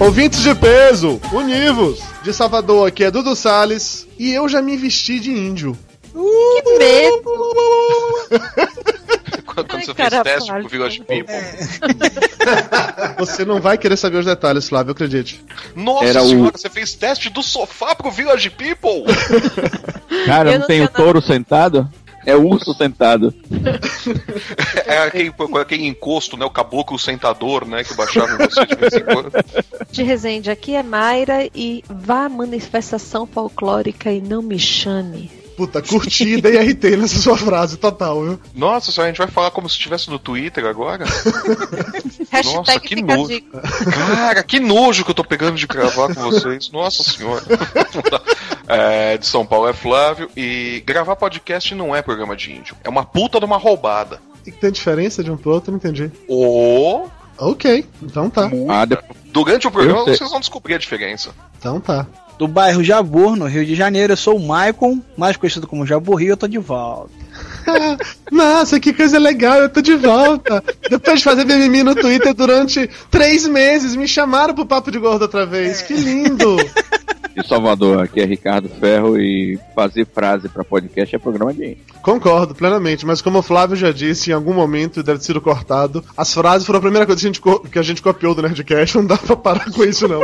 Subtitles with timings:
[0.00, 2.00] Ouvintes de peso, univos!
[2.22, 5.76] De Salvador, aqui é Dudu Salles e eu já me vesti de índio.
[6.12, 7.24] Que medo!
[9.54, 11.34] Quando Ai, você cara, fez teste pro Village People.
[13.18, 15.44] Você não vai querer saber os detalhes, Flávio, acredite.
[15.76, 19.04] Nossa Era o- senhora, você fez teste do sofá pro Village People?
[20.26, 21.88] Cara, Eu não não tem o touro sentado?
[22.26, 23.34] É o urso sentado.
[24.86, 26.44] É aquele, aquele encosto, né?
[26.44, 27.82] O caboclo sentador, né?
[27.82, 29.32] Que baixava em você de vez em quando.
[29.90, 35.30] De Resende, aqui é Mayra e vá à manifestação folclórica e não me chame.
[35.56, 38.40] Puta, curti e dei RT nessa sua frase, total, viu?
[38.54, 41.04] Nossa senhora, a gente vai falar como se estivesse no Twitter agora?
[42.44, 43.28] Nossa, que nojo.
[43.28, 43.60] dica.
[43.60, 46.70] Cara, que nojo que eu tô pegando de gravar com vocês.
[46.70, 47.42] Nossa senhora.
[48.66, 50.30] É, de São Paulo é Flávio.
[50.34, 52.74] E gravar podcast não é programa de índio.
[52.82, 54.18] É uma puta de uma roubada.
[54.46, 56.10] E que tem diferença de um pro outro, não entendi.
[56.26, 58.48] Ou, Ok, então tá.
[58.70, 61.30] Ah, de- durante o programa, vocês vão descobrir a diferença.
[61.58, 62.06] Então tá.
[62.38, 64.12] Do bairro Jabur, no Rio de Janeiro.
[64.12, 67.12] Eu sou o Maicon, mais conhecido como Jabur Rio, eu tô de volta.
[68.30, 70.62] Nossa, que coisa legal, eu tô de volta.
[70.88, 75.22] Depois de fazer mimimi no Twitter durante três meses, me chamaram pro Papo de Gordo
[75.22, 75.82] outra vez.
[75.82, 76.56] Que lindo!
[77.36, 82.54] de Salvador, aqui é Ricardo Ferro e fazer frase pra podcast é programa de Concordo
[82.54, 86.04] plenamente, mas como o Flávio já disse, em algum momento deve ter sido cortado.
[86.16, 88.42] As frases foram a primeira coisa que a gente, co- que a gente copiou do
[88.42, 90.20] Nerdcast, não dá pra parar com isso, não.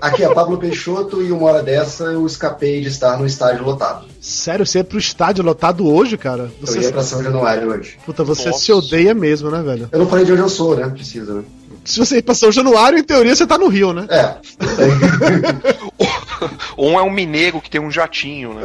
[0.00, 4.06] Aqui é Pablo Peixoto e uma hora dessa eu escapei de estar no estádio lotado.
[4.20, 6.50] Sério, você é pro estádio lotado hoje, cara?
[6.60, 7.96] Eu Você, ia pra São Januário hoje.
[8.04, 8.58] puta, você Nossa.
[8.60, 9.88] se odeia mesmo, né, velho?
[9.90, 10.88] Eu não falei de onde eu sou, né?
[10.88, 11.42] Precisa, né?
[11.84, 14.06] Se você ir pra São Januário, em teoria você tá no Rio, né?
[14.10, 14.36] É.
[16.78, 18.62] Um é um mineiro que tem um jatinho, né?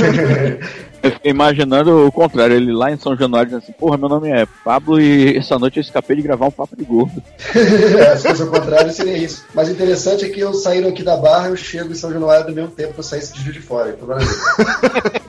[1.02, 4.30] Eu fiquei imaginando o contrário, ele lá em São Januário dizendo assim, porra, meu nome
[4.30, 7.22] é Pablo e essa noite eu escapei de gravar um papo de gordo.
[7.98, 9.44] É, se fosse o contrário, seria isso.
[9.54, 12.46] Mas o interessante é que eu saí aqui da Barra, eu chego em São Januário
[12.46, 13.90] do mesmo tempo que eu saísse de Juiz de Fora.
[13.90, 14.08] Então.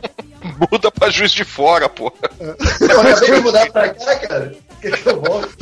[0.72, 2.12] Muda pra juiz de fora, pô.
[2.40, 4.56] eu acabei de mudar pra cá, cara.
[4.82, 5.56] Quer que eu volte?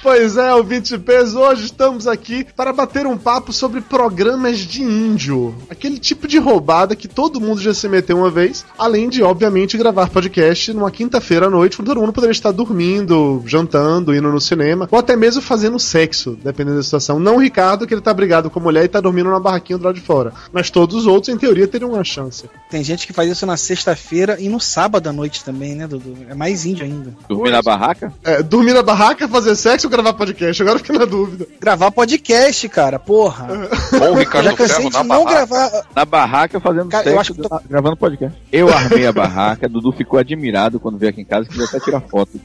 [0.00, 4.82] Pois é, ouvinte de peso, hoje estamos aqui para bater um papo sobre programas de
[4.82, 5.54] índio.
[5.68, 9.76] Aquele tipo de roubada que todo mundo já se meteu uma vez, além de, obviamente,
[9.76, 14.40] gravar podcast numa quinta-feira à noite, quando todo mundo poderia estar dormindo, jantando, indo no
[14.40, 17.18] cinema, ou até mesmo fazendo sexo, dependendo da situação.
[17.18, 19.78] Não o Ricardo, que ele tá brigado com a mulher e tá dormindo na barraquinha
[19.78, 20.32] do lado de fora.
[20.52, 22.48] Mas todos os outros, em teoria, teriam uma chance.
[22.70, 26.16] Tem gente que faz isso na sexta-feira e no sábado à noite também, né, Dudu?
[26.28, 27.12] É mais índio ainda.
[27.28, 28.12] Dormir na barraca?
[28.22, 30.62] É, dormir na barraca, fazer sexo ou gravar podcast?
[30.62, 31.46] Agora fica na dúvida.
[31.60, 33.46] Gravar podcast, cara, porra.
[33.94, 35.46] Ou o Eu Ricardo já cansei Ferro de na não barraca.
[35.46, 35.86] gravar.
[35.96, 38.38] Na barraca fazendo Cara, eu acho que tô- gra- gravando podcast.
[38.52, 41.80] Eu armei a barraca, Dudu ficou admirado quando veio aqui em casa que queria até
[41.80, 42.38] tirar foto.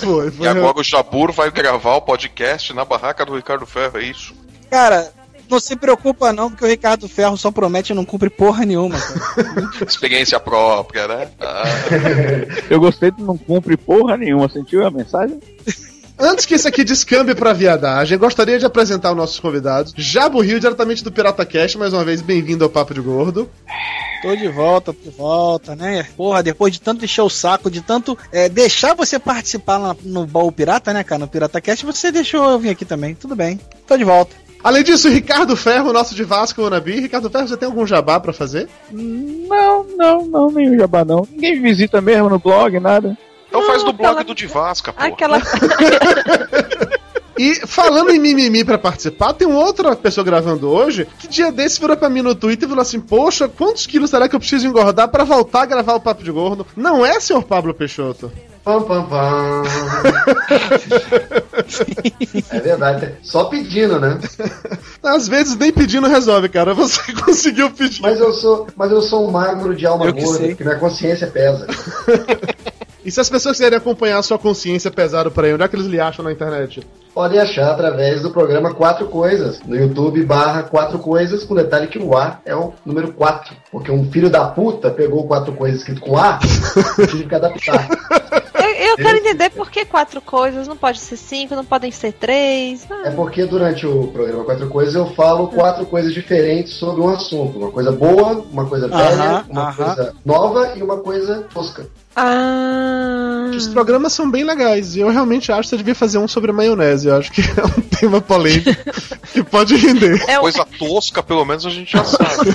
[0.00, 0.46] Foi, foi.
[0.46, 4.34] E agora o Jabur vai gravar o podcast na barraca do Ricardo Ferro, é isso?
[4.70, 5.10] Cara,
[5.48, 8.98] não se preocupa não, porque o Ricardo Ferro só promete e não cumpre porra nenhuma,
[8.98, 9.70] cara.
[9.86, 11.28] Experiência própria, né?
[11.40, 11.62] Ah,
[12.68, 15.38] Eu gostei de não cumpre porra nenhuma, sentiu a mensagem?
[16.18, 19.92] Antes que isso aqui descambe pra viadagem, gostaria de apresentar os nossos convidados.
[19.96, 23.50] Jabo Rio, diretamente do Pirata Cast, mais uma vez, bem-vindo ao Papo de Gordo.
[24.22, 26.06] Tô de volta, tô de volta, né?
[26.16, 30.26] Porra, depois de tanto encher o saco, de tanto é, deixar você participar lá no
[30.26, 31.18] Baú Pirata, né, cara?
[31.18, 33.14] No Pirata Cast, você deixou eu vir aqui também.
[33.14, 34.34] Tudo bem, tô de volta.
[34.64, 36.98] Além disso, Ricardo Ferro, nosso de Vasco Onabi.
[36.98, 38.68] Ricardo Ferro, você tem algum jabá pra fazer?
[38.90, 41.28] Não, não, não, nenhum jabá não.
[41.30, 43.16] Ninguém visita mesmo no blog, nada.
[43.58, 45.02] Então faz do blog aquela- do Divasca, pô.
[45.02, 45.40] Aquela.
[47.38, 51.78] E falando em mimimi pra participar, tem uma outra pessoa gravando hoje que dia desse
[51.78, 54.66] virou pra mim no Twitter e falou assim: Poxa, quantos quilos será que eu preciso
[54.66, 56.66] engordar pra voltar a gravar o Papo de Gordo?
[56.74, 58.32] Não é, senhor Pablo Peixoto?
[58.64, 59.62] Pam, pam, pam.
[62.50, 63.14] É verdade.
[63.22, 64.18] Só pedindo, né?
[65.02, 66.74] Às vezes nem pedindo resolve, cara.
[66.74, 68.02] Você conseguiu pedir.
[68.02, 70.48] Mas eu sou, mas eu sou um magro de alma Eu que gorda, sei.
[70.48, 71.66] porque minha consciência pesa.
[73.06, 75.76] E se as pessoas quiserem acompanhar a sua consciência pesada por aí, onde é que
[75.76, 76.84] eles lhe acham na internet?
[77.16, 81.98] podem achar através do programa Quatro Coisas, no YouTube barra Quatro Coisas, com detalhe que
[81.98, 86.02] o A é o número 4, porque um filho da puta pegou Quatro Coisas escrito
[86.02, 86.38] com A
[86.98, 87.88] e tive que adaptar.
[88.98, 92.86] Eu, quero entender por que quatro coisas, não pode ser cinco, não podem ser três.
[93.04, 97.08] É Ah, porque durante o programa Quatro Coisas eu falo quatro coisas diferentes sobre um
[97.08, 97.58] assunto.
[97.58, 99.74] Uma coisa boa, uma coisa velha, Aham, uma aham.
[99.94, 101.86] coisa nova e uma coisa tosca.
[102.14, 103.50] Ah.
[103.54, 106.50] Os programas são bem legais e eu realmente acho que você devia fazer um sobre
[106.52, 107.08] maionese.
[107.08, 108.70] Eu acho que é um tema polêmico
[109.32, 110.22] que pode render.
[110.28, 112.50] É um- Coisa tosca, pelo menos a gente já sabe.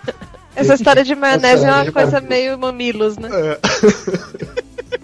[0.54, 3.28] essa história de maionese é uma coisa meio mamilos, né?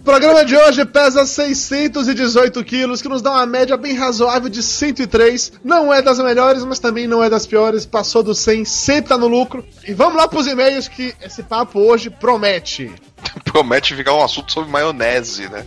[0.03, 4.61] O programa de hoje pesa 618 quilos, que nos dá uma média bem razoável de
[4.61, 5.53] 103.
[5.63, 7.87] Não é das melhores, mas também não é das piores.
[7.87, 9.65] Passou do 100, sempre tá no lucro.
[9.87, 12.91] E vamos lá pros e-mails que esse papo hoje promete.
[13.45, 15.65] Promete ficar um assunto sobre maionese, né?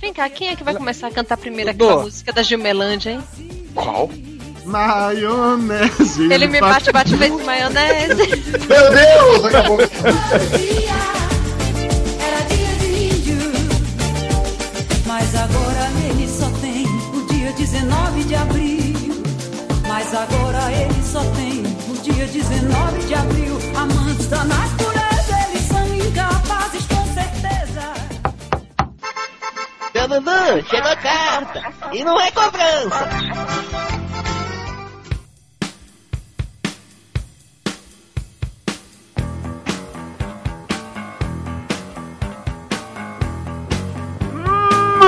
[0.00, 3.24] Vem cá, quem é que vai começar a cantar primeiro aquela música da Gilmelândia, hein?
[3.74, 4.08] Qual?
[4.64, 6.32] Maionese.
[6.32, 8.14] Ele me bate, bate, vem de maionese.
[8.68, 9.44] Meu Deus!
[9.44, 9.78] Acabou.
[17.74, 19.22] 19 de abril.
[19.88, 23.58] Mas agora ele só tem o dia 19 de abril.
[23.76, 27.94] Amantes da natureza, eles são incapazes com certeza.
[30.08, 31.72] Dudu, chegou a carta.
[31.92, 33.08] E não é cobrança.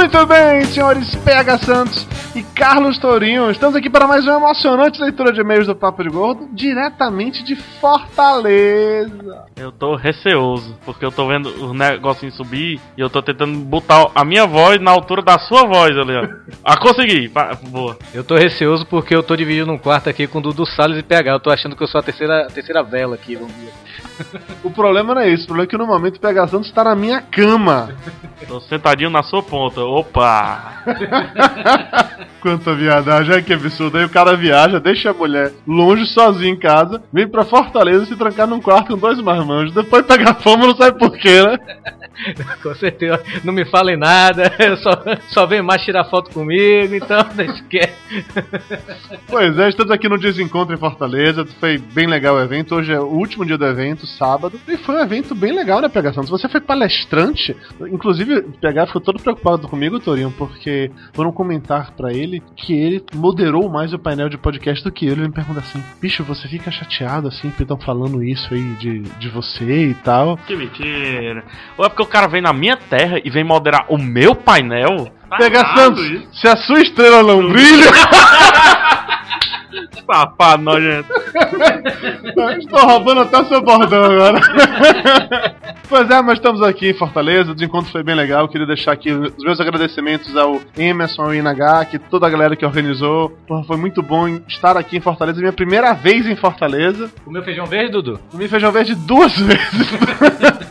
[0.06, 3.50] Muito bem, senhores PH Santos e Carlos Tourinho.
[3.50, 7.56] Estamos aqui para mais uma emocionante leitura de e-mails do Papo de Gordo, diretamente de
[7.56, 9.46] Fortaleza.
[9.56, 14.06] Eu tô receoso, porque eu tô vendo os negocinhos subir e eu tô tentando botar
[14.14, 16.28] a minha voz na altura da sua voz ali, ó.
[16.62, 17.28] Ah, consegui!
[17.68, 17.98] Boa.
[18.14, 21.02] Eu tô receoso porque eu tô dividindo um quarto aqui com o Dudu Salles e
[21.02, 21.32] PH.
[21.32, 23.72] Eu tô achando que eu sou a terceira, a terceira vela aqui, vamos ver.
[24.62, 26.84] O problema não é isso, o problema é que no momento o PH Santos está
[26.84, 27.90] na minha cama.
[28.46, 29.84] Tô sentadinho na sua ponta.
[29.96, 30.82] Opa!
[32.42, 33.96] Quanta viadagem, ai que absurdo.
[33.96, 38.14] Aí o cara viaja, deixa a mulher longe, sozinha em casa, vem pra Fortaleza se
[38.14, 39.74] trancar num quarto com dois marmanjos.
[39.74, 41.58] Depois pega fome, não sabe porquê, né?
[42.62, 43.22] Com certeza.
[43.44, 44.52] Não me falem nada.
[44.58, 44.90] Eu só,
[45.28, 47.96] só vem mais tirar foto comigo, então deixa quieto.
[49.26, 51.46] Pois é, estamos aqui no Desencontro em Fortaleza.
[51.60, 52.74] Foi bem legal o evento.
[52.74, 54.58] Hoje é o último dia do evento, sábado.
[54.68, 56.30] E foi um evento bem legal, né, PH Santos?
[56.30, 57.56] Você foi palestrante.
[57.80, 63.04] Inclusive, o PH ficou todo preocupado comigo, Torinho, porque foram comentar pra ele que ele
[63.14, 65.12] moderou mais o painel de podcast do que eu.
[65.12, 69.00] Ele me pergunta assim: bicho, você fica chateado assim que estão falando isso aí de,
[69.00, 70.38] de você e tal?
[70.38, 71.44] Que mentira.
[71.76, 75.12] Ou é porque o cara vem na minha terra e vem moderar o meu painel?
[75.28, 76.28] Tá PH errado Santos, isso.
[76.32, 77.90] se a sua estrela não brilha.
[80.06, 81.08] Safado, nojento.
[82.58, 84.40] Estou roubando até o seu bordão agora.
[85.88, 87.52] pois é, mas estamos aqui em Fortaleza.
[87.52, 88.48] O desencontro foi bem legal.
[88.48, 92.64] Queria deixar aqui os meus agradecimentos ao Emerson, ao INH, que toda a galera que
[92.64, 93.30] organizou.
[93.46, 95.40] Porra, foi muito bom estar aqui em Fortaleza.
[95.40, 97.10] Minha primeira vez em Fortaleza.
[97.24, 98.20] Comeu feijão verde, Dudu?
[98.30, 100.65] Comi feijão verde duas vezes.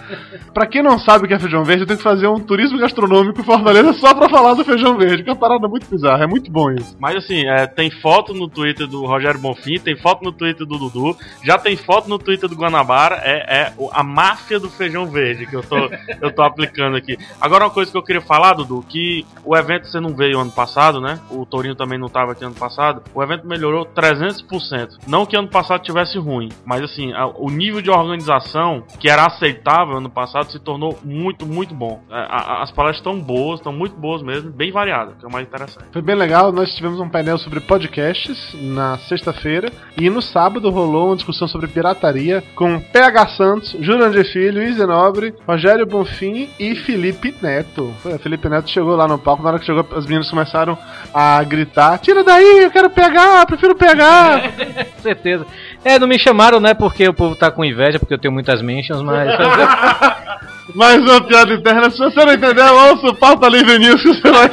[0.53, 2.77] Pra quem não sabe o que é feijão verde, eu tenho que fazer um turismo
[2.77, 6.23] gastronômico em Fortaleza só pra falar do feijão verde, que é uma parada muito bizarra.
[6.23, 6.95] É muito bom isso.
[6.99, 10.77] Mas assim, é, tem foto no Twitter do Rogério Bonfim, tem foto no Twitter do
[10.77, 15.45] Dudu, já tem foto no Twitter do Guanabara, é, é a máfia do feijão verde
[15.45, 15.77] que eu tô,
[16.21, 17.17] eu tô aplicando aqui.
[17.39, 20.51] Agora uma coisa que eu queria falar, Dudu, que o evento você não veio ano
[20.51, 21.19] passado, né?
[21.29, 23.01] O Torinho também não tava aqui ano passado.
[23.13, 24.97] O evento melhorou 300%.
[25.07, 29.25] Não que ano passado tivesse ruim, mas assim, a- o nível de organização que era
[29.25, 32.01] aceitável ano passado se tornou muito, muito bom.
[32.09, 32.19] É, a-
[32.59, 35.45] a- as palestras estão boas, estão muito boas mesmo, bem variadas, que é o mais
[35.47, 35.87] interessante.
[35.91, 41.07] Foi bem legal, nós tivemos um painel sobre podcasts na sexta-feira e no sábado rolou
[41.07, 47.33] uma discussão sobre pirataria com PH Santos, Jurandir Filho, Izzy Nobre, Rogério Bonfim e Felipe
[47.41, 47.93] Neto.
[48.21, 50.77] Felipe Neto chegou lá no palco, na hora que chegou as meninas começaram
[51.13, 54.41] a gritar: Tira daí, eu quero pegar, eu prefiro pegar.
[55.01, 55.45] Certeza.
[55.85, 56.73] É, não me chamaram, né?
[56.73, 59.29] Porque o povo tá com inveja, porque eu tenho muitas mentions, mas.
[60.73, 61.91] Mais uma piada interna.
[61.91, 64.49] Se você não entender, ouça o Pauta Livre News que você vai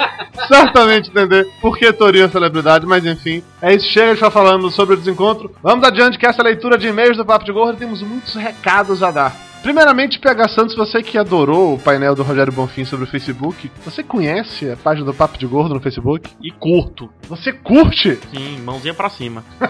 [0.46, 2.84] certamente entender por que Torinho é celebridade.
[2.84, 3.88] Mas enfim, é isso.
[3.88, 5.50] Chega de ficar falando sobre o desencontro.
[5.62, 9.10] Vamos adiante que essa leitura de e-mails do Papo de Gordo temos muitos recados a
[9.10, 9.34] dar.
[9.62, 14.02] Primeiramente, PH Santos, você que adorou o painel do Rogério Bonfim sobre o Facebook, você
[14.02, 16.28] conhece a página do Papo de Gordo no Facebook?
[16.42, 17.08] E curto.
[17.28, 18.18] Você curte?
[18.34, 19.44] Sim, mãozinha pra cima.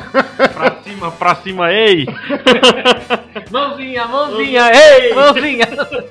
[0.55, 2.07] pra cima, pra cima, ei!
[3.53, 5.67] mãozinha, mãozinha, ei, mãozinha!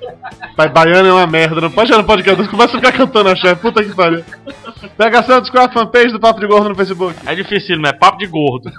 [0.56, 3.36] Pai baiano é uma merda, não pode chegar no podcast, começa a ficar cantando a
[3.36, 4.24] chefe, puta que pariu.
[4.96, 7.16] Pega Santos, qual é a fanpage do Papo de Gordo no Facebook?
[7.26, 8.70] É difícil, mas é papo de gordo.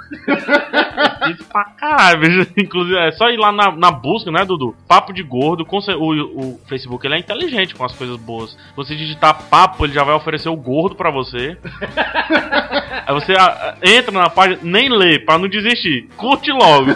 [1.30, 2.46] Isso pra caralho.
[2.56, 4.74] Inclusive, é só ir lá na, na busca, né, Dudu?
[4.92, 5.66] Papo de gordo.
[5.66, 8.54] O, o Facebook ele é inteligente com as coisas boas.
[8.76, 11.56] Você digitar papo, ele já vai oferecer o gordo pra você.
[13.06, 16.08] Aí você ah, entra na página, nem lê, pra não desistir.
[16.16, 16.90] Curte logo.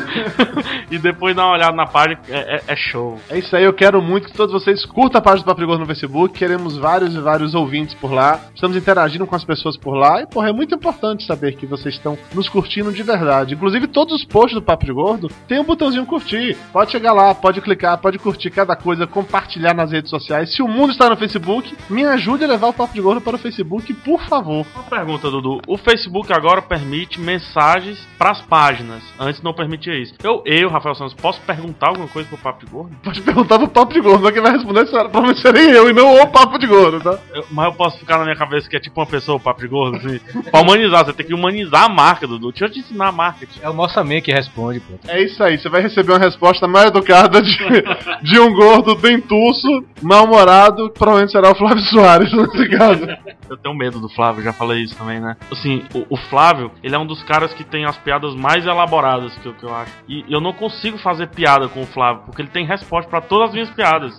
[0.90, 3.18] e depois dá uma olhada na página, é, é- é show.
[3.30, 5.66] É isso aí, eu quero muito que todos vocês curtam a página do Papo de
[5.66, 6.38] Gordo no Facebook.
[6.38, 8.40] Queremos vários e vários ouvintes por lá.
[8.54, 10.20] Estamos interagindo com as pessoas por lá.
[10.20, 13.54] E, porra, é muito importante saber que vocês estão nos curtindo de verdade.
[13.54, 16.56] Inclusive, todos os posts do Papo de Gordo tem um botãozinho curtir.
[16.72, 20.54] Pode chegar lá, pode clicar, pode curtir cada coisa, compartilhar nas redes sociais.
[20.54, 23.36] Se o mundo está no Facebook, me ajude a levar o Papo de Gordo para
[23.36, 24.64] o Facebook, por favor.
[24.74, 25.60] Uma pergunta, Dudu.
[25.66, 29.02] O Facebook agora permite mensagens pras páginas.
[29.20, 30.14] Antes não permitia isso.
[30.24, 32.96] Eu, eu, Rafael Santos, posso perguntar alguma coisa pro Papo de Gordo?
[33.02, 35.92] Pode perguntar pro Papo de Gordo, mas quem vai responder será, provavelmente serei eu e
[35.92, 37.18] não o Papo de Gordo, tá?
[37.34, 39.60] Eu- mas eu posso ficar na minha cabeça que é tipo uma pessoa, o Papo
[39.60, 40.18] de Gordo, assim.
[40.50, 42.50] pra humanizar, você tem que humanizar a marca, Dudu.
[42.50, 43.60] Deixa eu te ensinar a marketing.
[43.62, 44.94] É o nosso amigo que responde, pô.
[45.08, 47.56] É isso aí, você vai receber uma resposta mais educada de,
[48.22, 53.06] de um gordo dentuço, mal-humorado, que provavelmente será o Flávio Soares nesse caso.
[53.48, 55.36] Eu tenho medo do Flávio, já falei isso também, né?
[55.50, 59.36] Assim, o, o Flávio, ele é um dos caras que tem as piadas mais elaboradas
[59.38, 59.92] que eu, que eu acho.
[60.08, 63.48] E eu não consigo fazer piada com o Flávio, porque ele tem resposta pra todas
[63.48, 64.18] as minhas piadas.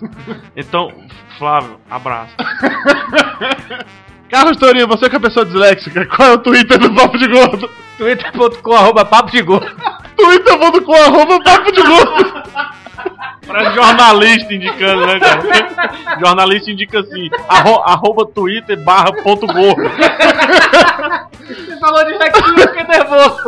[0.56, 0.92] Então,
[1.38, 2.34] Flávio, abraço.
[4.28, 7.70] Carlos Tourinho, você que é pessoa disléxica, qual é o Twitter do Papo de Gordo?
[7.98, 9.66] twitter.com arroba papo de gordo.
[10.16, 12.42] twitter.com arroba Papo de Gordo.
[13.46, 16.18] Parece jornalista indicando, né, cara?
[16.20, 19.82] jornalista indica assim, arro, arroba twitter barra ponto gordo.
[21.48, 23.42] Você falou de sexo, eu fiquei nervoso.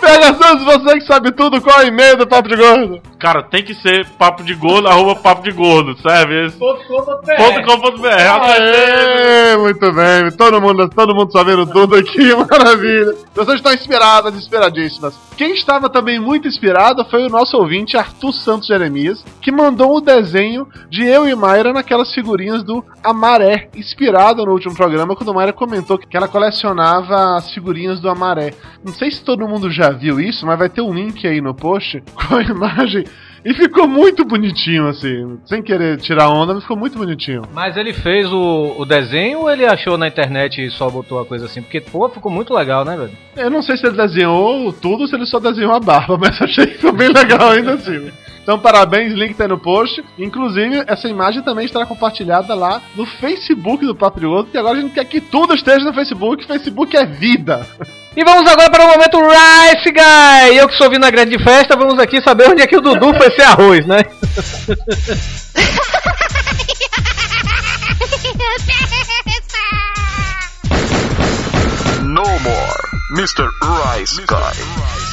[0.00, 3.00] Pega Santos, você que sabe tudo, qual é o e-mail do Papo de Gordo?
[3.20, 6.50] Cara, tem que ser papo de gordo, arroba papo de gordo, serve?
[6.58, 8.06] Com.br.
[8.08, 13.14] Aê, muito bem, todo mundo, todo mundo sabendo tudo aqui, maravilha.
[13.34, 15.14] Vocês estão inspiradas, inspiradíssimas.
[15.36, 20.00] Quem estava também muito inspirado foi o nosso ouvinte Arthur Santos Jeremias, que mandou o
[20.00, 25.52] desenho de eu e Mayra naquelas figurinhas do Amaré, inspirado no último programa, quando Mayra
[25.52, 28.54] comentou que ela colecionava as figurinhas do Amaré.
[28.82, 31.54] Não sei se todo mundo já viu isso, mas vai ter um link aí no
[31.54, 33.04] post com a imagem.
[33.42, 35.38] E ficou muito bonitinho, assim.
[35.46, 37.42] Sem querer tirar onda, mas ficou muito bonitinho.
[37.54, 41.24] Mas ele fez o, o desenho ou ele achou na internet e só botou a
[41.24, 41.62] coisa assim?
[41.62, 43.12] Porque, pô, ficou muito legal, né, velho?
[43.36, 46.40] Eu não sei se ele desenhou tudo ou se ele só desenhou a barba, mas
[46.40, 48.10] achei que ficou bem legal ainda assim.
[48.42, 50.02] Então, parabéns, link tá aí no post.
[50.18, 54.94] Inclusive, essa imagem também estará compartilhada lá no Facebook do Gordo, porque agora a gente
[54.94, 56.46] quer que tudo esteja no Facebook.
[56.46, 57.66] Facebook é vida.
[58.16, 60.56] E vamos agora para o momento Rice Guy!
[60.56, 63.30] Eu que sou vinagrete de festa, vamos aqui saber onde é que o Dudu foi
[63.30, 63.98] ser arroz, né?
[72.02, 72.82] No more,
[73.12, 73.48] Mr.
[73.62, 75.09] Rice Guy.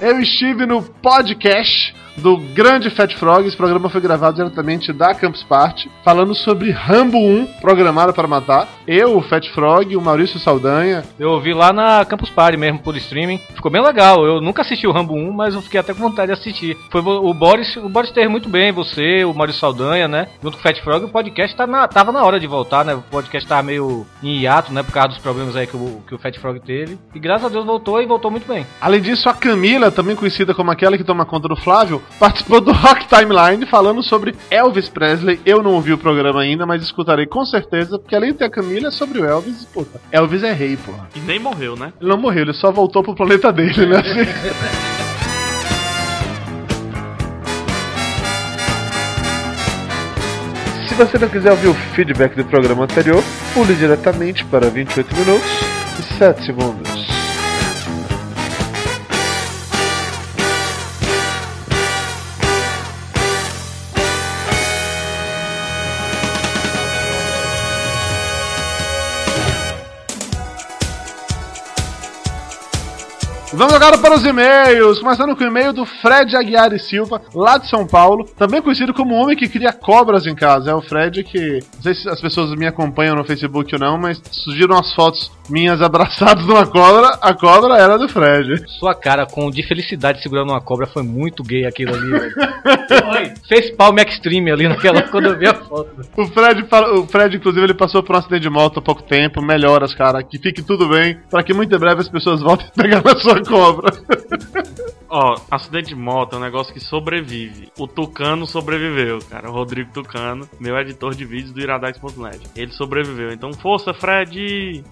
[0.00, 3.46] Eu estive no podcast do Grande Fat Frog.
[3.46, 8.68] Esse programa foi gravado diretamente da Campus Party, falando sobre Rambo 1, programado para matar.
[8.86, 11.04] Eu, o Fat Frog, o Maurício Saldanha.
[11.18, 13.38] Eu ouvi lá na Campus Party mesmo, por streaming.
[13.54, 14.24] Ficou bem legal.
[14.24, 16.76] Eu nunca assisti o Rambo 1, mas eu fiquei até com vontade de assistir.
[16.90, 20.28] Foi o Boris, o Boris teve muito bem, você, o Maurício Saldanha, né?
[20.42, 22.94] Junto com o Fat Frog, o podcast tá na- tava na hora de voltar, né?
[22.94, 24.82] O podcast tava meio em hiato, né?
[24.82, 26.98] Por causa dos problemas aí que o, que o Fat Frog teve.
[27.14, 28.66] E graças a Deus voltou e voltou muito bem.
[28.80, 32.72] Além disso, a Camila, também conhecida como aquela que toma conta do Flávio, participou do
[32.72, 35.40] Rock Timeline falando sobre Elvis Presley.
[35.44, 38.50] Eu não ouvi o programa ainda, mas escutarei com certeza, porque além de ter a
[38.50, 39.64] Camila, é sobre o Elvis.
[39.72, 41.08] Puta, Elvis é rei, porra.
[41.14, 41.92] E nem morreu, né?
[42.00, 43.96] Ele não morreu, ele só voltou pro planeta dele, né?
[43.98, 44.98] Assim.
[50.88, 53.22] Se você não quiser ouvir o feedback do programa anterior,
[53.54, 55.50] pule diretamente para 28 minutos
[55.98, 57.17] e 7 segundos.
[73.58, 77.58] Vamos agora para os e-mails, começando com o e-mail do Fred Aguiar e Silva, lá
[77.58, 80.70] de São Paulo, também conhecido como homem que cria cobras em casa.
[80.70, 83.98] É o Fred que, não sei se as pessoas me acompanham no Facebook ou não,
[83.98, 88.62] mas surgiram as fotos minhas abraçadas numa cobra, a cobra era do Fred.
[88.78, 92.34] Sua cara com de felicidade segurando uma cobra foi muito gay aquilo ali, velho.
[92.88, 93.32] Foi.
[93.48, 95.90] Fez palme extreme ali naquela quando eu vi a foto.
[96.16, 99.02] O Fred, fala- o Fred, inclusive, ele passou por um acidente de moto há pouco
[99.02, 99.40] tempo.
[99.42, 100.22] Melhoras, cara.
[100.22, 101.18] Que fique tudo bem.
[101.30, 103.92] Para que muito em breve as pessoas voltem a pegar na sua cobra.
[105.10, 107.72] Ó, acidente de moto é um negócio que sobrevive.
[107.78, 109.48] O Tucano sobreviveu, cara.
[109.48, 112.40] O Rodrigo Tucano, meu editor de vídeos do iradex.net.
[112.54, 113.32] Ele sobreviveu.
[113.32, 114.84] Então, força, Fred!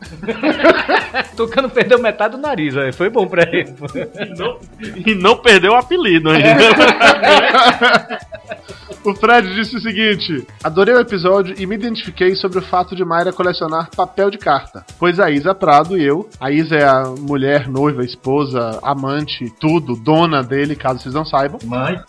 [1.37, 2.95] Tucano perdeu metade do nariz, velho.
[2.95, 3.75] Foi bom pra ele.
[4.19, 4.59] E não,
[5.07, 6.47] e não perdeu o apelido ainda.
[9.07, 13.05] O Fred disse o seguinte: Adorei o episódio e me identifiquei sobre o fato de
[13.05, 14.85] Mayra colecionar papel de carta.
[14.99, 19.95] Pois a Isa Prado e eu, a Isa é a mulher, noiva, esposa, amante, tudo,
[20.07, 21.59] dona dele, caso vocês não saibam.
[21.65, 22.01] Mãe.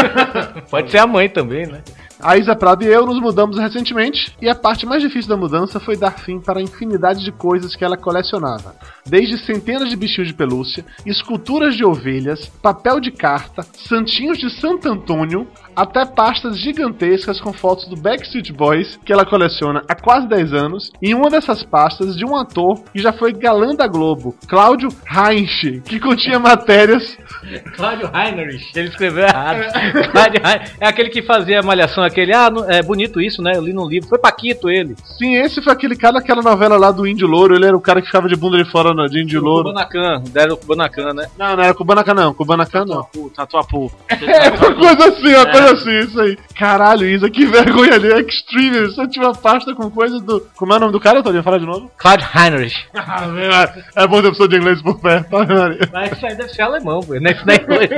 [0.70, 1.82] Pode ser a mãe também, né?
[2.18, 5.78] A Isa Prado e eu nos mudamos recentemente e a parte mais difícil da mudança
[5.78, 8.74] foi dar fim para a infinidade de coisas que ela colecionava.
[9.06, 14.88] Desde centenas de bichinhos de pelúcia, esculturas de ovelhas, papel de carta, santinhos de Santo
[14.88, 15.46] Antônio,
[15.76, 20.90] até pastas gigantescas com fotos do Backstreet Boys que ela coleciona há quase 10 anos,
[21.02, 25.80] e uma dessas pastas de um ator que já foi galã da Globo, Cláudio Heinrich,
[25.82, 27.16] que continha matérias
[27.76, 28.70] Cláudio Heinrich.
[28.74, 29.64] Ele escreveu errado.
[30.10, 30.72] Cláudio Heinrich.
[30.80, 32.34] É aquele que fazia a malhação, aquele.
[32.34, 33.52] Ah, é bonito isso, né?
[33.54, 34.08] Eu li num livro.
[34.08, 34.94] Foi Paquito ele.
[35.18, 37.54] Sim, esse foi aquele cara daquela novela lá do Índio Louro.
[37.54, 39.64] Ele era o cara que ficava de bunda de fora no- de Louro.
[39.70, 40.22] Kubanacan.
[40.30, 41.26] Deram o Kubanacan, né?
[41.38, 42.34] Não, não era Kubanacan não.
[42.34, 43.06] Kubanacan não.
[43.34, 43.90] Tatuapu.
[44.24, 46.36] É, uma coisa assim, uma coisa assim, isso aí.
[46.56, 48.08] Caralho, Isa, que vergonha ali.
[48.26, 48.80] Extreme.
[48.86, 50.40] Você tinha uma pasta com coisa do.
[50.56, 51.42] Como é o nome do cara, Toninho?
[51.42, 51.90] Fala de novo.
[51.96, 52.76] Cláudio Heinrich.
[53.96, 55.30] é bom ter pessoa de inglês por perto.
[55.30, 55.88] Maria.
[55.92, 57.14] Mas isso aí deve ser alemão, pô.
[57.14, 57.90] Não é isso inglês.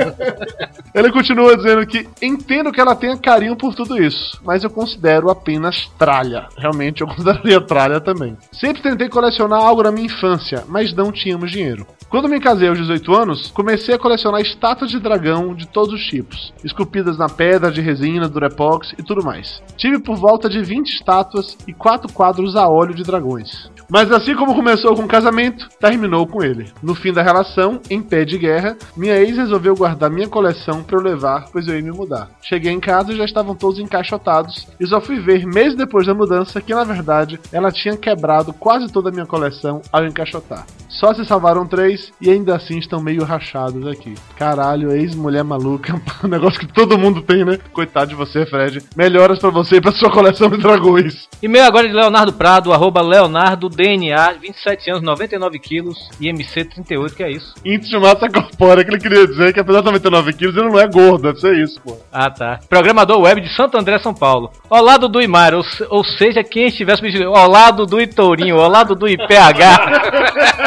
[0.93, 5.29] Ele continua dizendo que entendo que ela tenha carinho por tudo isso, mas eu considero
[5.29, 6.47] apenas tralha.
[6.57, 8.37] Realmente, eu consideraria tralha também.
[8.51, 11.85] Sempre tentei colecionar algo na minha infância, mas não tínhamos dinheiro.
[12.09, 16.05] Quando me casei aos 18 anos, comecei a colecionar estátuas de dragão de todos os
[16.05, 19.61] tipos, esculpidas na pedra, de resina, durepox e tudo mais.
[19.75, 23.69] Tive por volta de 20 estátuas e 4 quadros a óleo de dragões.
[23.89, 26.71] Mas assim como começou com o casamento, terminou com ele.
[26.83, 30.97] No fim da relação, em pé de guerra, minha ex resolveu guardar minha coleção para
[30.97, 32.29] eu levar, pois eu ia me mudar.
[32.41, 36.13] Cheguei em casa e já estavam todos encaixotados, e só fui ver meses depois da
[36.13, 40.65] mudança que na verdade ela tinha quebrado quase toda a minha coleção ao encaixotar.
[40.89, 44.15] Só se salvaram três e ainda assim estão meio rachados aqui.
[44.37, 47.59] Caralho, ex-mulher maluca, um negócio que todo mundo tem, né?
[47.71, 48.83] Coitado de você, Fred.
[48.95, 51.27] Melhoras pra você e pra sua coleção de dragões.
[51.41, 57.23] E-mail agora de Leonardo Prado, arroba Leonardo DNA, 27 anos, 99 quilos, IMC 38, que
[57.23, 57.53] é isso?
[57.63, 60.79] Índice de massa corpórea, que ele queria dizer que apesar de 99 quilos, ele não
[60.79, 61.97] é gordo, deve ser isso, pô.
[62.11, 62.59] Ah, tá.
[62.69, 64.51] Programador web de Santo André, São Paulo.
[64.69, 68.57] Olá, Dudu e Mário, ou, ou seja, quem estivesse me dizendo, olá, Dudu e Tourinho,
[68.57, 70.66] olá, Dudu e PH.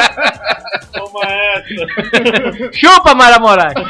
[0.93, 2.71] Toma essa.
[2.73, 3.73] Chupa, Mara Moraes.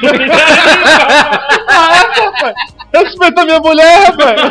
[2.94, 4.42] Respeita minha mulher, rapaz!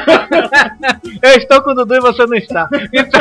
[1.22, 2.68] Eu estou com o Dudu e você não está.
[2.92, 3.20] Então-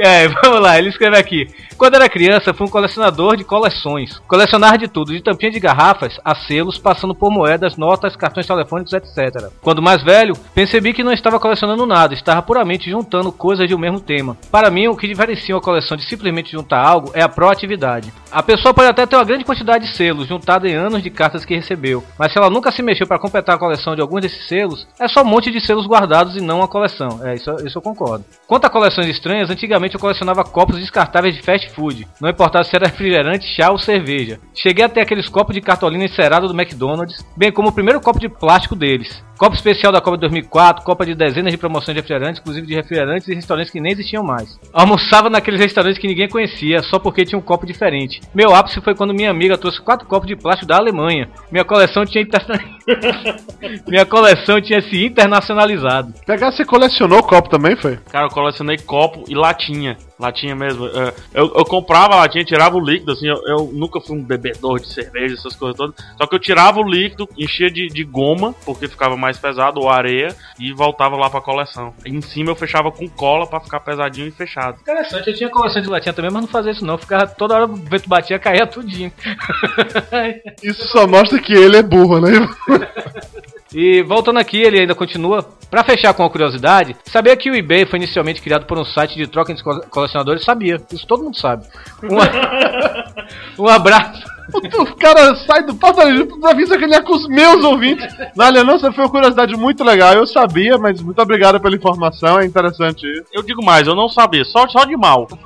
[0.00, 1.46] É, vamos lá, ele escreve aqui.
[1.76, 4.18] Quando era criança, fui um colecionador de coleções.
[4.26, 8.92] Colecionar de tudo, de tampinha de garrafas a selos, passando por moedas, notas, cartões telefônicos,
[8.92, 9.50] etc.
[9.60, 13.78] Quando mais velho, percebi que não estava colecionando nada, estava puramente juntando coisas de um
[13.78, 14.36] mesmo tema.
[14.50, 18.12] Para mim, o que diferencia uma coleção de simplesmente juntar algo é a proatividade.
[18.30, 21.44] A pessoa pode até ter uma grande quantidade de selos, juntada em anos de cartas
[21.44, 24.46] que recebeu, mas se ela nunca se mexeu para completar a coleção de alguns desses
[24.46, 27.20] selos, é só um monte de selos guardados e não a coleção.
[27.24, 28.24] É, isso, isso eu concordo.
[28.46, 32.74] Quanto a coleções estranhas, antigamente eu colecionava copos descartáveis de fast food, não importava se
[32.76, 34.38] era refrigerante, chá ou cerveja.
[34.54, 38.18] Cheguei a ter aqueles copos de cartolina encerada do McDonald's, bem como o primeiro copo
[38.20, 39.22] de plástico deles.
[39.38, 42.74] Copo especial da Copa de 2004, Copa de dezenas de promoções de refrigerantes, inclusive de
[42.74, 44.58] refrigerantes e restaurantes que nem existiam mais.
[44.70, 48.20] Almoçava naqueles restaurantes que ninguém conhecia, só porque tinha um copo diferente.
[48.34, 51.30] Meu ápice foi quando minha amiga trouxe quatro copos de plástico da Alemanha.
[51.50, 52.60] Minha coleção tinha interna-
[53.88, 56.12] Minha coleção tinha se internacionalizado.
[56.26, 57.96] PH, você colecionou copo também, foi?
[58.10, 59.79] Cara, eu colecionei copo e latinha.
[60.18, 60.86] Latinha mesmo.
[60.86, 63.26] É, Eu, eu comprava a latinha, tirava o líquido, assim.
[63.28, 65.94] Eu, eu nunca fui um bebedor de cerveja, essas coisas todas.
[66.18, 69.88] Só que eu tirava o líquido, enchia de, de goma, porque ficava mais pesado, ou
[69.88, 71.94] areia, e voltava lá pra coleção.
[72.04, 74.80] E em cima eu fechava com cola pra ficar pesadinho e fechado.
[74.80, 76.94] Interessante, eu tinha coleção de latinha também, mas não fazia isso não.
[76.94, 79.12] Eu ficava toda hora o vento batia, caía tudinho.
[80.62, 82.30] Isso só mostra que ele é burro, né?
[83.74, 85.46] E voltando aqui, ele ainda continua.
[85.70, 89.14] Pra fechar com a curiosidade, sabia que o eBay foi inicialmente criado por um site
[89.14, 90.42] de troca entre co- colecionadores?
[90.44, 91.64] Sabia, isso todo mundo sabe.
[92.02, 94.20] Um, um abraço.
[94.54, 96.02] O cara sai do pauta
[96.40, 98.06] pra vir sacanear com os meus ouvintes.
[98.36, 100.14] Nália, não, essa foi uma curiosidade muito legal.
[100.14, 103.24] Eu sabia, mas muito obrigado pela informação, é interessante isso.
[103.32, 105.28] Eu digo mais, eu não sabia, só, só de mal.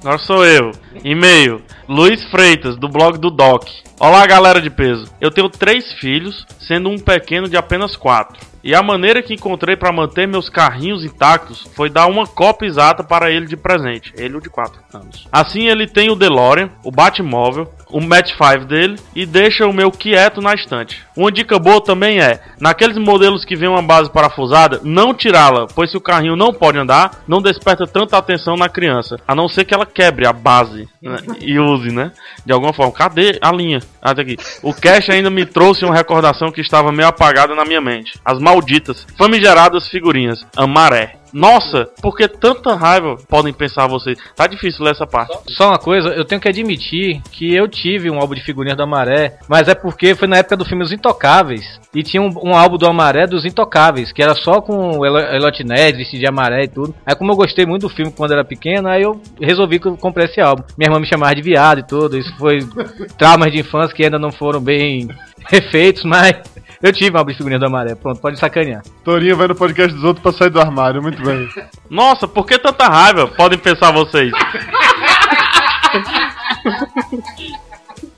[0.00, 0.70] Agora sou eu.
[1.02, 3.68] E-mail: Luiz Freitas, do blog do Doc.
[3.98, 5.06] Olá, galera de peso.
[5.20, 8.38] Eu tenho três filhos, sendo um pequeno de apenas quatro.
[8.66, 13.04] E a maneira que encontrei pra manter meus carrinhos intactos foi dar uma cópia exata
[13.04, 14.12] para ele de presente.
[14.16, 15.28] Ele o de 4 anos.
[15.30, 19.90] Assim ele tem o DeLorean, o Batmóvel, o Match 5 dele e deixa o meu
[19.90, 21.04] quieto na estante.
[21.16, 25.90] Uma dica boa também é, naqueles modelos que vem uma base parafusada, não tirá-la, pois
[25.90, 29.64] se o carrinho não pode andar, não desperta tanta atenção na criança, a não ser
[29.64, 32.10] que ela quebre a base né, e use, né?
[32.44, 32.92] De alguma forma.
[32.92, 33.80] Cadê a linha?
[34.00, 34.36] Tá aqui.
[34.62, 38.18] O Cash ainda me trouxe uma recordação que estava meio apagada na minha mente.
[38.24, 40.44] As malditas, famigeradas figurinhas.
[40.56, 41.16] Amaré.
[41.32, 44.16] Nossa, por que tanta raiva podem pensar vocês?
[44.34, 45.36] Tá difícil ler essa parte.
[45.50, 48.84] Só uma coisa, eu tenho que admitir que eu tive um álbum de figurinhas do
[48.84, 51.78] Amaré, mas é porque foi na época do filme Os Intocáveis.
[51.94, 55.18] E tinha um, um álbum do Amaré dos Intocáveis, que era só com o Elo-
[55.18, 56.94] Elot Ned, vestido de amaré e tudo.
[57.04, 59.96] Aí como eu gostei muito do filme quando era pequeno, aí eu resolvi que eu
[59.96, 60.62] comprei esse álbum.
[60.78, 62.60] Minha irmã me chamava de viado e tudo, isso foi
[63.18, 65.08] traumas de infância que ainda não foram bem
[65.50, 66.34] refeitos, mas
[66.82, 67.94] eu tive um álbum de figurinhas do Amaré.
[67.94, 68.82] Pronto, pode sacanear.
[69.04, 71.48] Torinho vai no podcast dos outros pra sair do armário, muito bem.
[71.90, 73.26] Nossa, por que tanta raiva?
[73.28, 74.32] Podem pensar vocês.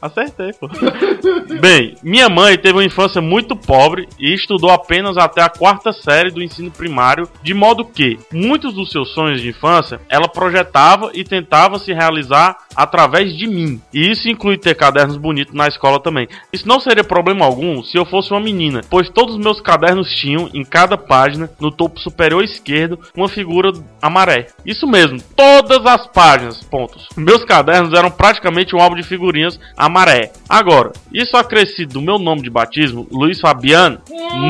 [0.01, 0.69] Acertei, pô.
[1.61, 6.31] Bem, minha mãe teve uma infância muito pobre e estudou apenas até a quarta série
[6.31, 11.25] do ensino primário, de modo que muitos dos seus sonhos de infância ela projetava e
[11.25, 13.81] tentava se realizar através de mim.
[13.93, 16.29] E isso inclui ter cadernos bonitos na escola também.
[16.53, 20.09] Isso não seria problema algum se eu fosse uma menina, pois todos os meus cadernos
[20.15, 24.47] tinham, em cada página, no topo superior esquerdo, uma figura amaré.
[24.65, 27.09] Isso mesmo, todas as páginas, pontos.
[27.17, 30.33] Meus cadernos eram praticamente um álbum de figurinhas amaré.
[30.49, 34.01] Agora, isso acrescido do meu nome de batismo, Luiz Fabiano,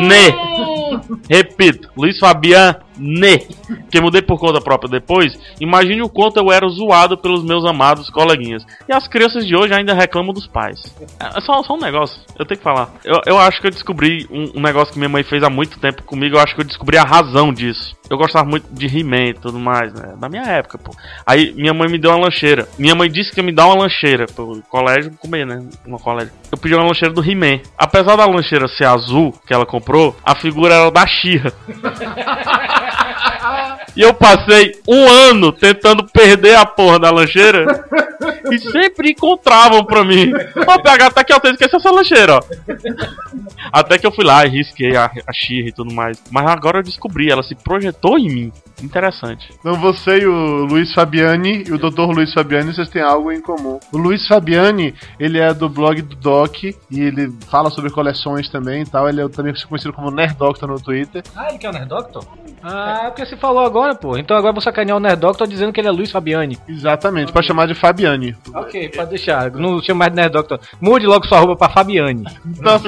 [0.07, 0.35] ne.
[1.29, 3.39] Repito, Luiz Fabiano, ne.
[3.91, 5.39] Que mudei por conta própria depois.
[5.61, 8.65] Imagine o quanto eu era zoado pelos meus amados coleguinhas.
[8.89, 10.95] E as crianças de hoje ainda reclamam dos pais.
[11.21, 12.91] É só, só um negócio, eu tenho que falar.
[13.05, 15.79] Eu, eu acho que eu descobri um, um negócio que minha mãe fez há muito
[15.79, 16.37] tempo comigo.
[16.37, 17.97] Eu acho que eu descobri a razão disso.
[18.11, 20.15] Eu gostava muito de He-Man e tudo mais, né?
[20.19, 20.93] Da minha época, pô.
[21.27, 22.67] Aí minha mãe me deu uma lancheira.
[22.79, 25.63] Minha mãe disse que ia me dar uma lancheira pro colégio comer, né?
[25.87, 26.33] No colégio.
[26.51, 27.61] Eu pedi uma lancheira do He-Man.
[27.77, 31.53] Apesar da lancheira ser azul, que ela comprou, a figura era da Xirra.
[33.97, 37.85] E eu passei um ano tentando perder a porra da lancheira
[38.51, 40.33] e sempre encontravam pra mim.
[40.33, 42.41] Ô, PH, tá aqui, ó, você esqueceu essa lancheira, ó.
[43.73, 46.23] Até que eu fui lá e risquei a, a e tudo mais.
[46.31, 48.53] Mas agora eu descobri, ela se projetou em mim.
[48.83, 49.51] Interessante.
[49.59, 52.13] Então você e o Luiz Fabiani e o Dr.
[52.15, 53.79] Luiz Fabiani, vocês têm algo em comum.
[53.93, 58.83] O Luiz Fabiani, ele é do blog do Doc e ele fala sobre coleções também
[58.83, 59.09] e tal.
[59.09, 61.23] Ele é também conhecido como Nerd Doctor no Twitter.
[61.35, 62.25] Ah, ele quer o Nerd Doctor?
[62.63, 64.17] Ah, é porque você falou agora, pô.
[64.17, 66.59] Então agora eu vou sacanear o Nerd Doctor dizendo que ele é Luiz Fabiani.
[66.69, 68.37] Exatamente, pode chamar de Fabiani.
[68.55, 69.51] Ok, pode deixar.
[69.53, 70.61] Não chama mais de Nerd Doctor.
[70.81, 72.25] Mude logo sua roupa pra Fabiani.
[72.47, 72.79] Então,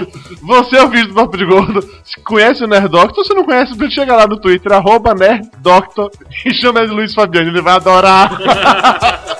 [0.43, 1.81] você é o vídeo do Papo de Gordo.
[2.05, 5.49] Se conhece o Nerd Doctor, se não conhece, você chega lá no Twitter, arroba Nerd
[5.81, 8.31] Doctor e chama ele de Luiz Fabiani, ele vai adorar.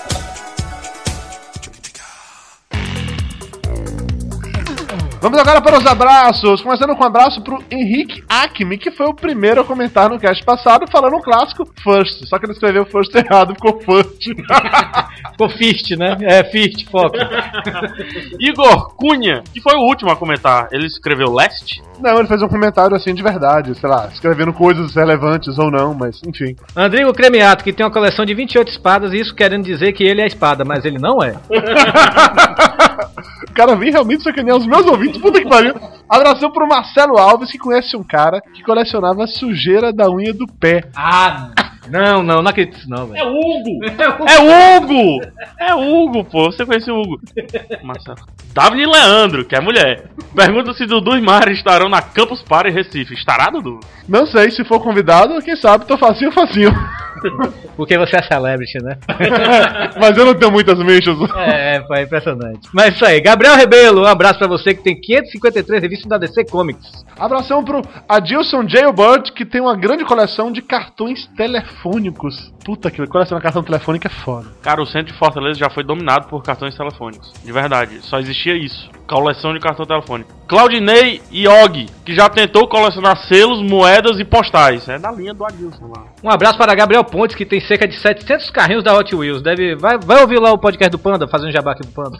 [5.21, 6.61] Vamos agora para os abraços.
[6.61, 10.43] Começando com um abraço pro Henrique Acme, que foi o primeiro a comentar no cast
[10.43, 12.25] passado, falando um clássico First.
[12.25, 14.23] Só que ele escreveu First errado, ficou First.
[15.31, 16.17] Ficou Fist, né?
[16.21, 17.15] É, Fist, foco.
[18.39, 20.67] Igor Cunha, que foi o último a comentar.
[20.71, 21.81] Ele escreveu Leste?
[21.99, 25.93] Não, ele fez um comentário assim de verdade, sei lá, escrevendo coisas relevantes ou não,
[25.93, 26.55] mas enfim.
[26.75, 30.21] Andrigo Cremiato, que tem uma coleção de 28 espadas, e isso querendo dizer que ele
[30.21, 31.35] é a espada, mas ele não é.
[33.51, 35.75] O cara vem realmente sacanear os meus ouvintes, puta que pariu.
[36.09, 40.85] Abração pro Marcelo Alves, que conhece um cara que colecionava sujeira da unha do pé.
[40.95, 41.51] Ah,
[41.89, 43.17] não, não, não acredito nisso não, velho.
[43.17, 43.79] É Hugo!
[44.29, 45.21] É Hugo!
[45.59, 46.45] É Hugo, pô.
[46.45, 47.19] Você conhece o Hugo.
[47.83, 48.19] Marcelo.
[48.53, 50.05] Davi Leandro, que é mulher.
[50.33, 53.13] Pergunta se Dudu e Mari estarão na Campus Party Recife.
[53.13, 53.81] Estará, Dudu?
[54.07, 56.71] Não sei, se for convidado, quem sabe, tô facinho, facinho.
[57.75, 58.97] Porque você é celebrity, né?
[59.99, 61.17] Mas eu não tenho muitas mechas.
[61.35, 62.69] É, pô, é impressionante.
[62.73, 66.45] Mas isso aí, Gabriel Rebelo, um abraço pra você que tem 553 revistas da DC
[66.45, 67.05] Comics.
[67.17, 72.51] Abração pro Adilson Jailbird, que tem uma grande coleção de cartões telefônicos.
[72.63, 74.47] Puta que colecionar cartão telefônico é foda.
[74.61, 77.31] Cara, o centro de Fortaleza já foi dominado por cartões telefônicos.
[77.43, 78.89] De verdade, só existia isso.
[79.11, 80.31] Coleção de cartão telefônico.
[80.47, 84.87] Claudinei Iog, que já tentou colecionar selos, moedas e postais.
[84.87, 86.05] É da linha do Adilson lá.
[86.23, 89.41] Um abraço para Gabriel Pontes, que tem cerca de 700 carrinhos da Hot Wheels.
[89.41, 92.17] Deve, vai, vai ouvir lá o podcast do Panda, fazendo jabá aqui pro Panda.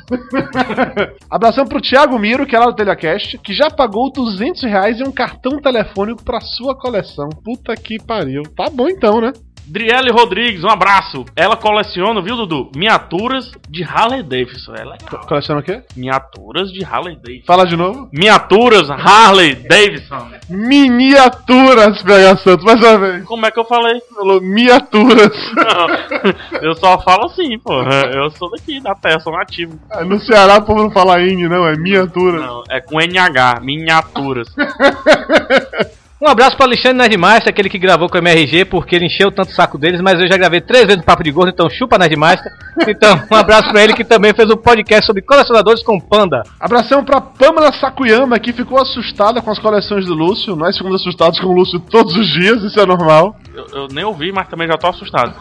[1.32, 5.08] Abração pro Thiago Miro, que é lá do Telecast, que já pagou 200 reais em
[5.08, 7.30] um cartão telefônico pra sua coleção.
[7.44, 8.44] Puta que pariu.
[8.56, 9.32] Tá bom então, né?
[9.66, 11.26] Driele Rodrigues, um abraço.
[11.36, 12.72] Ela coleciona, viu, Dudu?
[12.76, 14.74] Miniaturas de Harley Davidson.
[14.76, 15.26] Ela é legal.
[15.28, 15.82] Coleciona o quê?
[15.96, 17.46] Miniaturas de Harley Davidson.
[17.46, 18.10] Fala de novo.
[18.12, 20.28] Miniaturas Harley Davidson.
[20.50, 23.24] Miniaturas, PH Santos, mais uma vez.
[23.26, 24.02] Como é que eu falei?
[24.14, 25.32] Falou miniaturas.
[25.56, 28.06] Não, eu só falo assim, porra.
[28.14, 29.80] Eu sou daqui, da terra, sou nativo.
[29.90, 32.42] Ah, No Ceará o povo não fala ING, não, é miniaturas.
[32.42, 34.48] Não, é com NH, miniaturas.
[36.22, 39.50] Um abraço para Alexandre Nerdmaster, aquele que gravou com o MRG, porque ele encheu tanto
[39.50, 41.98] o saco deles, mas eu já gravei três vezes no Papo de Gordo, então chupa
[41.98, 42.52] Nerdmaster.
[42.88, 46.44] Então, um abraço para ele que também fez um podcast sobre colecionadores com Panda.
[46.60, 50.56] Abração pra Pamela Sakuyama, que ficou assustada com as coleções do Lúcio.
[50.56, 53.36] Nós ficamos assustados com o Lúcio todos os dias, isso é normal.
[53.54, 55.34] Eu, eu nem ouvi, mas também já tô assustado.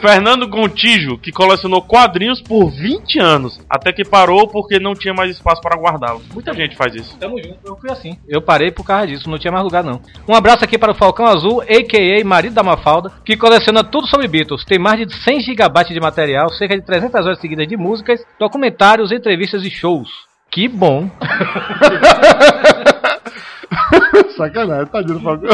[0.00, 5.30] Fernando Gontijo, que colecionou quadrinhos por 20 anos, até que parou porque não tinha mais
[5.30, 6.22] espaço para guardá-los.
[6.32, 7.16] Muita gente faz isso.
[7.18, 8.18] Tamo junto, eu fui assim.
[8.26, 10.00] Eu parei por causa disso, não tinha mais lugar não.
[10.26, 12.24] Um abraço aqui para o Falcão Azul, a.k.a.
[12.24, 14.64] marido da Mafalda, que coleciona tudo sobre Beatles.
[14.64, 19.12] Tem mais de 100 GB de material, cerca de 300 horas seguidas de músicas, documentários,
[19.12, 20.08] entrevistas e shows.
[20.50, 21.10] Que bom.
[24.36, 25.50] Sacanagem, tadinho do Falcão.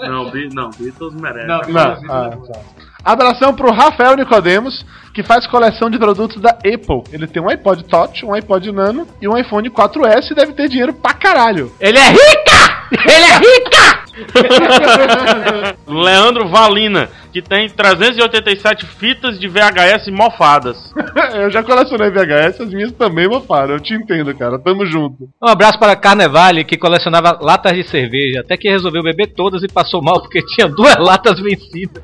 [0.00, 1.46] Não, não Beatles merece.
[1.46, 2.60] Não, ah, tá.
[3.04, 4.84] Abração pro Rafael Nicodemos,
[5.14, 7.04] que faz coleção de produtos da Apple.
[7.12, 10.68] Ele tem um iPod Touch, um iPod Nano e um iPhone 4S e deve ter
[10.68, 11.72] dinheiro pra caralho.
[11.80, 12.78] Ele é rica!
[12.92, 13.87] Ele é rica!
[15.86, 20.92] Leandro Valina, que tem 387 fitas de VHS mofadas.
[21.34, 23.74] Eu já colecionei VHS, as minhas também mofaram.
[23.74, 24.58] Eu te entendo, cara.
[24.58, 25.28] Tamo junto.
[25.42, 29.68] Um abraço para Carnevale, que colecionava latas de cerveja, até que resolveu beber todas e
[29.68, 32.02] passou mal porque tinha duas latas vencidas.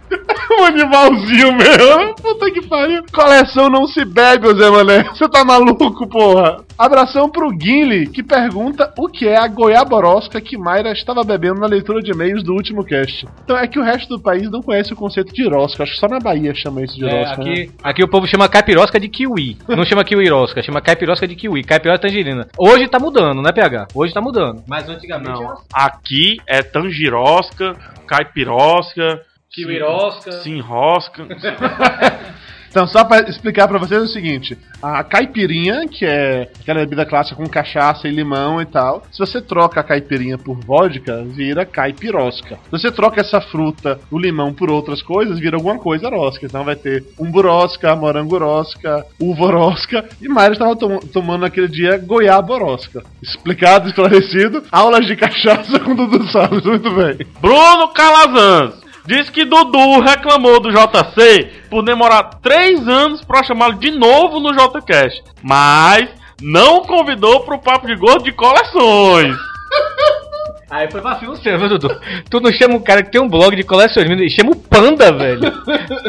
[0.61, 2.15] um animalzinho meu.
[2.15, 3.03] Puta que pariu.
[3.13, 5.05] Coleção não se bebe, Zé Mané.
[5.15, 6.59] Você tá maluco, porra?
[6.77, 11.67] Abração pro Guinle, que pergunta o que é a goiaborosca que Mayra estava bebendo na
[11.69, 13.27] leitura de e-mails do último cast.
[13.45, 15.85] Então é que o resto do país não conhece o conceito de rosca.
[15.85, 17.45] Acho que só na Bahia chama isso de É, rosca.
[17.45, 17.51] né?
[17.53, 19.57] aqui, aqui o povo chama caipirosca de kiwi.
[19.69, 21.63] Não chama kiwirosca, chama caipirosca de kiwi.
[21.63, 22.49] Caipirosca tangerina.
[22.59, 23.89] Hoje tá mudando, né, PH?
[23.95, 24.65] Hoje tá mudando.
[24.67, 27.77] Mas antigamente Não, aqui é tangirosca,
[28.07, 29.21] caipirosca,
[29.55, 30.33] Kiwirosca.
[30.43, 31.27] Sinrosca.
[32.75, 37.07] Então, só pra explicar pra vocês é o seguinte: a caipirinha, que é aquela bebida
[37.07, 41.65] clássica com cachaça e limão e tal, se você troca a caipirinha por vodka, vira
[41.65, 42.57] caipirosca.
[42.65, 46.47] Se você troca essa fruta, o limão, por outras coisas, vira alguma coisa rosca.
[46.47, 53.05] Então vai ter umburosca, morangorosca, uvorosca, e Mayra estava tom- tomando naquele dia goiaborosca.
[53.23, 57.19] Explicado, esclarecido, aulas de cachaça com Dudu Salles, muito bem.
[57.41, 63.91] Bruno Calazans diz que Dudu reclamou do JC por demorar três anos pra chamá-lo de
[63.91, 66.09] novo no JCast, mas
[66.41, 69.37] não convidou pro papo de gordo de coleções.
[70.71, 72.01] Aí foi vacilo seu, viu, Dudu?
[72.31, 75.13] Tu não chama um cara que tem um blog de colecionismo, e chama o Panda,
[75.13, 75.53] velho.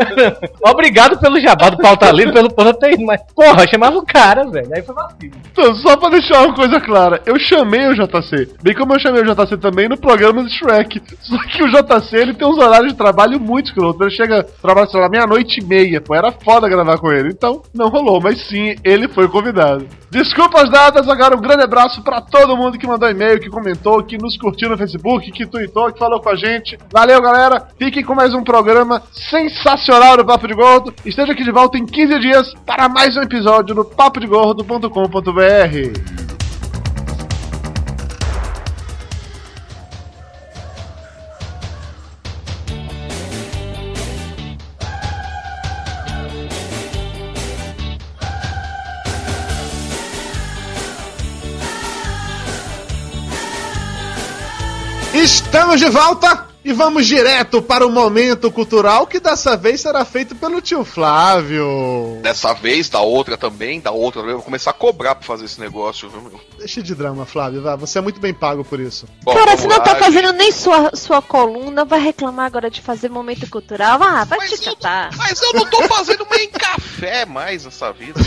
[0.64, 4.50] Obrigado pelo jabá do pauta livre, pelo Panda ter ido, mas porra, chamava o cara,
[4.50, 4.70] velho.
[4.74, 5.36] Aí foi vacilo.
[5.52, 9.22] Então, só pra deixar uma coisa clara, eu chamei o JC, bem como eu chamei
[9.22, 11.02] o JC também no programa do Shrek.
[11.22, 14.04] Só que o JC ele tem uns horários de trabalho muito escroto.
[14.04, 17.30] Ele chega, trabalha, sei lá, meia-noite e meia, pô, era foda gravar com ele.
[17.30, 19.88] Então, não rolou, mas sim, ele foi convidado.
[20.10, 24.18] Desculpas dadas, agora um grande abraço pra todo mundo que mandou e-mail, que comentou, que
[24.18, 26.78] nos curtiu no Facebook, que tweetou, que falou com a gente.
[26.92, 27.68] Valeu, galera.
[27.78, 30.94] Fiquem com mais um programa sensacional do Papo de Gordo.
[31.06, 36.25] Esteja aqui de volta em 15 dias para mais um episódio no papodegordo.com.br.
[55.76, 60.34] Estamos de volta e vamos direto para o momento cultural que dessa vez será feito
[60.34, 62.20] pelo tio Flávio.
[62.22, 64.32] Dessa vez, da outra também, da outra também.
[64.32, 66.40] Eu vou começar a cobrar pra fazer esse negócio, viu, meu?
[66.58, 67.62] Deixa de drama, Flávio.
[67.62, 69.06] Vá, você é muito bem pago por isso.
[69.22, 73.10] Bom, Cara, se não tá fazendo nem sua, sua coluna, vai reclamar agora de fazer
[73.10, 74.02] momento cultural.
[74.02, 75.10] Ah, vai te catar.
[75.18, 78.18] Mas eu não tô fazendo nem café mais nessa vida.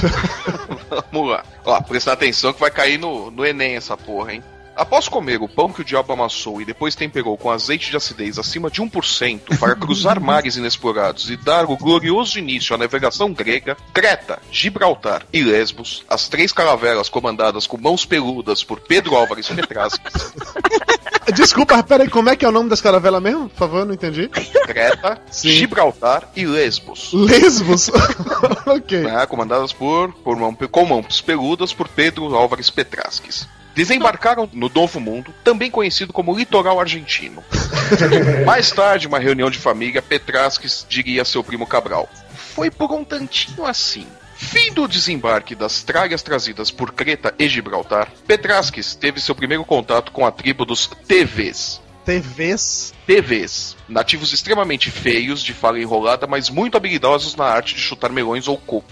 [1.10, 1.42] Vamos lá.
[1.64, 4.44] Ó, presta atenção que vai cair no, no Enem essa porra, hein?
[4.78, 8.38] Após comer o pão que o diabo amassou e depois temperou com azeite de acidez
[8.38, 13.76] acima de 1% para cruzar mares inexplorados e dar o glorioso início à navegação grega,
[13.92, 20.04] Creta, Gibraltar e Lesbos, as três caravelas comandadas com mãos peludas por Pedro Álvares Petrasco,
[21.34, 23.48] Desculpa, peraí, como é que é o nome das caravelas mesmo?
[23.48, 24.28] Por favor, não entendi.
[24.28, 27.12] Creta, Gibraltar e Lesbos.
[27.12, 27.90] Lesbos?
[28.64, 29.00] ok.
[29.00, 33.46] né, comandadas por, por mão, com mãos peludas por Pedro Álvares Petrasques.
[33.78, 37.44] Desembarcaram no Novo Mundo, também conhecido como litoral argentino.
[38.44, 42.10] Mais tarde, uma reunião de família, Petrasques diria a seu primo Cabral:
[42.56, 44.04] Foi por um tantinho assim.
[44.34, 50.10] Fim do desembarque das tralhas trazidas por Creta e Gibraltar, Petrasques teve seu primeiro contato
[50.10, 51.80] com a tribo dos TVs.
[52.12, 52.94] TVs?
[53.06, 58.48] TVs, nativos extremamente feios, de fala enrolada, mas muito habilidosos na arte de chutar melões
[58.48, 58.86] ou coco.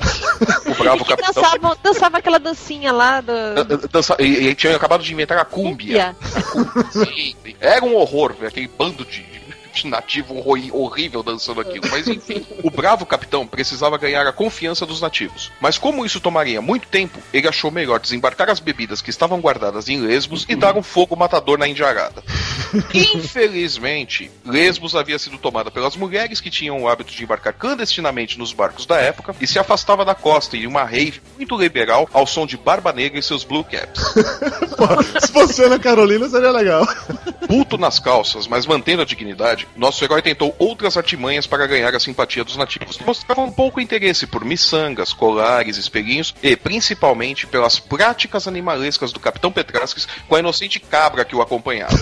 [0.67, 1.43] O bravo que capitão.
[1.43, 3.33] dançava, dançava aquela dancinha lá do.
[3.91, 6.15] Dança- e- e tinha acabado de inventar a cúmbia.
[6.93, 9.23] Sim, era um horror, ver aquele bando de
[9.85, 11.89] nativo horrível dançando aquilo.
[11.91, 15.51] Mas enfim, o bravo capitão precisava ganhar a confiança dos nativos.
[15.61, 19.89] Mas como isso tomaria muito tempo, ele achou melhor desembarcar as bebidas que estavam guardadas
[19.89, 22.23] em Lesbos e dar um fogo matador na Indiarada.
[22.95, 28.53] Infelizmente, Lesbos havia sido tomada pelas mulheres que tinham o hábito de embarcar clandestinamente nos
[28.53, 32.47] barcos da época e se afastava da costa em uma rave muito liberal ao som
[32.47, 34.01] de Barba Negra e seus Blue Caps.
[35.21, 36.87] Se fosse na Carolina, seria legal.
[37.47, 42.01] Puto nas calças, mas mantendo a dignidade, nosso herói tentou outras artimanhas para ganhar a
[42.01, 48.47] simpatia dos nativos, que mostravam pouco interesse por miçangas, colares, espelhinhos e, principalmente, pelas práticas
[48.47, 51.97] animalescas do Capitão Petrasques com a inocente cabra que o acompanhava.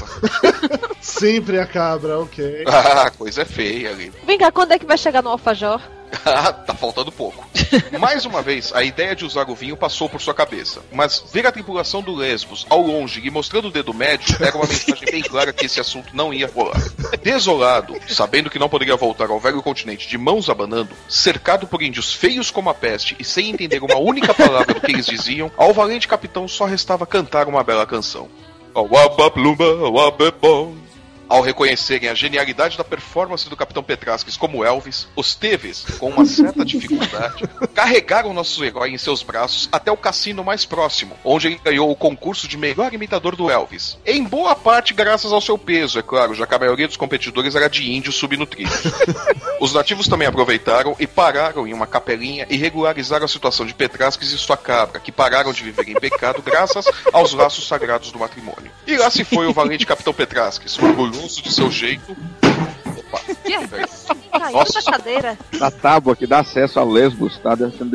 [1.00, 2.64] Sempre a cabra, ok.
[2.66, 4.12] ah, coisa feia ali.
[4.24, 5.80] Vem cá, quando é que vai chegar no Alfajor?
[6.24, 7.46] Ah, tá faltando pouco.
[7.98, 10.80] Mais uma vez, a ideia de usar o vinho passou por sua cabeça.
[10.92, 14.66] Mas ver a tripulação do Lesbos ao longe e mostrando o dedo médio era uma
[14.66, 16.82] mensagem bem clara que esse assunto não ia rolar.
[17.22, 22.12] Desolado, sabendo que não poderia voltar ao velho continente de mãos abanando, cercado por índios
[22.12, 25.72] feios como a peste e sem entender uma única palavra do que eles diziam, ao
[25.72, 28.28] valente capitão só restava cantar uma bela canção.
[28.74, 30.83] Wabaplumba, wabebom.
[31.28, 36.26] Ao reconhecerem a genialidade da performance do Capitão Petrasques como Elvis, os Teves, com uma
[36.26, 41.60] certa dificuldade, carregaram nosso herói em seus braços até o cassino mais próximo, onde ele
[41.62, 43.96] ganhou o concurso de melhor imitador do Elvis.
[44.04, 47.54] Em boa parte graças ao seu peso, é claro, já que a maioria dos competidores
[47.54, 48.82] era de índios subnutridos.
[49.60, 54.30] Os nativos também aproveitaram e pararam em uma capelinha e regularizaram a situação de Petrasques
[54.30, 58.70] e sua cabra, que pararam de viver em pecado graças aos laços sagrados do matrimônio.
[58.86, 62.16] E lá se foi o valente Capitão Petrasques, orgulhoso de seu jeito.
[62.98, 63.20] Opa,
[63.68, 63.86] peraí.
[64.32, 64.82] Caiu Nossa.
[64.82, 65.38] da cadeira.
[65.60, 67.90] A tábua que dá acesso a Lesbos tá sendo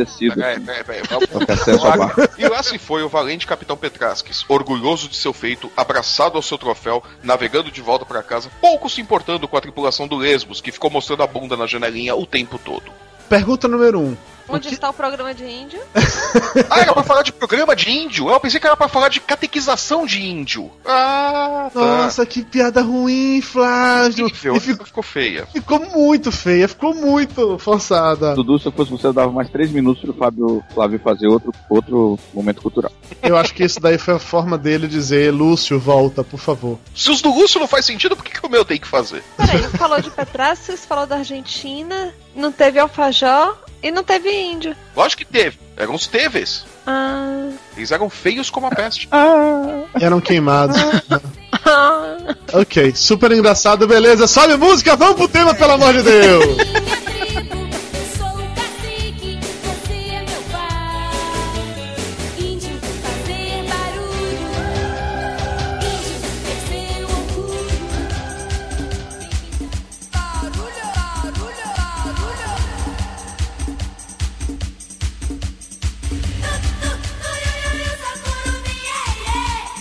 [0.59, 2.15] peraí, peraí, vamos- Não tem acesso bar.
[2.37, 6.57] E lá se foi o valente Capitão Petrasques, orgulhoso de seu feito, abraçado ao seu
[6.57, 10.71] troféu, navegando de volta para casa, pouco se importando com a tripulação do Lesbos, que
[10.71, 12.91] ficou mostrando a bunda na janelinha o tempo todo.
[13.27, 14.17] Pergunta número um.
[14.51, 15.79] Onde está o programa de índio?
[16.69, 18.29] Ah, era pra falar de programa de índio?
[18.29, 20.69] Eu pensei que era pra falar de catequização de índio.
[20.85, 21.79] Ah, tá.
[21.79, 24.25] Nossa, que piada ruim, Flávio.
[24.25, 25.45] Horrível, E ficou, ficou feia.
[25.47, 28.35] ficou muito feia, ficou muito forçada.
[28.35, 31.51] Dudu, se eu fosse você, eu dava mais três minutos pro Fábio Flávio fazer outro,
[31.69, 32.91] outro momento cultural.
[33.23, 36.77] Eu acho que isso daí foi a forma dele dizer: Lúcio, volta, por favor.
[36.95, 39.23] Se os do Lúcio não faz sentido, por que, que o meu tem que fazer?
[39.37, 44.75] Peraí, falou de Petrasques, falou da Argentina, não teve Alfajor e não teve índio.
[44.95, 45.57] Lógico que teve.
[45.77, 46.65] Eram os Teves.
[46.85, 47.49] Ah.
[47.77, 49.07] Eles eram feios como a peste.
[49.99, 50.75] Eram queimados.
[52.53, 54.27] ok, super engraçado, beleza.
[54.27, 56.57] Sobe música, vamos pro tema, pelo amor de Deus.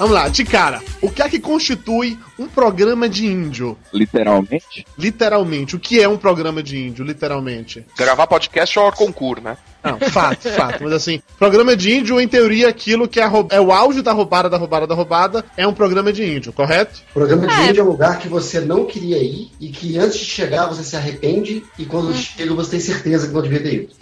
[0.08, 0.87] Vamos lá, de cara.
[1.00, 3.78] O que é que constitui um programa de índio?
[3.92, 4.84] Literalmente?
[4.98, 5.76] Literalmente.
[5.76, 7.86] O que é um programa de índio, literalmente?
[7.96, 9.56] Gravar podcast é o concurso, né?
[9.82, 10.82] Não, fato, fato.
[10.82, 14.50] Mas assim, programa de índio, em teoria, aquilo que é, é o auge da roubada,
[14.50, 17.00] da roubada, da roubada, é um programa de índio, correto?
[17.14, 20.24] Programa de índio é um lugar que você não queria ir e que antes de
[20.24, 23.92] chegar você se arrepende e quando chega você tem certeza que não devia ter ido.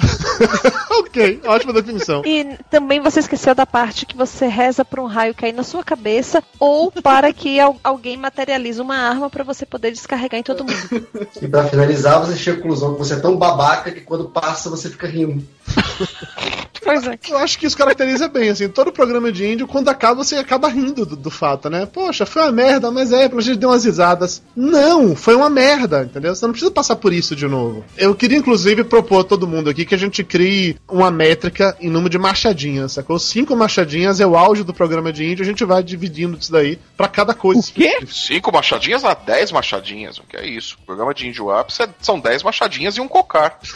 [0.99, 2.23] ok, ótima definição.
[2.25, 5.85] E também você esqueceu da parte que você reza pra um raio cair na sua
[5.85, 10.65] cabeça ou para que al- alguém materialize uma arma pra você poder descarregar em todo
[10.65, 11.07] mundo.
[11.41, 14.71] E pra finalizar, você chega à conclusão que você é tão babaca que quando passa
[14.71, 15.45] você fica rindo.
[16.87, 17.19] Pois é.
[17.29, 20.69] Eu acho que isso caracteriza bem, assim, todo programa de índio, quando acaba, você acaba
[20.69, 21.85] rindo do, do fato, né?
[21.85, 24.41] Poxa, foi uma merda, mas é, a gente deu umas risadas.
[24.55, 26.33] Não, foi uma merda, entendeu?
[26.33, 27.85] Você não precisa passar por isso de novo.
[27.97, 31.91] Eu queria, inclusive, propor a todo mundo aqui que a gente crie uma métrica em
[31.91, 33.19] número de machadinhas, sacou?
[33.19, 36.79] Cinco machadinhas é o auge do programa de índio, a gente vai dividindo isso daí
[36.97, 37.59] pra cada coisa.
[37.59, 37.99] O quê?
[38.07, 40.19] Cinco machadinhas a dez machadinhas.
[40.19, 40.79] O que é isso?
[40.81, 43.59] O programa de índio ápice é- são dez machadinhas e um cocar.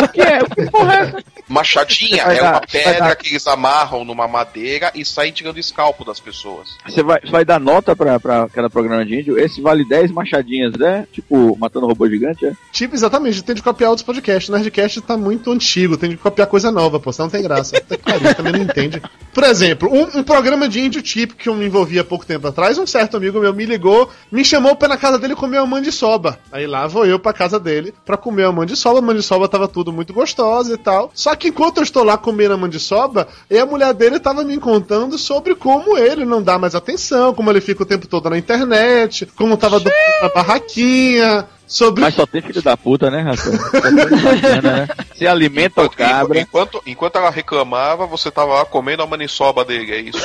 [0.00, 0.38] O que é?
[0.38, 0.99] Que porra é?
[1.48, 5.60] Machadinha Vai é dar- uma pedra que eles amarram numa madeira e saem tirando o
[5.60, 6.76] escalpo das pessoas.
[6.86, 9.38] Você vai, vai dar nota pra, pra cada programa de índio?
[9.38, 11.06] Esse vale 10 machadinhas, né?
[11.12, 12.52] Tipo, matando robô gigante, é?
[12.72, 14.48] Tipo, exatamente, tem de copiar outros podcasts.
[14.48, 17.80] O Nerdcast tá muito antigo, tem de copiar coisa nova, pô, senão não tem graça.
[17.80, 19.02] Pariu, também não entende.
[19.34, 22.46] Por exemplo, um, um programa de índio tipo que eu me envolvi há pouco tempo
[22.46, 25.58] atrás, um certo amigo meu me ligou, me chamou pra ir na casa dele comer
[25.58, 26.38] uma mandiçoba.
[26.52, 29.92] Aí lá vou eu pra casa dele pra comer a mandiçoba, a mandiçoba tava tudo
[29.92, 30.89] muito gostosa e tal.
[31.14, 34.58] Só que enquanto eu estou lá comendo a mandiçoba, e a mulher dele tava me
[34.58, 38.38] contando sobre como ele não dá mais atenção, como ele fica o tempo todo na
[38.38, 39.90] internet, como tava do
[40.22, 43.50] na barraquinha, sobre Mas só tem filho da puta, né, Rafa?
[43.50, 44.88] Bacana, né?
[45.14, 49.92] Se alimenta o cabra, Enquanto, enquanto ela reclamava, você tava lá comendo a maniçoba dele,
[49.92, 50.18] é isso.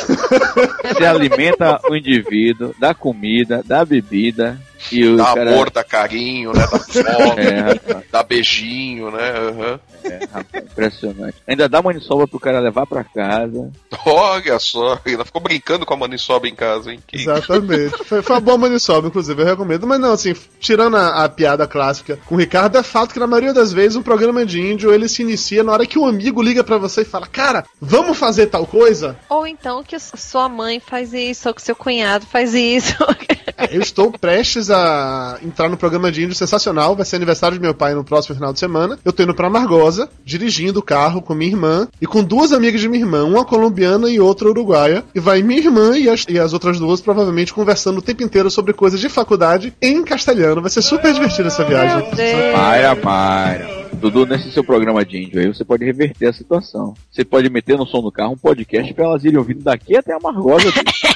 [0.97, 4.59] se alimenta o indivíduo, dá comida, dá bebida
[4.91, 5.51] e o Dá cara...
[5.51, 6.61] amor, dá carinho, né?
[6.61, 9.31] Dá fogo, É, dá beijinho, né?
[9.31, 9.79] aham.
[10.03, 11.37] é, rapaz, impressionante.
[11.47, 13.71] Ainda dá maniçoba pro cara levar pra casa.
[14.05, 16.99] Olha só, ainda ficou brincando com a maniçoba em casa, hein?
[17.07, 17.97] Que- Exatamente.
[18.05, 19.87] Foi, foi uma boa maniçoba, inclusive, eu recomendo.
[19.87, 23.27] Mas não, assim, tirando a, a piada clássica com o Ricardo, é fato que na
[23.27, 26.41] maioria das vezes um programa de índio ele se inicia na hora que um amigo
[26.41, 29.17] liga pra você e fala: Cara, vamos fazer tal coisa?
[29.29, 32.95] Ou então que sua mãe faz isso, ou que seu cunhado faz isso.
[33.71, 36.95] Eu estou prestes a entrar no programa de índio sensacional.
[36.95, 38.97] Vai ser aniversário de meu pai no próximo final de semana.
[39.03, 42.81] Eu tô indo pra Margosa, dirigindo o carro com minha irmã e com duas amigas
[42.81, 45.03] de minha irmã, uma colombiana e outra uruguaia.
[45.13, 48.49] E vai minha irmã e as, e as outras duas, provavelmente, conversando o tempo inteiro
[48.51, 50.61] sobre coisas de faculdade em castelhano.
[50.61, 52.07] Vai ser super divertido essa viagem.
[52.53, 53.85] Mayra, Mayra.
[53.95, 56.93] Dudu, nesse seu programa de índio aí, você pode reverter a situação.
[57.09, 60.13] Você pode meter no som do carro um podcast pra elas irem ouvindo daqui até
[60.13, 60.67] a Margosa.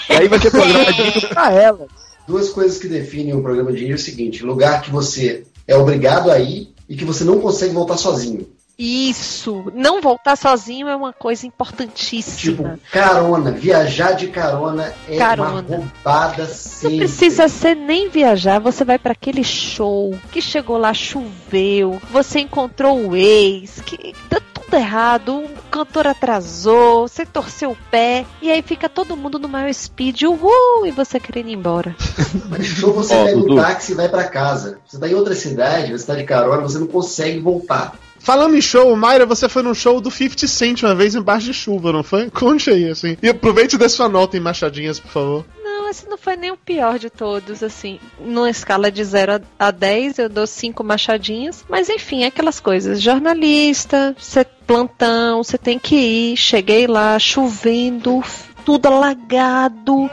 [0.10, 2.09] e aí vai ter programa de índio pra elas.
[2.30, 5.76] Duas coisas que definem um programa de índio é o seguinte: lugar que você é
[5.76, 8.48] obrigado a ir e que você não consegue voltar sozinho.
[8.78, 9.66] Isso.
[9.76, 12.38] Não voltar sozinho é uma coisa importantíssima.
[12.78, 15.50] Tipo, carona, viajar de carona é Carona.
[15.68, 16.98] uma roubada Não sempre.
[17.00, 23.08] precisa ser nem viajar, você vai pra aquele show que chegou lá, choveu, você encontrou
[23.10, 24.40] o ex, que tá
[24.70, 29.48] tudo errado, um cantor atrasou, você torceu o pé, e aí fica todo mundo no
[29.48, 31.96] maior speed, uhul, e você querendo ir embora.
[32.48, 33.54] Mas show você Ó, pega Dudu.
[33.54, 34.78] um táxi e vai pra casa.
[34.86, 37.98] Você tá em outra cidade, você tá de carona, você não consegue voltar.
[38.20, 41.54] Falando em show, Mayra, você foi num show do 50 Cent uma vez embaixo de
[41.54, 42.30] chuva, não foi?
[42.30, 43.18] Conte aí, assim.
[43.24, 45.46] E aproveite e dê sua nota em machadinhas, por favor.
[45.64, 48.00] Não, esse não foi nem o pior de todos, assim.
[48.20, 51.66] Numa escala de 0 a a 10, eu dou 5 machadinhas.
[51.68, 53.02] Mas enfim, é aquelas coisas.
[53.02, 56.38] Jornalista, você plantão, você tem que ir.
[56.38, 58.24] Cheguei lá, chovendo,
[58.66, 60.10] tudo alagado,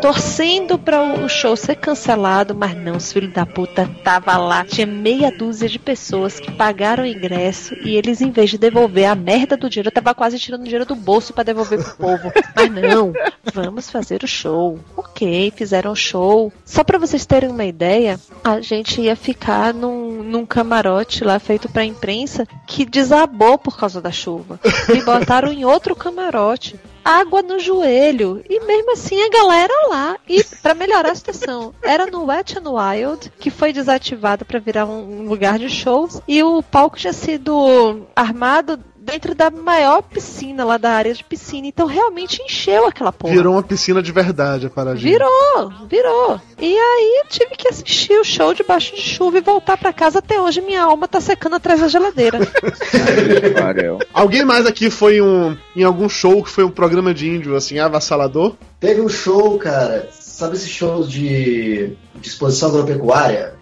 [0.00, 4.64] torcendo para o show ser cancelado, mas não, os filhos da puta tava lá.
[4.64, 9.06] Tinha meia dúzia de pessoas que pagaram o ingresso e eles, em vez de devolver
[9.06, 12.32] a merda do dinheiro, tava quase tirando dinheiro do bolso para devolver pro povo.
[12.54, 13.12] Mas não,
[13.52, 14.78] vamos fazer o show.
[14.96, 16.52] Ok, fizeram o show.
[16.64, 21.68] Só para vocês terem uma ideia, a gente ia ficar num, num camarote lá feito
[21.68, 24.60] pra imprensa que desabou por causa da chuva.
[24.88, 28.44] Me botaram em outro camarote água no joelho.
[28.48, 30.16] E mesmo assim a galera lá.
[30.28, 34.86] E pra melhorar a situação, era no Wet n Wild, que foi desativado pra virar
[34.86, 36.20] um lugar de shows.
[36.26, 41.66] E o palco tinha sido armado dentro da maior piscina lá da área de piscina.
[41.66, 43.32] Então realmente encheu aquela porra.
[43.32, 45.12] Virou uma piscina de verdade a paradinha.
[45.12, 46.40] Virou, virou.
[46.58, 50.18] E aí eu tive que assistir o show debaixo de chuva e voltar pra casa.
[50.18, 52.38] Até hoje minha alma tá secando atrás da geladeira.
[54.12, 57.56] Alguém mais aqui foi em um, em algum show que foi um programa de índio,
[57.56, 58.54] assim, avassalador?
[58.78, 60.08] Teve um show, cara.
[60.12, 63.54] Sabe esses shows de, de exposição agropecuária?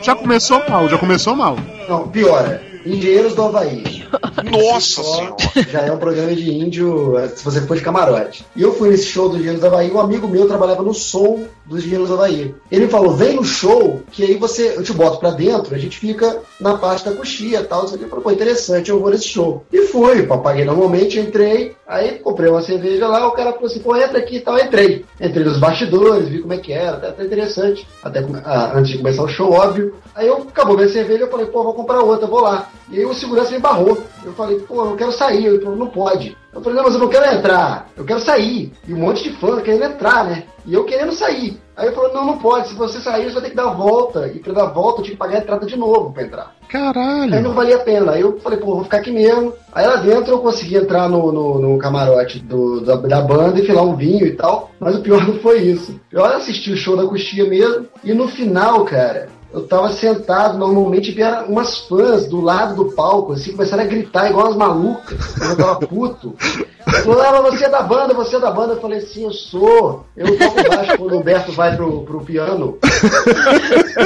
[0.00, 1.56] Já começou mal, já começou mal.
[1.88, 2.62] Não, piora.
[2.84, 4.03] Engenheiros do Havaí.
[4.50, 5.36] Nossa senhora.
[5.70, 8.44] Já é um programa de índio, eh, se você for de camarote.
[8.54, 11.44] E eu fui nesse show do Engenheiros do Havaí, um amigo meu trabalhava no som
[11.64, 12.54] dos Engenheiros Havaí.
[12.70, 15.98] Ele falou, vem no show, que aí você, eu te boto pra dentro, a gente
[15.98, 17.82] fica na parte da coxia e tal.
[17.82, 19.64] Eu falei, pô, interessante, eu vou nesse show.
[19.72, 23.96] E fui, paguei normalmente, entrei, aí comprei uma cerveja lá, o cara falou assim, pô,
[23.96, 25.04] entra aqui e tal, entrei.
[25.20, 27.86] Entrei nos bastidores, vi como é que era, até, até interessante.
[28.02, 29.94] Até ah, antes de começar o show, óbvio.
[30.14, 32.70] Aí eu acabou minha cerveja, eu falei, pô, vou comprar outra, vou lá.
[32.90, 34.03] E aí o segurança me barrou.
[34.24, 35.46] Eu falei, pô, eu quero sair.
[35.46, 36.36] Ele falou, não pode.
[36.52, 38.72] Eu falei, não, mas eu não quero entrar, eu quero sair.
[38.86, 40.44] E um monte de fã querendo entrar, né?
[40.64, 41.60] E eu querendo sair.
[41.76, 42.68] Aí ele falou, não, não pode.
[42.68, 44.28] Se você sair, você vai ter que dar a volta.
[44.28, 46.54] E pra dar a volta, eu tinha que pagar a entrada de novo pra entrar.
[46.62, 47.42] Aí Caralho.
[47.42, 48.12] não valia a pena.
[48.12, 49.52] Aí eu falei, pô, vou ficar aqui mesmo.
[49.72, 53.66] Aí lá dentro eu consegui entrar no, no, no camarote do, da, da banda e
[53.66, 54.70] filar um vinho e tal.
[54.78, 55.92] Mas o pior não foi isso.
[55.92, 57.86] O pior é assistir o show da coxia mesmo.
[58.04, 63.32] E no final, cara, eu tava sentado, normalmente vieram umas fãs do lado do palco,
[63.32, 65.40] assim, começaram a gritar igual umas malucas.
[65.40, 66.34] Eu tava puto.
[66.86, 68.74] Mas você é da banda, você é da banda.
[68.74, 70.06] Eu falei, sim, eu sou.
[70.16, 72.78] Eu toco baixo quando o Humberto vai pro, pro piano.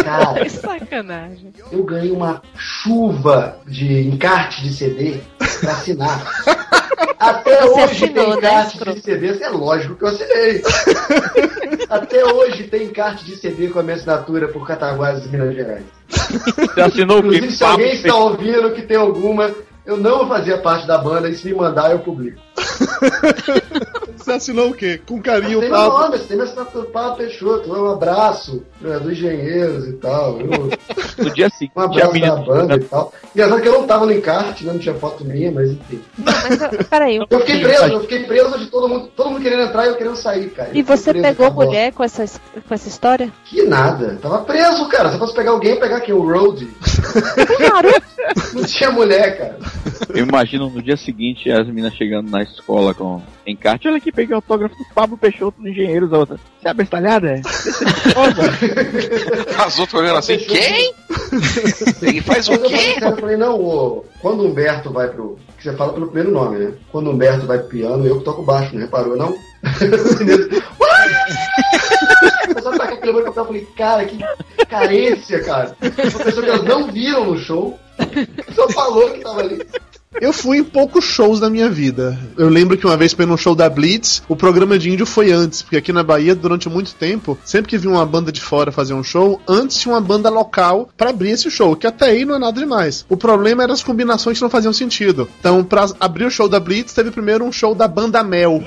[0.05, 1.53] Cara, Que sacanagem.
[1.73, 5.21] eu ganhei uma chuva de encarte de CD
[5.61, 6.27] pra assinar.
[7.19, 10.63] Até Você hoje assinou, tem né, encarte de CD, é lógico que eu assinei.
[11.89, 15.85] Até hoje tem encarte de CD com a minha assinatura por Cataguases, Minas Gerais.
[16.09, 17.29] Você assinou o quê?
[17.39, 19.51] Inclusive, se alguém está ouvindo que tem alguma,
[19.85, 22.41] eu não fazia parte da banda, e se me mandar, eu publico.
[24.17, 25.01] Você assinou o quê?
[25.07, 25.99] Com carinho, Tem meu Pablo.
[26.01, 30.39] nome, tem minha assinatura, Pablo Peixoto, um abraço né, dos engenheiros e tal.
[30.41, 30.71] Eu-
[31.19, 33.13] No dia seguinte, um abraço da banda e tal.
[33.35, 36.01] E agora que eu não tava no encarte, né, não tinha foto minha, mas enfim.
[36.19, 39.63] Mas eu- peraí, Eu fiquei preso, eu fiquei preso de todo mundo, todo mundo querendo
[39.63, 40.71] entrar e eu querendo sair, cara.
[40.75, 41.67] E você preso, pegou acabou.
[41.67, 42.25] mulher com essa,
[42.69, 43.33] com essa história?
[43.47, 44.19] Que nada.
[44.21, 45.09] Tava preso, cara.
[45.09, 46.15] Se eu fosse pegar alguém, pegar quem?
[46.15, 46.69] O Road.
[47.57, 47.89] Claro.
[48.55, 49.59] Não tinha mulher, cara.
[50.11, 53.89] Eu imagino no dia seguinte as meninas chegando na escola com encarte.
[53.89, 56.13] Olha aqui, peguei o autógrafo do Pablo Peixoto dos Engenheiros.
[56.13, 57.31] A outra, você é abestalhada?
[57.31, 57.41] É?
[59.65, 60.95] As outras olhando assim, quem?
[62.03, 62.97] Ele faz o quê?
[63.01, 65.39] eu falei, não, ô, quando o Humberto vai pro.
[65.57, 66.73] Que você fala pelo primeiro nome, né?
[66.93, 69.35] Quando o Humberto vai pro piano, eu que toco baixo, não reparou, não?
[72.47, 74.19] Começaram a tacar aquele que eu falei, cara, que
[74.67, 75.77] carência, cara.
[75.81, 77.79] Uma pessoa que elas não viram no show,
[78.55, 79.67] só falou que tava ali.
[80.21, 82.19] Eu fui em poucos shows da minha vida.
[82.37, 85.31] Eu lembro que uma vez foi num show da Blitz, o programa de índio foi
[85.31, 88.73] antes, porque aqui na Bahia, durante muito tempo, sempre que vinha uma banda de fora
[88.73, 92.25] fazer um show, antes tinha uma banda local pra abrir esse show, que até aí
[92.25, 93.05] não é nada demais.
[93.09, 95.29] O problema eram as combinações que não faziam sentido.
[95.39, 98.63] Então, pra abrir o show da Blitz, teve primeiro um show da banda Mel.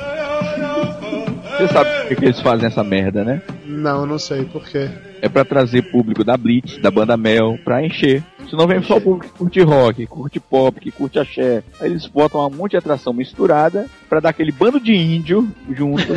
[1.57, 3.41] Você sabe por que, que eles fazem essa merda, né?
[3.65, 4.89] Não, não sei por quê.
[5.21, 8.23] É pra trazer público da Blitz, da banda Mel, pra encher.
[8.49, 11.63] Senão vem só o público que curte rock, que curte pop, que curte axé.
[11.79, 16.03] Aí eles botam um monte de atração misturada pra dar aquele bando de índio junto.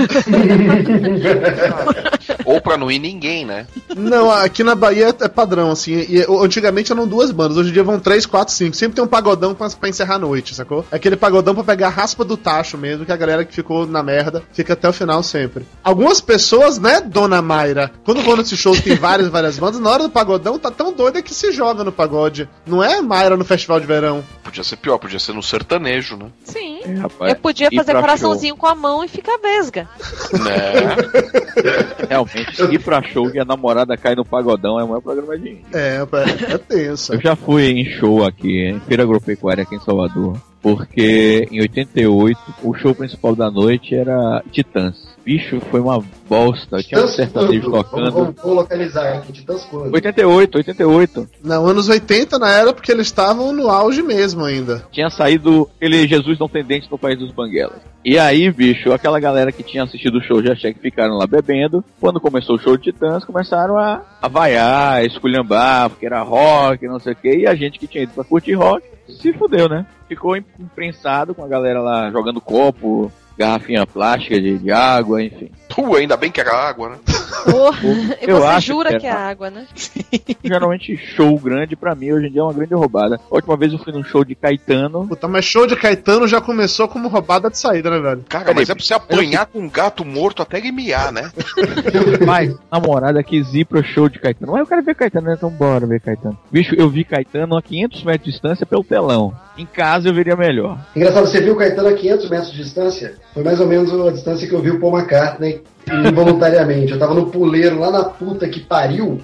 [2.45, 3.67] Ou pra não ir ninguém, né?
[3.97, 5.93] Não, aqui na Bahia é padrão, assim.
[5.93, 8.77] E antigamente eram duas bandas, hoje em dia vão três, quatro, cinco.
[8.77, 10.85] Sempre tem um pagodão pra, pra encerrar a noite, sacou?
[10.91, 13.87] É aquele pagodão pra pegar a raspa do tacho mesmo, que a galera que ficou
[13.87, 15.65] na merda fica até o final sempre.
[15.83, 19.91] Algumas pessoas, né, dona Mayra, quando vão nesse show que tem várias, várias bandas, na
[19.91, 22.49] hora do pagodão tá tão doida que se joga no pagode.
[22.65, 24.25] Não é Mayra no festival de verão.
[24.43, 26.27] Podia ser pior, podia ser no sertanejo, né?
[26.45, 26.81] Sim.
[26.85, 29.89] É, rapaz, Eu podia fazer coraçãozinho com a mão e ficar vesga.
[30.33, 32.07] Né?
[32.09, 35.51] Realmente, ir pra show e a namorada cai no pagodão é o maior programa de
[35.51, 35.65] índio.
[35.73, 37.15] É, é, é tenso.
[37.15, 42.39] Eu já fui em show aqui, em Feira Agropecuária aqui em Salvador, porque em 88
[42.63, 45.14] o show principal da noite era Titãs.
[45.25, 48.13] Bicho, foi uma bosta, tinha um sertanejo tocando.
[48.13, 49.95] vamos, vamos localizar aqui, Titãs quando?
[49.95, 51.29] 88, 88.
[51.43, 54.85] Não, anos 80 na era porque eles estavam no auge mesmo ainda.
[54.93, 57.81] Tinha saído aquele Jesus não tem dente no País dos Banguelas.
[58.05, 61.27] E aí, bicho, aquela galera que tinha assistido o show de Axé que ficaram lá
[61.27, 61.83] bebendo.
[61.99, 66.87] Quando começou o show de Titãs, começaram a, a vaiar, a esculhambar, porque era rock,
[66.87, 67.35] não sei o que.
[67.39, 69.87] E a gente que tinha ido pra curtir rock se fudeu, né?
[70.07, 75.51] Ficou imprensado com a galera lá jogando copo, garrafinha plástica de, de água, enfim.
[75.69, 76.97] Tu, ainda bem que era água, né?
[78.21, 79.67] E Eu você acho jura que que é água, né?
[80.43, 83.17] Geralmente show grande pra mim hoje em dia é uma grande roubada.
[83.31, 85.07] A última vez eu fui num show de Caetano.
[85.07, 88.25] Puta, mas show de Caetano já começou como roubada de saída, né, velho?
[88.29, 91.31] Cara, mas é pra você apanhar com um gato morto até ele miar, né?
[92.25, 94.53] Pai, namorada quis ir pro show de Caetano.
[94.53, 95.35] Mas eu quero ver Caetano, né?
[95.37, 96.39] Então bora ver Caetano.
[96.51, 99.35] Bicho, eu vi Caetano a 500 metros de distância pelo telão.
[99.57, 100.79] Em casa eu veria melhor.
[100.97, 103.15] Engraçado, você viu o Caetano a 500 metros de distância?
[103.33, 105.63] Foi mais ou menos a distância que eu vi o Paul McCartney
[105.93, 106.93] involuntariamente.
[106.93, 109.21] Eu tava no puleiro lá na puta que pariu.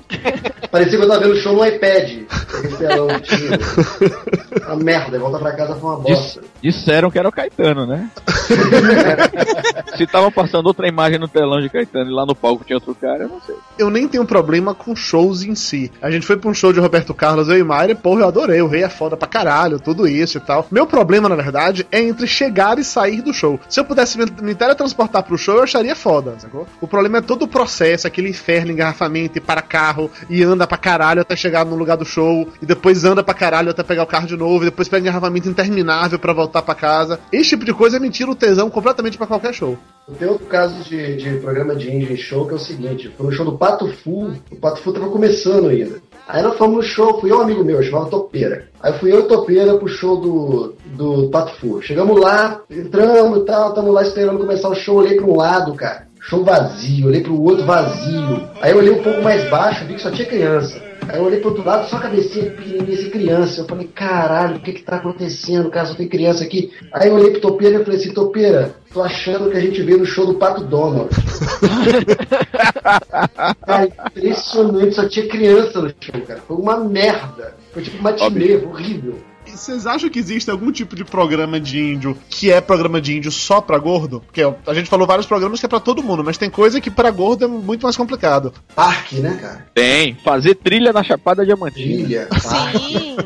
[0.70, 2.10] Parecia que eu tava vendo o show no iPad.
[4.66, 6.40] Uma merda, volta pra casa foi uma bosta.
[6.62, 8.08] Disseram que era o Caetano, né?
[9.96, 12.94] Se tava passando outra imagem no telão de Caetano e lá no palco tinha outro
[12.94, 13.54] cara, eu não sei.
[13.78, 15.90] Eu nem tenho problema com shows em si.
[16.00, 18.28] A gente foi pra um show de Roberto Carlos, eu e Mayra, e porra, eu
[18.28, 18.62] adorei.
[18.62, 20.66] O rei é foda pra caralho, tudo isso e tal.
[20.70, 23.60] Meu problema, na verdade, é entre chegar e sair do show.
[23.68, 26.66] Se eu pudesse me, teletransportar pro show, eu acharia foda, sacou?
[26.80, 30.78] O problema é todo o processo, aquele inferno, engarrafamento, e para carro, e anda pra
[30.78, 34.06] caralho até chegar no lugar do show, e depois anda pra caralho até pegar o
[34.06, 37.20] carro de novo, e depois pega engarrafamento interminável pra voltar pra casa.
[37.32, 39.78] Esse tipo de coisa me tira o tesão completamente pra qualquer show.
[40.18, 43.32] Tem outro caso de, de programa de indie show que é o seguinte: foi no
[43.32, 46.00] show do Pato Fu, o Pato Fu tava começando ainda.
[46.26, 48.68] Aí nós fomos no show, fui eu um amigo meu, chamava Topeira.
[48.80, 51.82] Aí fui eu e Topeira pro show do, do Pato Fu.
[51.82, 55.74] Chegamos lá, entramos e tal, tamo lá esperando começar o show, olhei pra um lado,
[55.74, 56.08] cara.
[56.20, 58.48] Show vazio, olhei pro outro vazio.
[58.60, 60.89] Aí eu olhei um pouco mais baixo, vi que só tinha criança.
[61.10, 63.62] Aí eu olhei pro outro lado, só a cabecinha pequenininha, assim, criança.
[63.62, 65.86] Eu falei, caralho, o que que tá acontecendo, cara?
[65.86, 66.72] Só tem criança aqui.
[66.92, 69.98] Aí eu olhei pro Topeira e falei assim, Topeira, tô achando que a gente veio
[69.98, 71.08] no show do Pato Donald.
[73.66, 76.40] cara, impressionante, só tinha criança no show, cara.
[76.46, 77.56] Foi uma merda.
[77.72, 79.18] Foi tipo matinê, horrível.
[79.52, 83.30] Vocês acham que existe algum tipo de programa de índio que é programa de índio
[83.30, 84.20] só pra gordo?
[84.20, 86.90] Porque a gente falou vários programas que é pra todo mundo, mas tem coisa que
[86.90, 88.52] pra gordo é muito mais complicado.
[88.74, 89.66] Parque, né, cara?
[89.74, 90.14] Tem.
[90.24, 92.04] Fazer trilha na Chapada Diamantina.
[92.04, 93.16] Trilha, Sim.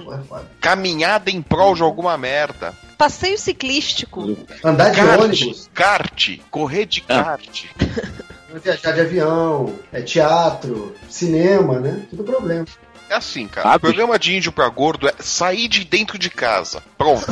[0.60, 2.72] Caminhada em prol de alguma merda.
[2.96, 4.36] Passeio ciclístico.
[4.62, 7.24] Andar de Kart, ônibus, kart, correr de Ah.
[7.24, 7.64] kart.
[8.62, 12.02] viajar de avião, é teatro, cinema, né?
[12.08, 12.64] Tudo problema.
[13.08, 13.76] É assim, cara.
[13.76, 16.82] O programa de índio pra gordo é sair de dentro de casa.
[16.96, 17.26] Pronto.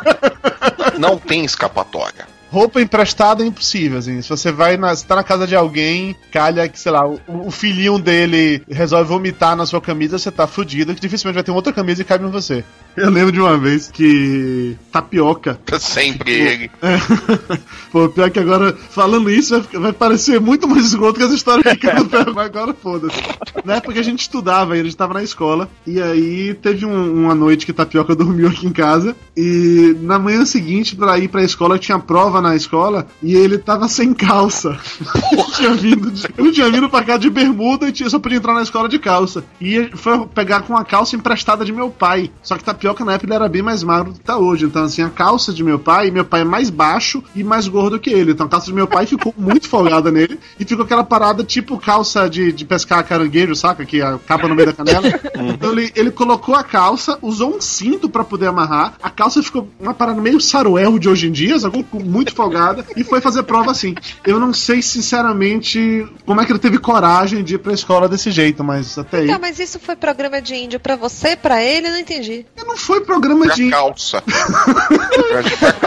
[0.98, 2.26] Não tem escapatória.
[2.56, 4.22] Roupa emprestada é impossível, assim.
[4.22, 7.20] Se você vai na, se tá na casa de alguém, calha que, sei lá, o,
[7.28, 11.50] o filhinho dele resolve vomitar na sua camisa, você tá fudido, que dificilmente vai ter
[11.50, 12.64] uma outra camisa e cabe em você.
[12.96, 15.60] Eu lembro de uma vez que tapioca.
[15.78, 16.70] Sempre ele.
[17.92, 21.76] Pô, pior que agora, falando isso, vai, vai parecer muito mais esgoto que as histórias
[21.76, 23.20] que eu pego, agora foda-se.
[23.66, 26.86] Na época que a gente estudava, ainda, a gente tava na escola, e aí teve
[26.86, 31.28] um- uma noite que Tapioca dormiu aqui em casa, e na manhã seguinte, pra ir
[31.28, 34.78] pra escola, tinha prova na escola, e ele tava sem calça.
[35.32, 38.38] ele, tinha vindo de- ele tinha vindo pra cá de bermuda e tinha- só podia
[38.38, 39.44] entrar na escola de calça.
[39.60, 42.30] E foi pegar com a calça emprestada de meu pai.
[42.42, 44.64] Só que Tapioca na época ele era bem mais magro do que tá hoje.
[44.66, 47.98] Então, assim, a calça de meu pai, meu pai é mais baixo e mais gordo
[47.98, 48.32] que ele.
[48.32, 51.78] Então a calça de meu pai ficou muito folgada nele e ficou aquela parada tipo
[51.78, 53.84] calça de, de pescar caranguejo, saca?
[53.84, 55.06] Que acaba no meio da canela.
[55.56, 58.94] Então ele, ele colocou a calça, usou um cinto pra poder amarrar.
[59.02, 61.82] A calça ficou uma parada meio saruel de hoje em dia, sacou?
[61.82, 63.94] Ficou muito folgada e foi fazer prova assim.
[64.26, 68.30] Eu não sei, sinceramente, como é que ele teve coragem de ir pra escola desse
[68.30, 69.26] jeito, mas até aí.
[69.28, 71.86] Tá, mas isso foi programa de índio pra você, pra ele?
[71.86, 72.44] Eu não entendi.
[72.66, 73.70] Não foi programa Pra de.
[73.70, 74.22] calça.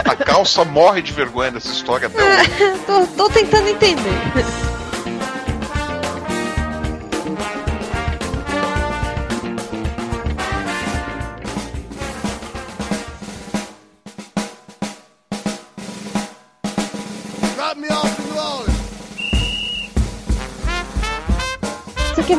[0.04, 2.50] a calça morre de vergonha dessa história até hoje.
[2.86, 4.69] tô, tô tentando entender.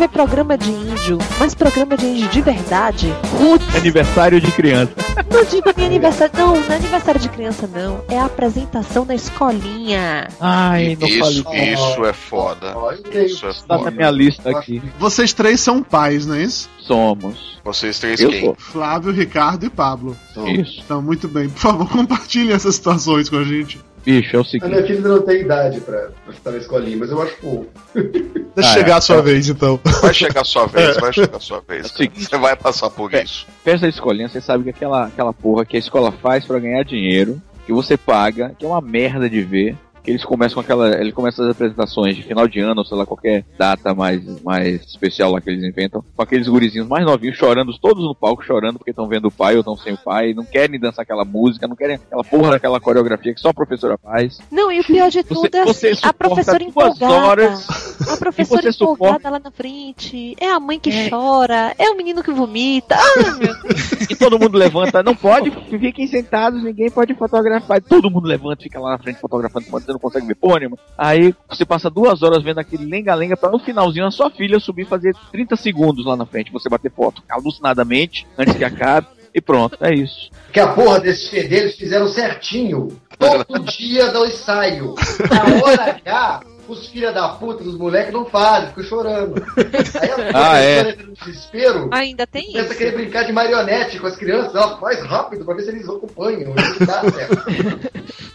[0.08, 3.14] Programa de índio, mas programa de índio de verdade?
[3.38, 4.94] Putz, Aniversário de criança.
[5.32, 6.34] Não digo nem aniversário.
[6.38, 8.04] Não, não é aniversário de criança, não.
[8.10, 10.28] É a apresentação na escolinha.
[10.40, 12.74] Ai, não Isso, fale isso é foda.
[13.14, 13.92] Isso é Tá na foda.
[13.92, 14.82] minha lista aqui.
[15.00, 16.70] Vocês três são pais, não é isso?
[16.80, 17.60] Somos.
[17.64, 18.42] Vocês três Eu quem?
[18.46, 18.56] sou.
[18.58, 20.16] Flávio, Ricardo e Pablo.
[20.60, 20.82] Isso.
[20.84, 21.48] Então, muito bem.
[21.50, 23.80] Por favor, compartilhem essas situações com a gente.
[24.04, 24.82] Bicho, é o A minha seguinte.
[24.88, 27.68] filha ainda não tem idade pra, pra estar na escolinha, mas eu acho pouco.
[27.94, 28.98] Deixa Ah, chegar é.
[28.98, 29.80] a sua vez, então.
[30.02, 31.84] Vai chegar a sua vez, vai chegar a sua vez.
[31.84, 32.26] É o seguinte.
[32.26, 33.22] Você vai passar por É.
[33.24, 33.46] isso.
[33.64, 36.84] Festa da escolinha, você sabe que aquela, aquela porra que a escola faz pra ganhar
[36.84, 39.78] dinheiro, que você paga, que é uma merda de ver.
[40.04, 41.00] Que eles começam com aquela.
[41.00, 44.82] Ele começa as apresentações de final de ano, ou sei lá, qualquer data mais, mais
[44.84, 48.78] especial lá que eles inventam, com aqueles gurizinhos mais novinhos chorando, todos no palco chorando
[48.80, 51.68] porque estão vendo o pai ou estão sem o pai, não querem dançar aquela música,
[51.68, 54.40] não querem aquela porra daquela coreografia que só a professora faz.
[54.52, 57.14] Não, e o pior de Você- tudo é você assim, a professora empolgada.
[57.14, 57.68] horas
[58.10, 60.36] A professora empolgada suporta- lá na frente.
[60.40, 61.76] É a mãe que chora.
[61.78, 62.96] É o menino que vomita.
[62.98, 63.92] Ah, meu Deus.
[64.10, 67.82] E todo mundo levanta, não pode, fiquem sentados, ninguém pode fotografar.
[67.82, 70.78] Todo mundo levanta, fica lá na frente fotografando, você não consegue ver porra nenhuma.
[70.98, 74.84] Aí você passa duas horas vendo aquele lenga-lenga pra no finalzinho a sua filha subir
[74.84, 79.08] e fazer 30 segundos lá na frente, você bater foto alucinadamente antes que acabe.
[79.34, 80.30] E pronto, é isso.
[80.52, 82.90] Que a porra desses fedelhos fizeram certinho.
[83.18, 84.96] Todo dia do ensaio.
[85.30, 86.42] Na hora H,
[86.72, 89.44] os filha da puta dos moleques não fazem, ficam chorando.
[90.00, 90.96] Aí a Ah, é.
[90.96, 91.90] no desespero.
[91.92, 92.78] Ainda tem Começa a isso.
[92.78, 96.54] querer brincar de marionete com as crianças, ela faz rápido pra ver se eles acompanham.
[96.54, 97.36] Não dá certo.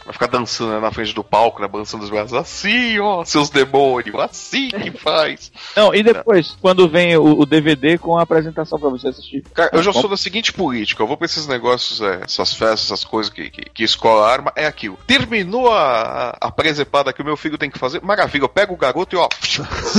[0.05, 1.67] Vai ficar dançando né, na frente do palco, né?
[1.69, 5.51] Balançando os braços assim, ó, seus demônios, assim que faz.
[5.75, 9.43] Não, e depois, quando vem o, o DVD com a apresentação pra você assistir.
[9.53, 12.87] Cara, eu já sou da seguinte política, eu vou pra esses negócios, é, essas festas,
[12.87, 14.99] essas coisas que, que, que escola arma, é aquilo.
[15.07, 18.75] Terminou a, a, a presepada que o meu filho tem que fazer, maravilha, eu pego
[18.75, 19.29] o garoto e ó,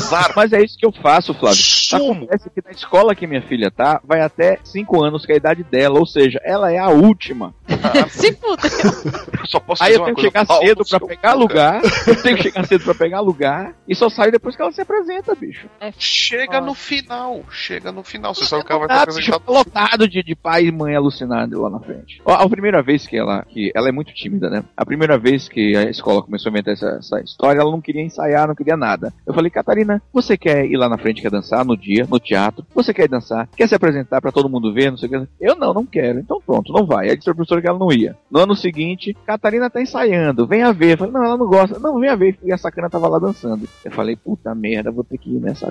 [0.10, 0.34] zarpa.
[0.36, 1.60] Mas é isso que eu faço, Flávio.
[1.90, 2.24] Sumo.
[2.26, 5.38] Acontece que na escola que minha filha tá, vai até 5 anos, que é a
[5.38, 7.54] idade dela, ou seja, ela é a última.
[8.10, 9.18] Se fudeu.
[9.40, 11.82] eu só posso Aí eu tenho que chegar cedo pra pegar cu, lugar.
[12.08, 13.74] Eu tenho que chegar cedo pra pegar lugar.
[13.88, 15.68] E só saio depois que ela se apresenta, bicho.
[15.80, 18.34] É Chega no final, chega no final.
[18.34, 19.52] Você sabe que ela vai Ah, te bicho, apresentar.
[19.52, 22.22] lotado de, de pai e mãe alucinado lá na frente.
[22.26, 24.64] Ó, A primeira vez que ela, que ela é muito tímida, né?
[24.76, 28.02] A primeira vez que a escola começou a inventar essa, essa história, ela não queria
[28.02, 29.14] ensaiar, não queria nada.
[29.26, 32.66] Eu falei, Catarina, você quer ir lá na frente, quer dançar no dia, no teatro?
[32.74, 33.48] Você quer dançar?
[33.56, 34.92] Quer se apresentar pra todo mundo ver?
[34.92, 35.28] Não sei o que.
[35.40, 36.20] Eu não, não quero.
[36.20, 37.10] Então pronto, não vai.
[37.10, 38.18] Aí disse a professora que ela não ia.
[38.30, 40.94] No ano seguinte, Catarina tá ensaiando, vem a ver.
[40.94, 41.80] Eu falei, não, ela não gosta.
[41.80, 42.38] Não, vem a ver.
[42.44, 43.68] E a sacana tava lá dançando.
[43.86, 45.68] Eu falei, puta merda, vou ter que ir nessa.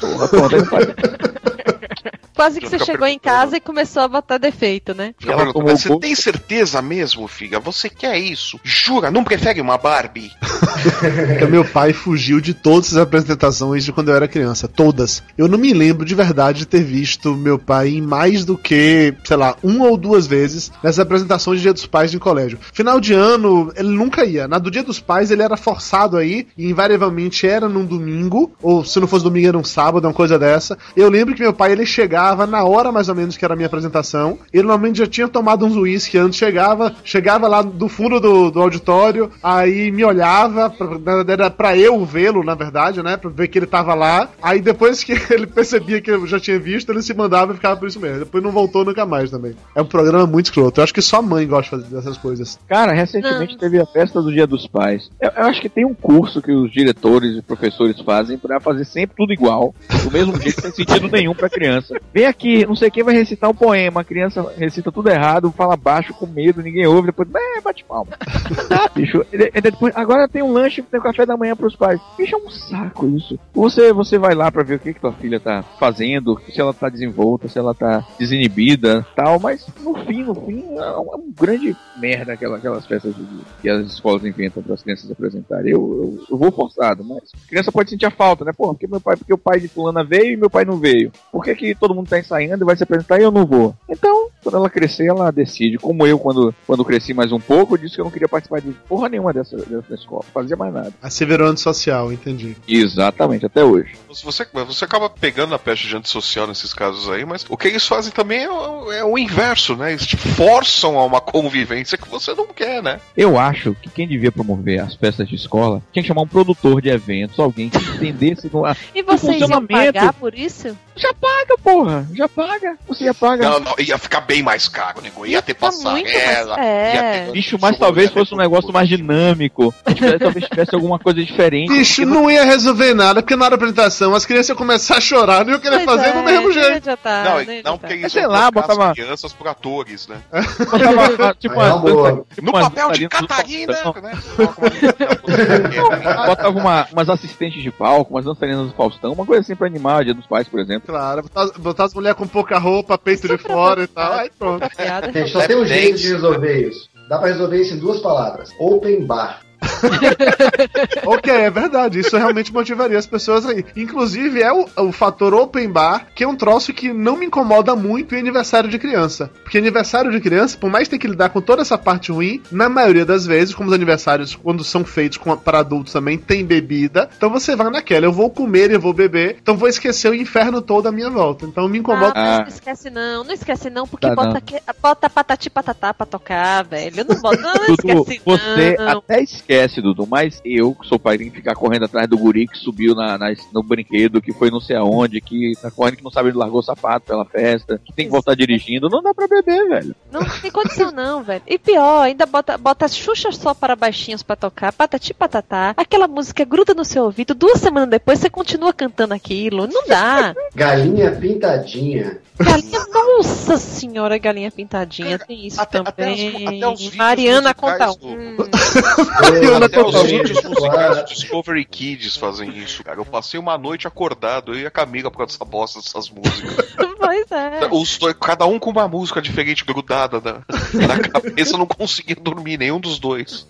[0.00, 0.60] Porra, pronto, aí
[2.38, 5.12] Quase que você chegou em casa e começou a botar defeito, né?
[5.18, 7.58] Fica Ela tomou você tem certeza mesmo, filha?
[7.58, 8.60] Você quer isso?
[8.62, 9.10] Jura?
[9.10, 10.30] Não prefere uma Barbie?
[10.40, 14.68] Porque meu pai fugiu de todas as apresentações de quando eu era criança.
[14.68, 15.20] Todas.
[15.36, 19.12] Eu não me lembro de verdade de ter visto meu pai em mais do que,
[19.24, 22.60] sei lá, uma ou duas vezes nessas apresentações de Dia dos Pais de colégio.
[22.72, 24.46] Final de ano, ele nunca ia.
[24.46, 28.84] Na do Dia dos Pais, ele era forçado aí, e invariavelmente era num domingo, ou
[28.84, 30.78] se não fosse domingo, era um sábado, uma coisa dessa.
[30.96, 33.56] Eu lembro que meu pai, ele chegava na hora mais ou menos que era a
[33.56, 34.38] minha apresentação.
[34.52, 38.60] Ele normalmente já tinha tomado uns uísque antes, chegava, chegava lá do fundo do, do
[38.60, 43.16] auditório, aí me olhava, pra, era pra eu vê-lo, na verdade, né?
[43.16, 44.28] Pra ver que ele tava lá.
[44.42, 47.76] Aí depois que ele percebia que eu já tinha visto, ele se mandava e ficava
[47.76, 48.20] por isso mesmo.
[48.20, 49.54] Depois não voltou nunca mais também.
[49.74, 50.80] É um programa muito escroto.
[50.80, 52.58] Eu acho que só mãe gosta de fazer dessas coisas.
[52.68, 55.10] Cara, recentemente teve a festa do Dia dos Pais.
[55.20, 58.84] Eu, eu acho que tem um curso que os diretores e professores fazem pra fazer
[58.84, 59.74] sempre tudo igual,
[60.04, 61.98] do mesmo jeito, sem sentido nenhum pra criança.
[62.18, 65.76] Vem aqui, não sei quem vai recitar um poema, a criança recita tudo errado, fala
[65.76, 68.10] baixo, com medo, ninguém ouve, depois, é, bate palma.
[68.92, 72.00] Bicho, e depois, agora tem um lanche, tem um café da manhã pros pais.
[72.16, 73.38] Bicho, é um saco isso.
[73.54, 76.74] Você, você vai lá pra ver o que, que tua filha tá fazendo, se ela
[76.74, 81.40] tá desenvolta, se ela tá desinibida, tal, mas no fim, no fim, é um, é
[81.40, 83.24] grande merda aquela, aquelas festas de,
[83.60, 85.70] que as escolas inventam para as crianças apresentarem.
[85.70, 88.52] Eu, eu, eu vou forçado, mas a criança pode sentir a falta, né?
[88.52, 91.12] Pô, porque meu pai, porque o pai de fulana veio e meu pai não veio.
[91.30, 93.74] Por que, que todo mundo tá ensaiando e vai se apresentar e eu não vou?
[93.88, 95.78] Então, quando ela crescer, ela decide.
[95.78, 98.60] Como eu, quando, quando cresci mais um pouco, eu disse que eu não queria participar
[98.60, 100.92] de porra nenhuma dessa, dessa escola, fazia mais nada.
[101.28, 102.56] Virou antissocial, entendi.
[102.66, 103.94] Exatamente, até hoje.
[104.08, 107.86] Você, você acaba pegando a peste de antissocial nesses casos aí, mas o que eles
[107.86, 109.90] fazem também é, o- é o inverso, né?
[109.90, 112.98] Eles te forçam a uma convivência que você não quer, né?
[113.16, 116.80] Eu acho que quem devia promover as festas de escola tinha que chamar um produtor
[116.80, 119.92] de eventos, alguém que entendesse a- E vocês iam funcionamento.
[119.92, 120.76] pagar por isso?
[120.96, 121.87] Já paga, porra!
[122.14, 122.76] Já paga!
[122.86, 123.50] Você ia pagar.
[123.50, 125.26] Não, não, ia ficar bem mais caro, nego.
[125.26, 126.56] Ia ter Tá muito passarela.
[126.56, 126.94] mais- é.
[126.94, 129.74] ia ter Bicho, mas talvez fosse um negócio mais dinâmico.
[129.94, 131.68] Tivesse- Talvez tivesse alguma coisa diferente.
[131.72, 135.00] Bicho, não ia resolver nada, porque na hora da apresentação as crianças iam começar a
[135.00, 136.76] chorar, não iam querer Pois fazer é, do mesmo ia jeito.
[136.76, 140.16] adiantar, Não, não ia não, porque eles sei lá, botava- as crianças por atores, né?
[140.58, 144.12] Botava, tipo, é uma tipo No papel de Catarina, né?
[146.26, 150.00] Botava uma, umas assistentes de palco, umas dançarinas do Faustão, uma coisa assim pra animar
[150.02, 150.86] o Dia dos Pais, por exemplo.
[150.88, 151.46] Claro, botar,
[151.78, 154.68] botar as mulheres com pouca roupa, peito de fora e tal, aí pronto.
[155.12, 156.88] Gente, só tem um jeito de resolver isso.
[157.08, 158.50] Dá pra resolver isso em duas palavras.
[158.58, 159.47] Open bar.
[161.06, 162.00] ok, é verdade.
[162.00, 163.64] Isso realmente motivaria as pessoas aí.
[163.76, 167.74] Inclusive, é o, o fator open bar, que é um troço que não me incomoda
[167.74, 169.30] muito em aniversário de criança.
[169.42, 172.68] Porque aniversário de criança, por mais ter que lidar com toda essa parte ruim, na
[172.68, 177.08] maioria das vezes, como os aniversários, quando são feitos para adultos também, tem bebida.
[177.16, 180.60] Então você vai naquela, eu vou comer e vou beber, então vou esquecer o inferno
[180.62, 181.44] todo à minha volta.
[181.46, 182.12] Então me incomoda.
[182.14, 182.40] Ah, mas Ah.
[182.42, 184.40] não esquece não, não esquece não, porque Tá, bota, não.
[184.40, 187.04] que- bota patati patatá pra tocar, velho.
[187.08, 188.88] Não bota, não, não Dudu, esquece você não.
[188.98, 189.44] até esquece,
[189.82, 192.94] Dudu, mas eu, que sou pai, tenho que ficar correndo atrás do guri que subiu
[192.94, 196.28] na, na- no brinquedo, que foi não sei aonde, que tá correndo que não sabe
[196.28, 198.88] onde largou o sapato pela festa, que tem que voltar dirigindo.
[198.90, 199.94] Não dá pra beber, velho.
[200.12, 201.42] Não tem condição não, velho.
[201.46, 205.72] E pior, ainda bota, bota as Xuxa só para baixinhos pra tocar, patati patatá.
[205.76, 209.66] Aquela música gruda no seu ouvido, duas semanas depois você continua cantando aquilo.
[209.66, 210.34] Não dá.
[210.54, 212.18] Galinha pintadinha.
[212.38, 216.36] Galinha, nossa senhora, galinha pintadinha, tem isso até- até também.
[216.36, 217.96] os- até os Mariana conta musicais
[218.36, 218.48] do-
[219.42, 222.98] Eu, Até os vídeos musicais do Discovery Kids fazem isso, cara.
[222.98, 226.68] Eu passei uma noite acordado, eu e a Camila por causa dessa bosta dessas músicas.
[226.98, 227.68] Pois é.
[227.70, 232.58] Os cada um com uma música diferente grudada na, na cabeça, eu não conseguia dormir,
[232.58, 233.46] nenhum dos dois.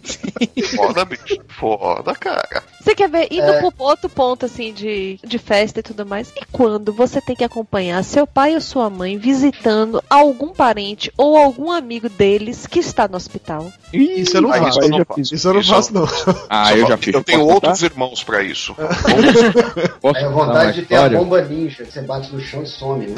[0.76, 1.41] Foda, bicho.
[1.49, 2.62] Foda, cara.
[2.89, 3.61] Você quer ver, indo É.
[3.61, 6.30] pro outro ponto, assim, de, de festa e tudo mais.
[6.30, 11.36] E quando você tem que acompanhar seu pai ou sua mãe visitando algum parente ou
[11.36, 13.70] algum amigo deles que está no hospital?
[13.93, 14.68] Isso eu não Ah, faço.
[14.70, 15.20] isso eu não já faço.
[15.20, 15.32] fiz.
[15.32, 16.09] Isso eu não faço, não.
[16.49, 17.12] Ah, eu já fiz.
[17.14, 17.93] Eu tenho Posso outros contar?
[17.93, 18.74] irmãos pra isso.
[20.01, 21.18] Posso É a contar uma vontade de ter a história?
[21.18, 23.14] bomba ninja, que você bate no chão e some, né?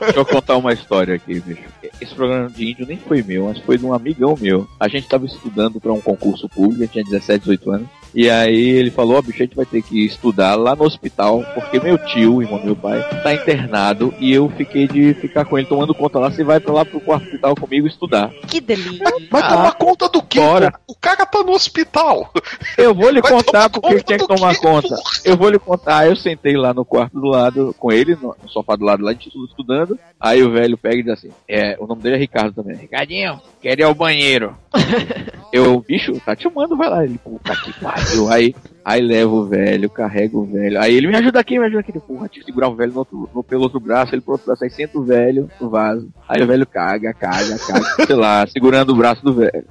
[0.00, 1.62] Deixa eu contar uma história aqui, bicho.
[2.00, 4.68] Esse programa de índio nem foi meu, mas foi de um amigão meu.
[4.78, 7.88] A gente tava estudando pra um concurso público, eu tinha 17, 18 anos.
[8.14, 11.44] E aí ele falou, ó, bicho, a gente vai ter que estudar lá no hospital,
[11.54, 15.56] porque meu tio, irmão do meu pai, tá internado e eu fiquei de ficar com
[15.56, 16.30] ele tomando conta lá.
[16.30, 18.30] Você vai pra lá pro quarto hospital comigo estudar.
[18.48, 19.04] Que delícia.
[19.30, 20.40] Mas Ah, tomar conta do quê?
[20.40, 20.72] bora.
[20.88, 22.32] O cara tá no hospital.
[22.76, 24.88] Eu vou lhe Vai contar porque ele tinha que tomar quê, conta.
[24.88, 25.00] porra?
[25.24, 25.98] Eu vou lhe contar.
[25.98, 29.10] Aí eu sentei lá no quarto do lado com ele, no sofá do lado lá,
[29.10, 29.98] a gente tudo estudando.
[30.18, 32.76] Aí o velho pega e diz assim: é, o nome dele é Ricardo também.
[32.76, 34.56] Ricardinho, quer ir ao banheiro?
[35.52, 37.04] eu, bicho, tá te chamando, vai lá.
[37.04, 38.28] Ele, puta que pariu.
[38.32, 38.54] Aí,
[38.84, 40.80] aí leva o velho, carrega o velho.
[40.80, 41.90] Aí ele me ajuda aqui, me ajuda aqui.
[41.92, 44.32] Ele, Porra, tinha que segurar o velho no outro, no, pelo outro braço, ele pro
[44.32, 44.64] outro braço.
[44.64, 46.08] Aí senta o velho no vaso.
[46.28, 49.64] Aí o velho caga, caga, caga, sei lá, segurando o braço do velho.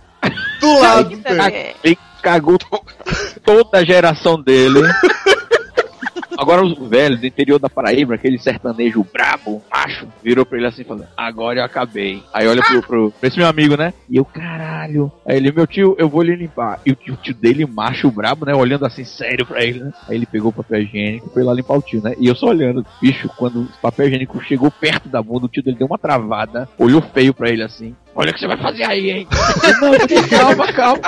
[0.60, 1.12] Do lado.
[1.84, 2.84] Ele cagou to-
[3.44, 4.82] toda a geração dele.
[6.40, 10.86] Agora o velho do interior da Paraíba, aquele sertanejo brabo, macho, virou pra ele assim
[10.86, 12.24] falando, agora eu acabei.
[12.34, 13.94] Aí olha pro, pro, pra esse meu amigo, né?
[14.10, 15.12] E eu, caralho.
[15.26, 16.80] Aí ele, meu tio, eu vou lhe limpar.
[16.86, 18.56] E o tio, o tio dele, macho, brabo, né?
[18.56, 19.92] Olhando assim, sério pra ele, né?
[20.08, 22.16] Aí ele pegou o papel higiênico e foi lá limpar o tio, né?
[22.18, 25.62] E eu só olhando, bicho, quando o papel higiênico chegou perto da bunda, o tio
[25.62, 27.94] dele deu uma travada, olhou feio pra ele assim.
[28.20, 29.28] Olha o que você vai fazer aí, hein?
[29.82, 29.92] Não,
[30.28, 31.00] calma, calma.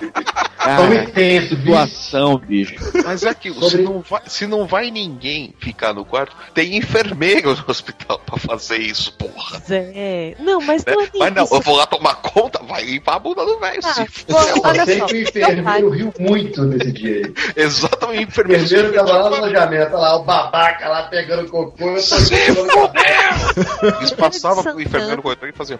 [0.58, 1.66] Cara, intenso, bicho.
[1.66, 2.76] situação, bicho.
[3.04, 6.78] Mas é aquilo, Sobre- se, não vai, se não vai ninguém ficar no quarto, tem
[6.78, 9.60] enfermeiro no hospital pra fazer isso, porra.
[9.60, 10.36] Zé.
[10.40, 10.94] Não, mas né?
[10.94, 11.56] não é Mas não, isso.
[11.56, 13.82] eu vou lá tomar conta, vai limpar a bunda do velho.
[13.84, 14.26] Ah, se
[14.64, 17.34] olha Eu sei só, que o enfermeiro riu muito nesse dia aí.
[17.58, 18.64] Exatamente, O enfermeiro.
[18.64, 21.90] enfermeiro tava lá no alojamento, olha lá, o babaca lá pegando cocô.
[21.90, 22.92] Eu tô Se falando,
[24.00, 25.80] Eles passavam pro enfermeiro corredor e faziam.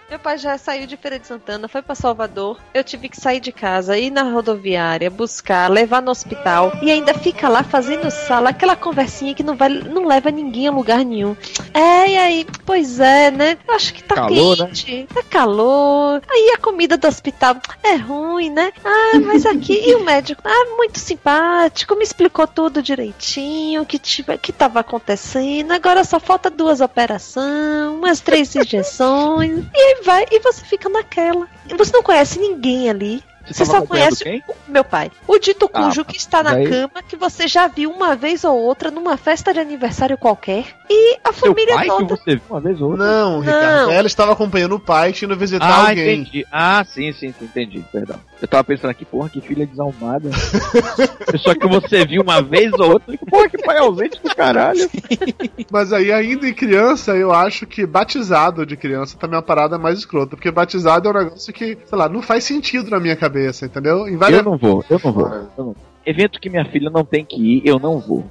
[0.11, 2.59] Meu pai já saiu de Feira de Santana, foi pra Salvador.
[2.73, 7.13] Eu tive que sair de casa, ir na rodoviária, buscar, levar no hospital e ainda
[7.13, 11.33] fica lá fazendo sala, aquela conversinha que não vai, não leva ninguém a lugar nenhum.
[11.73, 13.57] É, e aí, pois é, né?
[13.65, 14.65] Eu acho que tá Calor, né?
[14.65, 16.21] quente, tá calor.
[16.29, 18.73] Aí a comida do hospital é ruim, né?
[18.83, 24.51] Ah, mas aqui e o médico, ah, muito simpático, me explicou tudo direitinho, que que
[24.51, 25.71] tava acontecendo.
[25.71, 29.63] Agora só falta duas operações, umas três injeções.
[29.73, 31.47] E aí vai, e você fica naquela.
[31.77, 33.23] Você não conhece ninguém ali.
[33.53, 35.11] Você só conhece o meu pai.
[35.27, 38.43] O dito Ah, cujo que está na daí- cama, que você já viu uma vez
[38.43, 40.65] ou outra numa festa de aniversário qualquer.
[40.89, 42.15] E a Seu família pai que toda.
[42.15, 43.05] você viu uma vez ou outra?
[43.05, 43.91] Não, Ricardo.
[43.91, 46.21] Ela estava acompanhando o pai, indo visitar Ah, alguém.
[46.21, 46.45] entendi.
[46.51, 47.83] Ah, sim, sim, sim, entendi.
[47.91, 48.19] Perdão.
[48.41, 50.29] Eu tava pensando aqui, porra, que filha desalmada.
[51.31, 53.15] Pessoa que você viu uma vez ou outra.
[53.29, 54.89] Porra, que pai ausente do caralho.
[55.71, 59.77] Mas aí, ainda em criança, eu acho que batizado de criança também é uma parada
[59.77, 60.35] mais escrota.
[60.35, 64.07] Porque batizado é um negócio que, sei lá, não faz sentido na minha cabeça, entendeu?
[64.07, 64.39] Em várias...
[64.39, 65.27] Eu não vou, eu não vou.
[65.27, 65.75] eu não vou.
[66.03, 68.25] Evento que minha filha não tem que ir, eu não vou.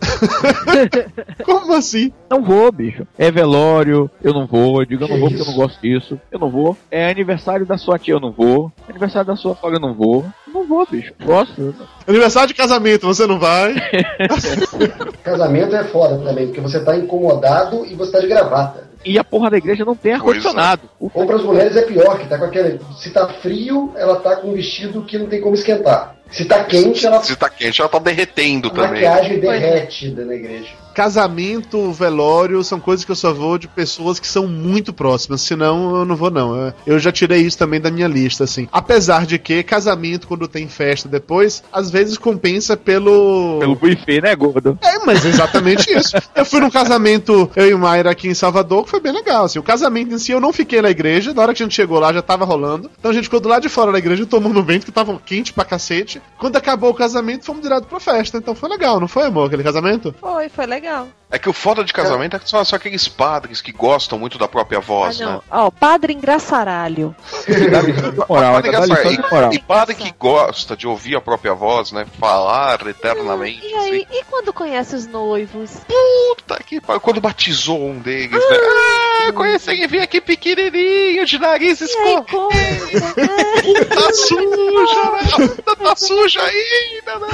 [1.45, 2.13] Como assim?
[2.29, 3.07] Não vou, bicho.
[3.17, 4.81] É velório, eu não vou.
[4.81, 6.21] Eu digo, eu não vou porque eu não gosto disso.
[6.33, 6.77] Eu não vou.
[6.91, 8.73] É aniversário da sua tia, eu não vou.
[8.89, 10.25] Aniversário da sua sogra, eu não vou.
[10.49, 11.13] Eu não vou, bicho.
[11.25, 11.73] Gosto.
[12.09, 13.73] Aniversário de casamento, você não vai?
[15.23, 18.90] Casamento é foda também, porque você tá incomodado e você tá de gravata.
[19.05, 20.83] E a porra da igreja não tem ar-condicionado.
[21.01, 22.81] Ou para as mulheres é pior, que tá com aquele.
[22.99, 26.17] Se tá frio, ela tá com um vestido que não tem como esquentar.
[26.31, 27.23] Se tá quente, ela.
[27.23, 28.91] Se tá quente, ela tá derretendo A também.
[29.03, 30.69] maquiagem derrete na igreja.
[30.95, 35.97] Casamento, velório, são coisas que eu só vou de pessoas que são muito próximas, senão
[35.97, 36.73] eu não vou não.
[36.87, 38.69] Eu- já tirei isso também da minha lista, assim.
[38.71, 43.59] Apesar de que casamento, quando tem festa depois, às vezes compensa pelo...
[43.59, 44.79] Pelo buffet, né, gordo?
[44.83, 46.17] É, mas é exatamente isso.
[46.35, 49.59] Eu fui num casamento, eu e Mayra aqui em Salvador, que foi bem legal, assim.
[49.59, 51.99] O casamento em si, eu não fiquei na igreja, na hora que a gente chegou
[51.99, 52.91] lá já tava rolando.
[52.99, 55.19] Então a gente ficou do lado de fora da igreja tomando um vento que tava
[55.25, 56.20] quente pra cacete.
[56.39, 58.39] Quando acabou o casamento, fomos direto pra festa.
[58.39, 60.15] Então foi legal, não foi, amor, aquele casamento?
[60.21, 61.09] Foi, foi legal.
[61.33, 64.37] É que o foda de casamento é que são só aqueles padres que gostam muito
[64.37, 65.33] da própria voz, Ah, não.
[65.35, 65.41] né?
[65.51, 67.15] Ó, padre engraçaralho.
[68.29, 69.53] Moral, Padre moral.
[69.53, 72.05] e, e padre que gosta de ouvir a própria voz, né?
[72.19, 73.65] Falar eternamente.
[73.65, 75.71] E aí, e quando conhece os noivos?
[75.87, 77.01] Puta que pariu.
[77.01, 78.57] Quando batizou um deles, né?
[79.29, 82.27] Ah, conheci alguém vim aqui pequenininho, de nariz E conta,
[83.95, 85.21] Tá suja, né?
[85.39, 87.29] Ainda tá suja ainda, não.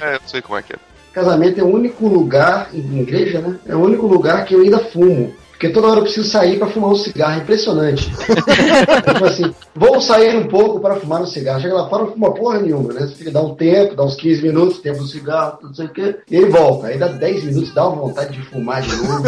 [0.08, 0.76] É, eu sei como é que é.
[1.12, 3.58] Casamento é o único lugar, em igreja, né?
[3.66, 5.34] É o único lugar que eu ainda fumo.
[5.54, 8.10] Porque toda hora eu preciso sair pra fumar um cigarro, é impressionante.
[8.10, 11.60] tipo assim, vou sair um pouco para fumar um cigarro.
[11.60, 13.02] Chega lá fora, não fuma porra nenhuma, né?
[13.02, 15.90] Você fica, dá um tempo, dá uns 15 minutos, tempo do cigarro, não sei o
[15.90, 16.88] quê, e ele volta.
[16.88, 19.22] Aí dá 10 minutos, dá uma vontade de fumar de novo.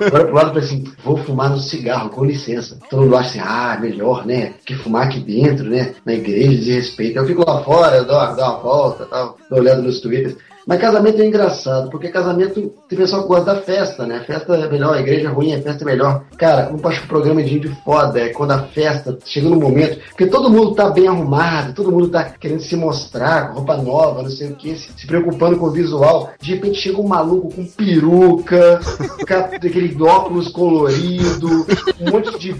[0.00, 2.78] Agora pro lado assim, vou fumar no cigarro, com licença.
[2.88, 4.54] Todo mundo acha assim, ah, melhor, né?
[4.64, 5.94] Que fumar aqui dentro, né?
[6.06, 7.18] Na igreja, de respeito.
[7.18, 10.36] Eu fico lá fora, eu dou, dou uma volta, tal, tô olhando nos twitters.
[10.66, 14.22] Mas casamento é engraçado, porque casamento tem pessoal que gosta da festa, né?
[14.26, 16.24] Festa é melhor, a igreja é ruim, a festa é melhor.
[16.36, 19.56] Cara, eu acho que o programa de índio foda é quando a festa chega no
[19.56, 23.76] momento, porque todo mundo tá bem arrumado, todo mundo tá querendo se mostrar com roupa
[23.76, 26.30] nova, não sei o que, se, se preocupando com o visual.
[26.40, 28.80] De repente chega um maluco com peruca,
[29.26, 31.66] com aquele óculos colorido,
[32.00, 32.56] um monte de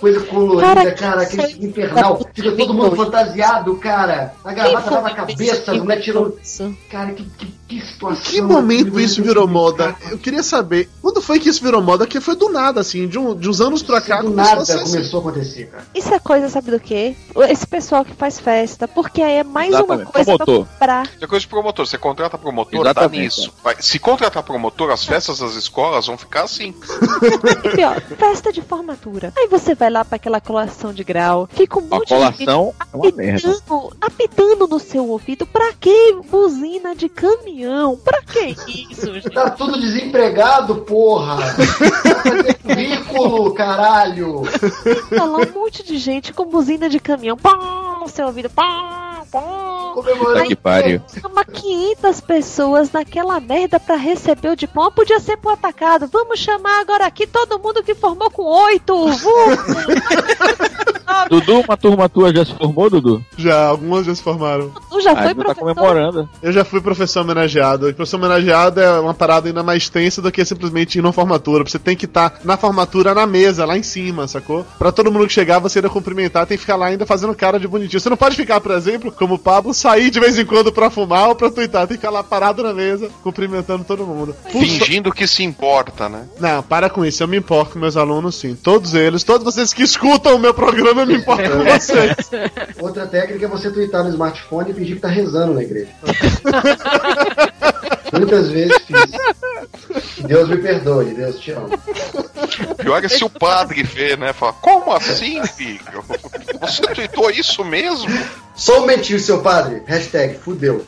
[0.00, 2.20] coisa colorida, Cara, cara, que aquele infernal.
[2.34, 4.32] Fica todo mundo fantasiado, cara.
[4.44, 6.36] A gravata tá na cabeça, a mulher tirou.
[6.90, 7.57] Cara, que, Thank you.
[7.68, 8.22] Que, que situação.
[8.24, 9.94] Que momento isso virou moda?
[10.10, 12.06] Eu queria saber, quando foi que isso virou moda?
[12.06, 14.22] Que foi do nada, assim, de, um- de uns anos pra cá.
[14.22, 14.84] Do começou a nada assim.
[14.92, 15.84] começou a acontecer, cara.
[15.94, 17.14] Isso é coisa, sabe do quê?
[17.48, 20.64] Esse pessoal que faz festa, porque aí é mais Exatamente, uma coisa promotor.
[20.64, 21.10] pra comprar.
[21.20, 21.86] É coisa de promotor.
[21.86, 23.52] Você contrata promotor, Exatamente, tá nisso.
[23.80, 26.74] Se contratar promotor, as festas das escolas vão ficar assim.
[27.64, 29.32] E pior, festa de formatura.
[29.36, 32.44] Aí você vai lá pra aquela colação de grau, fica um A monte de gente
[32.44, 33.56] colação é uma merda.
[34.00, 35.46] apitando, no seu ouvido.
[35.46, 37.08] Pra que buzina de
[37.58, 37.96] caminhão?
[37.96, 38.56] Pra que
[38.90, 39.28] isso, gente?
[39.38, 41.36] Tá tudo desempregado, porra!
[41.58, 44.42] Vai fazer currículo, caralho!
[45.14, 47.36] Tá lá um monte de gente com buzina de caminhão.
[47.36, 48.50] Pá, no seu ouvido.
[48.50, 49.92] Pá, pá.
[49.94, 51.00] Puta que pariu.
[51.20, 54.90] Chama 500 pessoas naquela merda pra receber o diploma.
[54.90, 56.08] Podia ser pro atacado.
[56.10, 58.94] Vamos chamar agora aqui todo mundo que formou com oito.
[61.30, 63.24] Dudu, uma turma tua já se formou, Dudu?
[63.36, 64.70] Já, algumas já se formaram.
[64.90, 65.60] Tu já Ah, foi tá professor?
[65.60, 66.28] comemorando.
[66.42, 67.88] Eu já fui professor homenageado.
[67.88, 71.64] E professor homenageado é uma parada ainda mais tensa do que simplesmente ir na formatura.
[71.64, 74.64] Você tem que estar na formatura na mesa, lá em cima, sacou?
[74.78, 77.58] Pra todo mundo que chegar, você ainda cumprimentar, tem que ficar lá ainda fazendo cara
[77.58, 78.00] de bonitinho.
[78.00, 80.90] Você não pode ficar, por exemplo, como o Pablo, sair de vez em quando pra
[80.90, 81.86] fumar ou pra tuitar.
[81.86, 84.34] Tem que ficar lá parado na mesa, cumprimentando todo mundo.
[84.50, 86.24] Fingindo que se importa, né?
[86.40, 87.22] Não, para com isso.
[87.22, 88.54] Eu me importo com meus alunos, sim.
[88.54, 92.30] Todos eles, todos vocês que escutam o meu programa, eu me importo com vocês.
[92.80, 95.90] Outra técnica é você twittar no smartphone e fingir que tá rezando na igreja.
[98.12, 100.26] Muitas vezes fiz.
[100.26, 101.70] Deus me perdoe, Deus te amo.
[102.78, 104.32] Pior é se o padre vê, né?
[104.32, 106.04] Fala, como assim, filho?
[106.60, 108.08] Você tweetou isso mesmo?
[108.70, 109.82] Um mentir, seu padre.
[109.86, 110.84] Hashtag fudeu.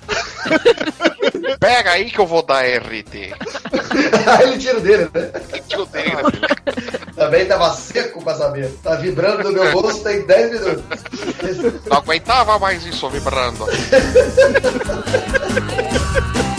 [1.58, 3.30] Pega aí que eu vou dar RT.
[4.26, 5.30] Aí ele tira o dele, né?
[5.68, 6.48] Tiro dele, né, filho?
[7.14, 8.70] Também tava seco pra saber.
[8.82, 10.84] Tá vibrando no meu bolso tem 10 minutos.
[11.86, 13.66] Não aguentava mais isso vibrando.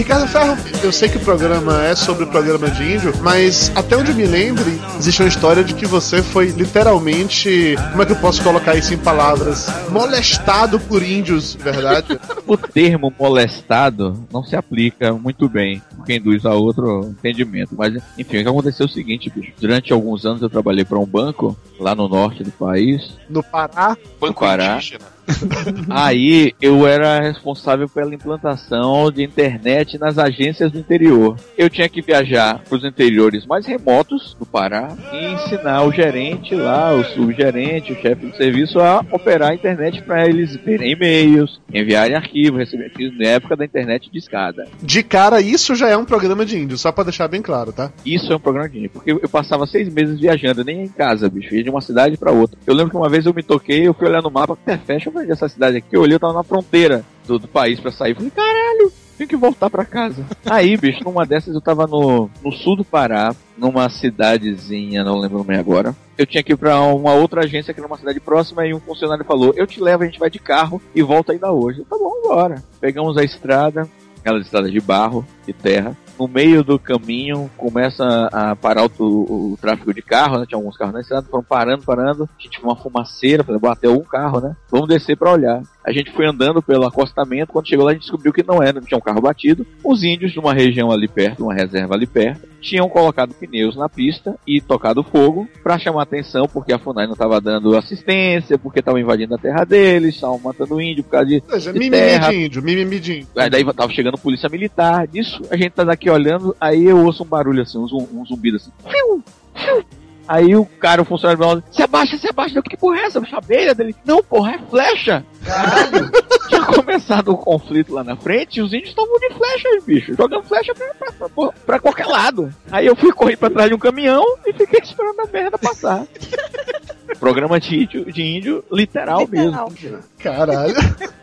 [0.00, 3.94] Ricardo Ferro, eu sei que o programa é sobre o programa de índio, mas até
[3.98, 8.16] onde me lembre, existe uma história de que você foi literalmente, como é que eu
[8.16, 9.66] posso colocar isso em palavras?
[9.90, 12.18] Molestado por índios, verdade?
[12.46, 17.76] O termo molestado não se aplica muito bem, porque induz a outro entendimento.
[17.78, 19.52] Mas, enfim, o que aconteceu é o seguinte, bicho.
[19.60, 23.96] Durante alguns anos eu trabalhei para um banco, lá no norte do país, No Pará,
[24.20, 24.74] Banco Pará.
[24.74, 25.04] indígena.
[25.90, 31.36] Aí eu era responsável pela implantação de internet nas agências do interior.
[31.56, 36.54] Eu tinha que viajar para os interiores mais remotos do Pará e ensinar o gerente
[36.54, 41.60] lá, o subgerente, o chefe do serviço a operar a internet para eles verem e-mails,
[41.72, 44.66] enviarem arquivos, receber arquivos na época da internet de escada.
[44.82, 47.92] de cara, isso já é um programa de índio, só pra deixar bem claro, tá?
[48.04, 51.28] Isso é um programa de índio, porque eu passava seis meses viajando, nem em casa,
[51.28, 52.58] bicho, ia de uma cidade pra outra.
[52.66, 55.08] Eu lembro que uma vez eu me toquei, eu fui olhar no mapa, até fecha,
[55.08, 57.92] eu falei, essa cidade aqui, eu olhei, eu tava na fronteira do, do país pra
[57.92, 58.14] sair.
[58.14, 60.24] Falei, caralho, tenho que voltar pra casa.
[60.46, 65.36] Aí, bicho, numa dessas eu tava no, no sul do Pará, numa cidadezinha, não lembro
[65.36, 65.94] o nome agora.
[66.16, 68.80] Eu tinha que ir pra uma outra agência que era uma cidade próxima e um
[68.80, 71.80] funcionário falou: Eu te levo, a gente vai de carro e volta ainda hoje.
[71.80, 72.62] Eu, tá bom, bora.
[72.80, 75.96] Pegamos a estrada, aquela estrada de barro, de terra.
[76.20, 80.44] No meio do caminho começa a parar o, o- o tráfego de carro, né?
[80.46, 82.28] Tinha alguns carros na estrada, foram parando, parando.
[82.38, 84.54] A gente uma fumaceira, falei, bateu um carro, né?
[84.70, 85.62] Vamos descer pra olhar.
[85.82, 88.74] A gente foi andando pelo acostamento, quando chegou lá a gente descobriu que não era,
[88.80, 89.66] não tinha um carro batido.
[89.82, 93.88] Os índios de uma região ali perto, uma reserva ali perto, tinham colocado pneus na
[93.88, 98.80] pista e tocado fogo para chamar atenção, porque a FUNAI não estava dando assistência, porque
[98.80, 101.96] estava invadindo a terra deles, estavam matando índio por causa de, Ou seja, de mimimi
[102.02, 102.28] terra.
[102.30, 103.28] de índio, mimimi de índio.
[103.38, 105.06] Aí daí tava chegando polícia militar.
[105.08, 108.24] Disso a gente tá daqui aqui olhando, aí eu ouço um barulho assim, um, um
[108.24, 108.70] zumbido assim.
[108.88, 109.22] Fiu,
[109.54, 109.84] fiu.
[110.32, 113.04] Aí o cara, o funcionário me olha, se abaixa, se abaixa, Eu, que porra é
[113.06, 113.20] essa?
[113.32, 113.96] Abelha dele.
[114.04, 115.24] Não, porra, é flecha.
[115.44, 116.08] Caralho!
[116.48, 120.44] Tinha começado o conflito lá na frente e os índios estavam de flechas, bicho, jogando
[120.44, 122.54] flecha pra, pra, pra- pra qualquer lado.
[122.70, 126.06] Aí eu fui correr pra trás de um caminhão e fiquei esperando a merda passar.
[127.18, 129.70] Programa de índio, de índio literal, Literal.
[129.70, 129.98] mesmo.
[130.18, 130.74] Caralho.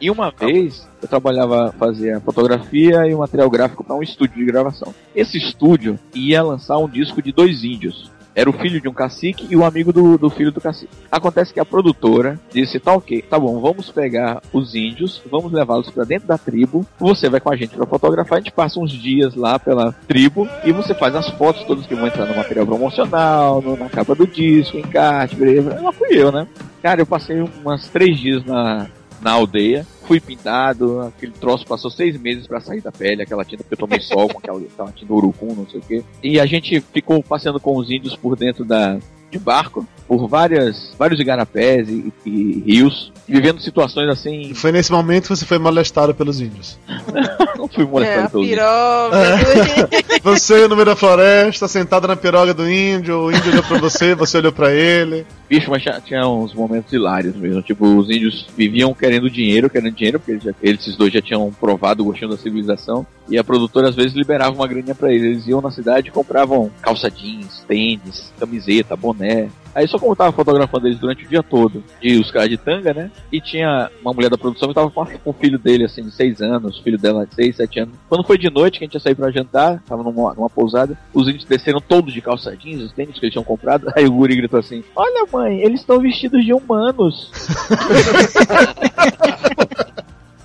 [0.01, 4.45] E uma vez eu trabalhava, fazia fotografia e um material gráfico para um estúdio de
[4.45, 4.93] gravação.
[5.15, 8.11] Esse estúdio ia lançar um disco de dois índios.
[8.37, 10.91] Era o filho de um cacique e o amigo do, do filho do cacique.
[11.11, 15.89] Acontece que a produtora disse: tá ok, tá bom, vamos pegar os índios, vamos levá-los
[15.89, 16.85] para dentro da tribo.
[16.99, 20.47] Você vai com a gente para fotografar, a gente passa uns dias lá pela tribo
[20.63, 24.13] e você faz as fotos todas que vão entrar no material promocional, no- na capa
[24.13, 25.81] do disco, encarte, beleza.
[25.81, 26.47] Lá fui eu, né?
[26.83, 28.85] Cara, eu passei umas três dias na,
[29.19, 29.83] na aldeia.
[30.07, 33.77] Fui pintado, aquele troço passou seis meses pra sair da pele, aquela tinta que eu
[33.77, 36.03] tomei sol com aquela, aquela tinta urucum, não sei o quê.
[36.23, 38.97] E a gente ficou passeando com os índios por dentro da
[39.29, 44.41] de barco, por várias, vários igarapés e, e rios, vivendo situações assim.
[44.51, 46.77] E foi nesse momento que você foi molestado pelos índios.
[47.57, 48.59] Não fui É, molestado a pelos índios.
[48.59, 49.89] piroga.
[50.23, 54.13] Você no meio da floresta, sentado na piroga do índio, o índio olhou pra você,
[54.13, 55.25] você olhou pra ele.
[55.49, 57.61] Bicho, mas tinha, uns momentos hilários mesmo.
[57.61, 61.21] Tipo, os índios viviam querendo dinheiro, querendo dinheiro, porque eles, já, eles esses dois já
[61.21, 63.05] tinham provado o gostinho da civilização.
[63.29, 65.23] E a produtora às vezes liberava uma graninha pra eles.
[65.23, 69.49] Eles iam na cidade e compravam calça jeans, tênis, camiseta, boné.
[69.77, 72.57] Aí só como eu tava fotografando eles durante o dia todo, e os caras de
[72.57, 73.11] tanga, né?
[73.31, 76.41] E tinha uma mulher da produção que tava com, o filho dele, assim, de 6
[76.41, 77.95] anos, filho dela de 6, 7 anos.
[78.09, 80.97] Quando foi de noite que a gente ia sair pra jantar, tava numa, numa pousada,
[81.13, 83.87] os índios desceram todos de calça jeans, os tênis que eles tinham comprado.
[83.95, 87.31] Aí o guri gritou assim: Olha, mãe, eles estão vestidos de humanos.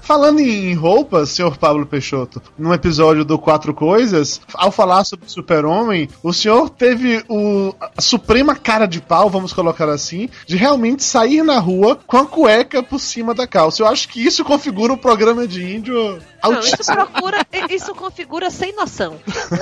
[0.03, 5.31] Falando em roupas, senhor Pablo Peixoto, num episódio do Quatro Coisas, ao falar sobre o
[5.31, 11.05] Super-Homem, o senhor teve o, a suprema cara de pau, vamos colocar assim, de realmente
[11.05, 13.83] sair na rua com a cueca por cima da calça.
[13.83, 18.75] Eu acho que isso configura o programa de índio Não, isso, procura, isso configura sem
[18.75, 19.19] noção.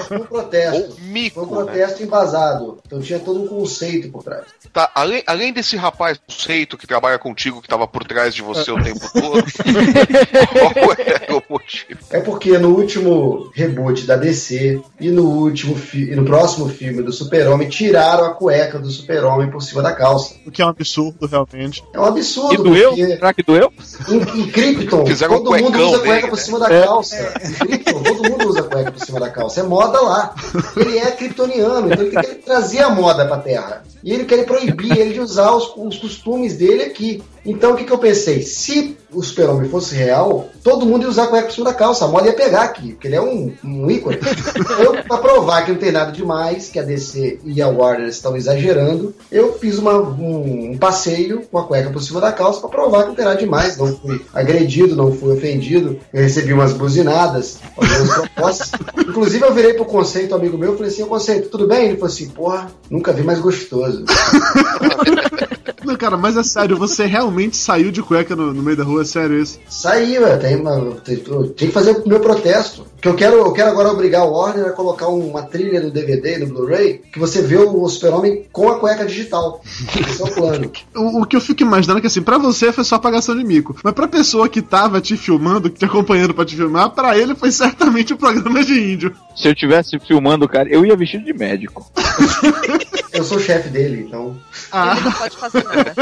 [0.09, 0.97] Foi um protesto.
[1.03, 1.73] Mico, Foi um né?
[1.73, 2.79] protesto embasado.
[2.87, 4.45] Então tinha todo um conceito por trás.
[4.73, 8.71] Tá, além, além desse rapaz conceito que trabalha contigo, que tava por trás de você
[8.71, 9.45] o tempo todo,
[10.47, 12.01] qual era o motivo?
[12.11, 17.13] É porque no último reboot da DC e no último e no próximo filme do
[17.13, 20.35] Super-Homem tiraram a cueca do Super-Homem por cima da calça.
[20.47, 21.85] O que é um absurdo, realmente.
[21.95, 22.55] É um absurdo.
[22.55, 22.91] E doeu?
[22.91, 23.73] porque Será que doeu?
[24.09, 26.43] Em, em Krypton, um todo mundo usa cueca por né?
[26.43, 26.85] cima da É.
[26.85, 27.35] calça.
[27.45, 29.61] Em Krypton, todo mundo usa cueca por cima da calça.
[29.61, 30.35] É moda lá.
[30.77, 33.83] Ele é kryptoniano, então ele tem que trazer a moda pra Terra.
[34.03, 37.23] E ele quer proibir ele de usar os, os costumes dele aqui.
[37.45, 38.43] Então o que, que eu pensei?
[38.43, 42.05] Se o super-homem fosse real, todo mundo ia usar cueca por cima da calça.
[42.05, 44.19] A moda ia pegar aqui, porque ele é um, um ícone.
[44.79, 48.37] Eu, pra provar que não tem nada demais, que a DC e a Warner estão
[48.37, 52.69] exagerando, eu fiz uma- um, um passeio com a cueca por cima da calça pra
[52.69, 53.77] provar que não tem nada demais.
[53.77, 55.99] Não fui agredido, não fui ofendido.
[56.13, 58.71] Eu recebi umas buzinadas, algumas propostas.
[59.09, 61.87] Inclusive eu virei pro conceito, amigo meu, e falei assim, "Ô, conceito, tudo bem?
[61.87, 64.05] Ele falou assim, porra, nunca vi mais gostoso.
[65.85, 69.03] Não, cara, mas é sério, você realmente saiu de cueca no, no meio da rua?
[69.03, 69.59] É sério isso?
[69.69, 70.63] Saí, ué, tem,
[71.05, 72.87] tem, tem que fazer o meu protesto.
[73.01, 76.39] Que eu quero, eu quero agora obrigar o Warner a colocar uma trilha no DVD,
[76.39, 79.63] no Blu-ray, que você vê o Super-Homem com a cueca digital.
[80.09, 80.71] Esse é o plano.
[80.95, 83.45] O, o que eu fico imaginando é que assim, pra você foi só apagação de
[83.45, 83.77] mico.
[83.83, 87.51] Mas pra pessoa que tava te filmando, te acompanhando pra te filmar, pra ele foi
[87.53, 89.15] certamente o programa de índio.
[89.37, 91.91] Se eu tivesse filmando cara, eu ia vestido de médico.
[93.21, 94.35] Eu sou o chefe dele, então.
[94.73, 95.95] Ah, Ele não pode fazer nada.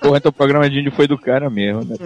[0.00, 1.96] Porra, então o programa de índio foi do cara mesmo, né?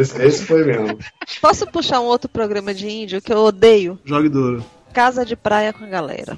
[0.00, 0.96] esse, esse foi mesmo.
[1.40, 3.98] Posso puxar um outro programa de índio que eu odeio?
[4.04, 4.64] jogue duro.
[4.92, 6.36] Casa de praia com a galera.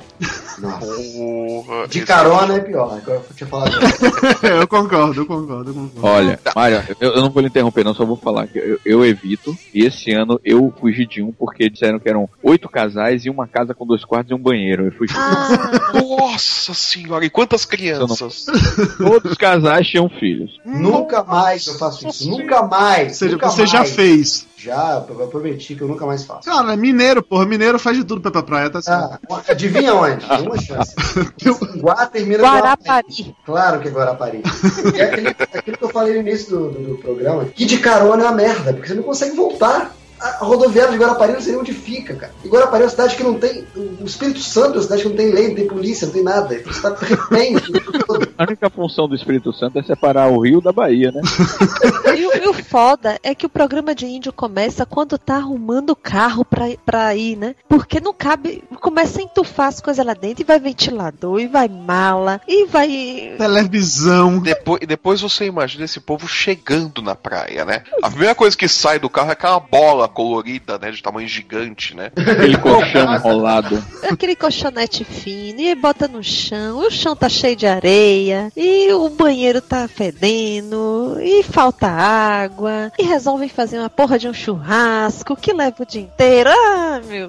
[0.78, 2.98] Porra, De carona é pior.
[2.98, 3.72] Agora eu tinha falado.
[4.42, 6.06] Eu concordo, eu concordo, eu concordo.
[6.06, 9.04] Olha, Mário, eu, eu não vou lhe interromper, não, só vou falar que eu, eu
[9.04, 9.56] evito.
[9.74, 13.46] E esse ano eu fugi de um porque disseram que eram oito casais e uma
[13.46, 14.86] casa com dois quartos e um banheiro.
[14.86, 15.14] Eu fugi.
[15.16, 18.44] Ah, Nossa senhora, e quantas crianças?
[18.98, 20.50] Todos os casais tinham filhos.
[20.64, 22.28] nunca mais eu faço isso.
[22.30, 23.08] Nunca mais.
[23.08, 23.90] Ou seja, nunca você já mais.
[23.90, 23.94] já
[24.62, 26.48] Já, eu prometi que eu nunca mais faço.
[26.48, 29.18] Cara, mineiro, porra, mineiro faz de tudo pra ir pra praia, tá certo.
[29.30, 30.24] Ah, adivinha onde?
[30.26, 30.94] Tem uma chance.
[31.80, 33.34] Guá termina Guarapari.
[33.44, 34.42] Claro que é Guarapari.
[34.96, 37.44] É aquele, aquilo que eu falei no início do, do- do programa.
[37.46, 39.92] Que de carona é uma merda, porque você não consegue voltar.
[40.22, 42.32] A rodoviária de Guarapari não sei nem onde fica, cara.
[42.44, 43.64] E Guarapari é uma cidade que não tem.
[43.76, 46.22] O Espírito Santo é uma cidade que não tem lei, não tem polícia, não tem
[46.22, 46.54] nada.
[46.54, 47.72] Então, Você tá repente.
[48.38, 51.20] A única função do Espírito Santo é separar o Rio da Bahia, né?
[52.14, 55.90] E, o- e o foda é que o programa de índio começa quando tá arrumando
[55.90, 57.54] o carro pra, pra ir, né?
[57.68, 58.62] Porque não cabe.
[58.80, 63.34] Começa a entufar as coisas lá dentro e vai ventilador, e vai mala, e vai.
[63.38, 64.38] Televisão.
[64.40, 67.82] Depois, depois você imagina esse povo chegando na praia, né?
[68.02, 70.90] A primeira coisa que sai do carro é aquela bola colorida, né?
[70.90, 72.10] De tamanho gigante, né?
[72.16, 73.82] Aquele colchão enrolado.
[74.10, 78.92] Aquele colchonete fino, e bota no chão, e o chão tá cheio de areia, e
[78.92, 85.36] o banheiro tá fedendo, e falta água, e resolvem fazer uma porra de um churrasco
[85.36, 86.50] que leva o dia inteiro.
[86.50, 87.28] Ah, meu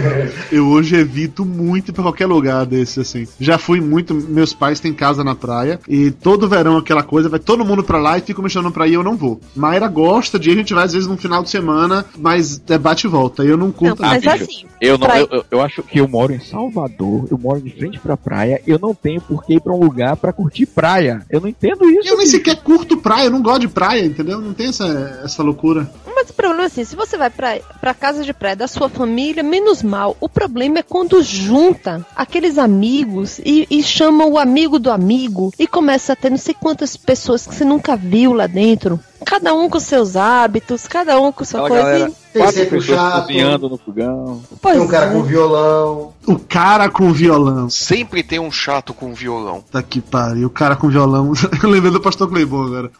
[0.50, 3.26] Eu hoje evito muito ir pra qualquer lugar desse, assim.
[3.38, 4.14] Já fui muito.
[4.14, 5.78] Meus pais têm casa na praia.
[5.88, 8.88] E todo verão aquela coisa, vai todo mundo pra lá e fica me chamando pra
[8.88, 9.40] ir, eu não vou.
[9.54, 12.78] Mayra gosta de ir, a gente vai às vezes no final de semana, mas é
[12.78, 13.42] bate e volta.
[13.42, 16.06] Eu não curto Não, mas bicho, assim, Eu, não, eu, eu- eu acho que eu
[16.08, 19.60] moro em Salvador, eu moro de frente pra praia, eu não tenho por que ir
[19.60, 21.22] pra um lugar pra curtir praia.
[21.30, 22.08] Eu não entendo isso.
[22.08, 22.30] Eu nem bicho.
[22.30, 24.40] sequer curto praia, eu não gosto de praia, entendeu?
[24.40, 25.90] Não tem essa, essa loucura.
[26.20, 28.90] Mas o problema é assim, se você vai pra, pra casa de praia da sua
[28.90, 30.14] família, menos mal.
[30.20, 35.66] O problema é quando junta aqueles amigos e, e chama o amigo do amigo e
[35.66, 39.00] começa a ter não sei quantas pessoas que você nunca viu lá dentro.
[39.24, 41.82] Cada um com seus hábitos, cada um com sua coisa.
[41.84, 43.20] galera, e- Tem quatro sempre o pessoas chato.
[43.26, 44.42] cozinhando no fogão.
[44.60, 45.12] Pois Tem um cara é.
[45.12, 46.12] com violão.
[46.26, 47.68] O cara com violão.
[47.70, 49.64] Sempre tem um chato com violão.
[49.70, 51.32] Tá que pariu, o cara com violão.
[51.62, 52.90] Eu lembrei do Pastor Cleibon agora.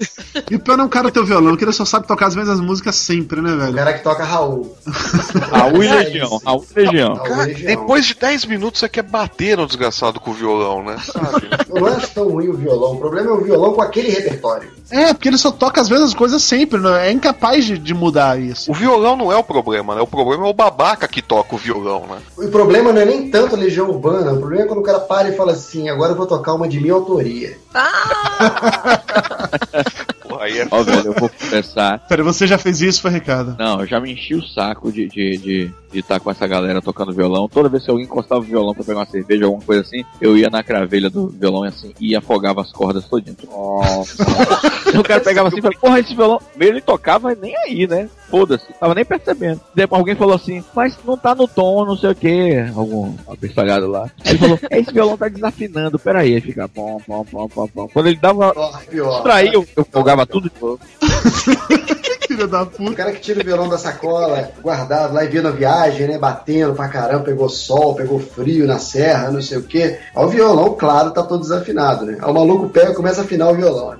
[0.51, 2.27] E o pior não é o cara ter o violão, que ele só sabe tocar
[2.27, 3.75] as mesmas músicas sempre, né, O velho?
[3.75, 4.75] cara que toca Raul.
[5.53, 6.41] Raul e É Legião.
[6.45, 7.15] Raul e Legião.
[7.15, 7.67] Raul Cara, Legião.
[7.67, 10.97] depois de 10 minutos você quer bater no desgraçado com o violão, né?
[11.05, 11.49] Sabe?
[11.69, 12.93] Eu não acho tão ruim o violão.
[12.95, 14.71] O problema é o violão com aquele repertório.
[14.91, 17.09] É, porque ele só toca as mesmas coisas sempre, né?
[17.09, 18.71] É incapaz de, de mudar isso.
[18.71, 20.01] O violão não é o problema, né?
[20.01, 22.17] O problema é o babaca que toca o violão, né?
[22.39, 24.33] O problema não é nem tanto a Legião Urbana.
[24.33, 26.67] O problema é quando o cara para e fala assim: agora eu vou tocar uma
[26.67, 27.59] de minha autoria.
[30.27, 31.99] Pô, aí é Ó, velho, eu vou confessar.
[32.09, 33.57] Pera, você já fez isso, foi Ricardo?
[33.59, 36.47] Não, eu já me enchi o saco de estar de, de, de tá com essa
[36.47, 37.49] galera tocando violão.
[37.49, 40.39] Toda vez que alguém encostava o violão pra pegar uma cerveja, alguma coisa assim, eu
[40.39, 43.37] ia na cravelha do violão e assim, e afogava as cordas todinho.
[43.51, 44.25] Nossa.
[44.99, 46.41] o cara pegava assim e falava, porra, esse violão.
[46.57, 48.09] Meio ele tocava nem aí, né?
[48.31, 49.61] Foda-se, tava nem percebendo.
[49.75, 52.59] Depois alguém falou assim, mas não tá no tom, não sei o que.
[52.75, 54.09] Algum abestalhado lá.
[54.25, 56.35] Ele falou, esse violão tá desafinando, peraí.
[56.35, 57.89] Aí fica pom, pom, pom, pom, pom.
[57.89, 58.55] Quando ele dava.
[58.91, 60.81] Distraía, eu, eu folgava tudo de novo.
[62.31, 62.93] Filha da puta.
[62.93, 66.17] O cara que tira o violão da sacola, guardado lá e vendo a viagem, né?
[66.17, 69.99] Batendo pra caramba, pegou sol, pegou frio na serra, não sei o quê.
[70.15, 72.19] O violão, claro, tá todo desafinado, né?
[72.23, 73.97] Aí o maluco pega e começa a afinar o violão.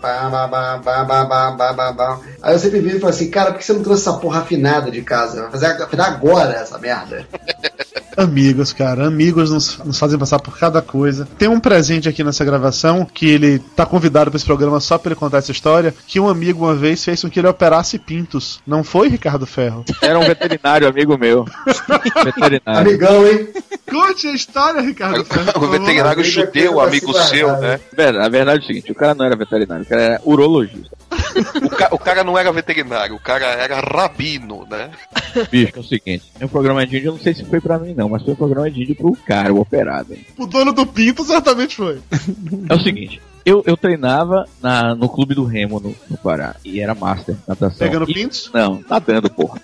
[2.41, 4.43] Aí eu sempre vi e falo assim, cara, por que você não trouxe essa porra
[4.43, 5.43] afinada de casa?
[5.43, 7.27] Vai fazer afinar agora essa merda.
[8.21, 11.27] Amigos, cara, amigos nos, nos fazem passar por cada coisa.
[11.39, 15.13] Tem um presente aqui nessa gravação que ele tá convidado pra esse programa só pra
[15.13, 15.95] ele contar essa história.
[16.07, 18.61] Que um amigo uma vez fez com que ele operasse pintos.
[18.67, 19.87] Não foi, Ricardo Ferro?
[20.03, 21.47] Era um veterinário, amigo meu.
[22.23, 22.91] veterinário.
[22.91, 23.49] Amigão, hein?
[23.91, 25.53] Conte a história, Ricardo Ferro.
[25.57, 27.81] o veterinário judeu, pegou amigo seu, né?
[27.97, 30.91] Verdade, a verdade é o seguinte, o cara não era veterinário, o cara era urologista.
[31.87, 34.91] O, ca- o cara não era veterinário, o cara era rabino, né?
[35.51, 37.79] Bicho, é o seguinte, é um programa de índio, eu não sei se foi pra
[37.79, 40.17] mim não, mas foi um programa de índio pro cara, o operado.
[40.39, 41.99] O dono do pinto certamente foi.
[42.69, 46.81] É o seguinte, eu, eu treinava na, no clube do Remo no, no Pará, e
[46.81, 47.79] era master natação.
[47.87, 48.51] Pegando E- pintos?
[48.53, 49.61] Não, nadando, porra.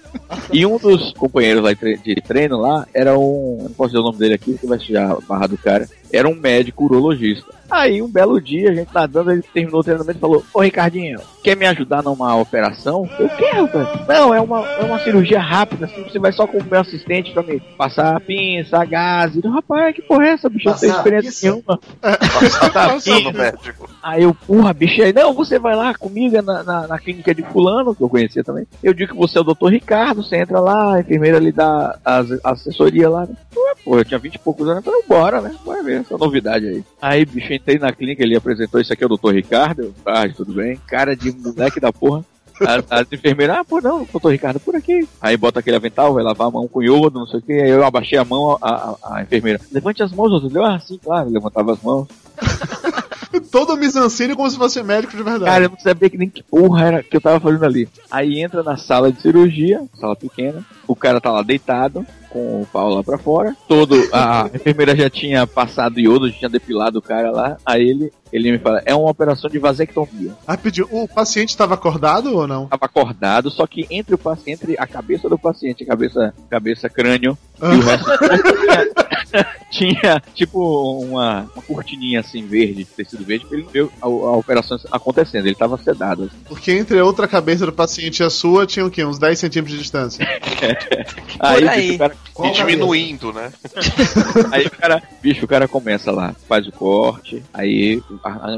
[0.53, 3.59] E um dos companheiros lá de tre- de treino lá era um.
[3.59, 5.89] eu Não posso dizer o nome dele aqui, porque vai sujar a barra do cara.
[6.13, 7.57] Era um médico urologista.
[7.69, 11.19] Aí, um belo dia, a gente nadando, ele terminou o treinamento e falou: Ô Ricardinho,
[11.43, 13.09] quer me ajudar numa operação?
[13.19, 13.89] Eu quero, velho.
[14.07, 17.33] Não, é uma, é uma cirurgia rápida, assim, você vai só com o meu assistente
[17.33, 19.33] pra me passar pinça, gás.
[19.37, 20.69] Eu, Rapaz, que porra é essa, bicho?
[20.69, 21.81] Eu não tenho Passar experiência nenhuma.
[22.01, 23.91] Passar Tá no médico.
[24.03, 27.43] Aí eu, porra, bicho, aí, não, você vai lá comigo na, na, na clínica de
[27.43, 28.67] fulano, que eu conhecia também.
[28.83, 31.99] Eu digo que você é o doutor Ricardo, você entra lá, a enfermeira lhe dá
[32.05, 33.27] as, a assessoria lá.
[33.27, 33.35] Né?
[33.57, 35.55] Ué, pô, eu tinha 20 e poucos anos, eu falei, bora, né?
[35.65, 36.85] Bora ver essa novidade aí.
[37.01, 39.83] Aí, bicho, entrei na clínica, ele apresentou, isso aqui é o doutor Ricardo.
[39.83, 40.79] Eu, ah, tudo bem?
[40.87, 42.25] Cara de moleque da porra.
[42.61, 45.07] As, as enfermeiras, ah, pô, não, doutor Ricardo, por aqui.
[45.21, 47.53] Aí bota aquele avental, vai lavar a mão com iodo, não sei o que.
[47.53, 50.57] Aí eu abaixei a mão, a, a, a enfermeira, levante as mãos, doutor.
[50.57, 52.09] Eu, ah, sim, claro, levantava as mãos.
[53.51, 55.45] Todo misancine como se fosse médico de verdade.
[55.45, 57.89] Cara, eu não sabia que nem que porra era que eu tava fazendo ali.
[58.11, 62.07] Aí entra na sala de cirurgia, sala pequena, o cara tá lá deitado,
[62.37, 63.57] com o pau lá pra fora.
[63.67, 67.57] Todo, a enfermeira já tinha passado iodo, já tinha depilado o cara lá.
[67.65, 70.33] Aí ele, ele me fala, é uma operação de vasectomia.
[70.47, 72.67] Rapidinho, o paciente estava acordado ou não?
[72.67, 76.89] Tava acordado, só que entre o paciente, entre a cabeça do paciente, a cabeça, cabeça
[76.89, 77.75] crânio Ah.
[77.75, 83.67] e o resto tinha, tinha, tipo uma, uma cortininha assim verde, tecido verde, pra ele
[83.73, 85.47] ver a, a operação acontecendo.
[85.47, 86.25] Ele tava sedado.
[86.25, 86.37] assim.
[86.49, 89.05] Porque entre a outra cabeça do paciente e a sua tinha o quê?
[89.05, 90.27] Uns 10 centímetros de distância.
[91.39, 91.81] Aí, aí.
[91.83, 93.53] bicho, o cara, E diminuindo, né?
[94.51, 98.01] aí o cara, bicho, o cara começa lá, faz o corte, aí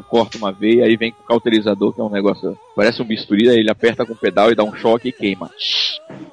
[0.08, 3.58] corta uma veia, aí vem com cauterizador, que é um negócio, parece um bisturi, aí
[3.58, 5.50] ele aperta com o pedal e dá um choque e queima.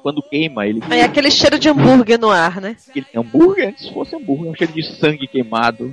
[0.00, 2.76] Quando queima, ele Aí aquele cheiro de hambúrguer no ar, né?
[2.94, 5.92] Ele é hambúrguer, se fosse hambúrguer, é um cheiro de sangue queimado.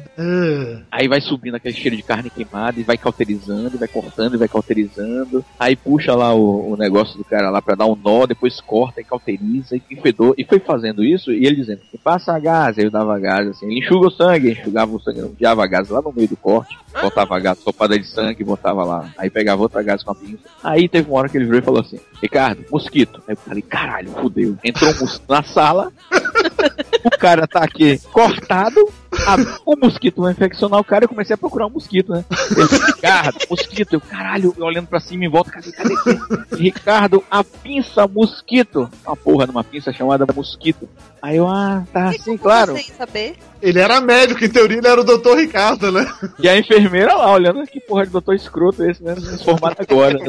[0.91, 4.37] Aí vai subindo aquele cheiro de carne queimada e vai cauterizando, e vai cortando e
[4.37, 5.43] vai cauterizando.
[5.59, 9.01] Aí puxa lá o, o negócio do cara lá pra dar um nó, depois corta
[9.01, 10.35] e cauteriza e fedor.
[10.37, 13.79] E foi fazendo isso e ele dizendo, passa gás, aí eu dava gás assim, ele
[13.79, 17.57] enxuga o sangue, enxugava o sangue, enfiava gás lá no meio do corte, botava gás,
[17.57, 19.09] sopada de sangue, botava lá.
[19.17, 20.42] Aí pegava outra gás com a pinça.
[20.63, 23.21] Aí teve uma hora que ele virou e falou assim, Ricardo, mosquito.
[23.27, 24.57] Aí eu falei, caralho, fudeu.
[24.63, 25.91] Entrou um mosquito na sala,
[27.03, 28.87] o cara tá aqui cortado,
[29.27, 32.25] a- o mosquito vai infeccionar o cara, eu comecei a procurar um mosquito, né?
[32.51, 35.95] Ele, Ricardo, mosquito, eu, caralho, eu olhando pra cima em volta, cadê, cadê?
[36.57, 38.89] Ricardo, a pinça mosquito.
[39.05, 40.87] Uma porra numa pinça chamada mosquito.
[41.21, 42.75] Aí eu, ah, tá, sim, claro.
[42.75, 43.35] Sem saber.
[43.61, 46.05] Ele era médico, em teoria ele era o doutor Ricardo, né?
[46.37, 49.15] E a enfermeira lá, olhando, que porra de doutor escroto é esse, né?
[49.15, 50.19] Transformado agora.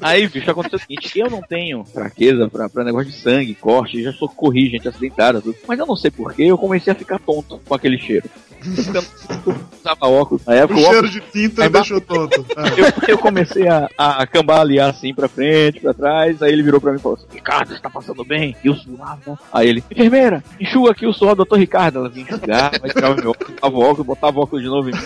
[0.00, 4.02] Aí, bicho, aconteceu o seguinte, eu não tenho fraqueza pra, pra negócio de sangue, corte,
[4.02, 5.56] já socorri gente acidentada, tudo.
[5.70, 8.28] Mas eu não sei porquê, eu comecei a ficar tonto com aquele cheiro.
[8.66, 10.44] Eu usava óculos.
[10.44, 12.44] Na O época, o cheiro óculos, de tinta Aí deixou tonto.
[12.56, 12.66] Ah.
[12.76, 16.42] eu, eu comecei a, a cambalear assim pra frente, pra trás.
[16.42, 18.56] Aí ele virou pra mim e falou assim: Ricardo, você tá passando bem?
[18.64, 19.38] E eu suava.
[19.52, 22.00] Aí ele, enfermeira, enxuga aqui o suor do doutor Ricardo.
[22.00, 24.90] Ela vinha enxugar, vai tirava meu óculos, botava o óculos, botava o óculos de novo
[24.90, 25.02] em mim.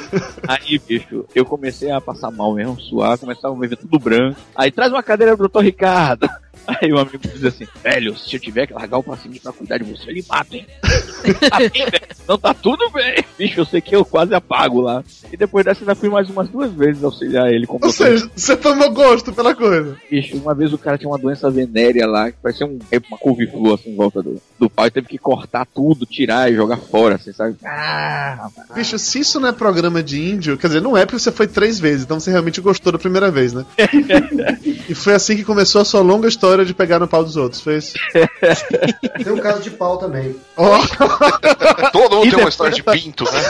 [0.48, 4.40] Aí, bicho, eu comecei a passar mal mesmo, suar, começava a me ver tudo branco.
[4.56, 6.26] Aí traz uma cadeira pro doutor Ricardo.
[6.66, 9.78] Aí o amigo diz assim, velho, se eu tiver que largar o paciente pra cuidar
[9.78, 10.66] de você, ele mata, hein?
[11.50, 12.06] tá bem, velho?
[12.26, 13.24] Não tá tudo bem.
[13.38, 15.04] Bicho, eu sei que eu quase apago lá.
[15.32, 18.56] E depois dessa ainda fui mais umas duas vezes auxiliar ele com Ou seja, você
[18.56, 19.96] tomou gosto pela coisa.
[20.10, 22.78] Bicho, uma vez o cara tinha uma doença venérea lá, que parecia um,
[23.08, 26.54] uma couve-flor assim em volta do, do pau, e teve que cortar tudo, tirar e
[26.54, 27.56] jogar fora, assim, sabe?
[27.64, 31.32] Ah, Bicho, se isso não é programa de índio, quer dizer, não é porque você
[31.32, 33.64] foi três vezes, então você realmente gostou da primeira vez, né?
[34.88, 37.62] e foi assim que começou a sua longa história de pegar no pau dos outros,
[37.62, 37.94] foi isso?
[39.24, 40.36] Tem um caso de pau também.
[40.56, 40.78] Ó,
[41.92, 43.40] Todo mundo E tem uma história de pinto, né?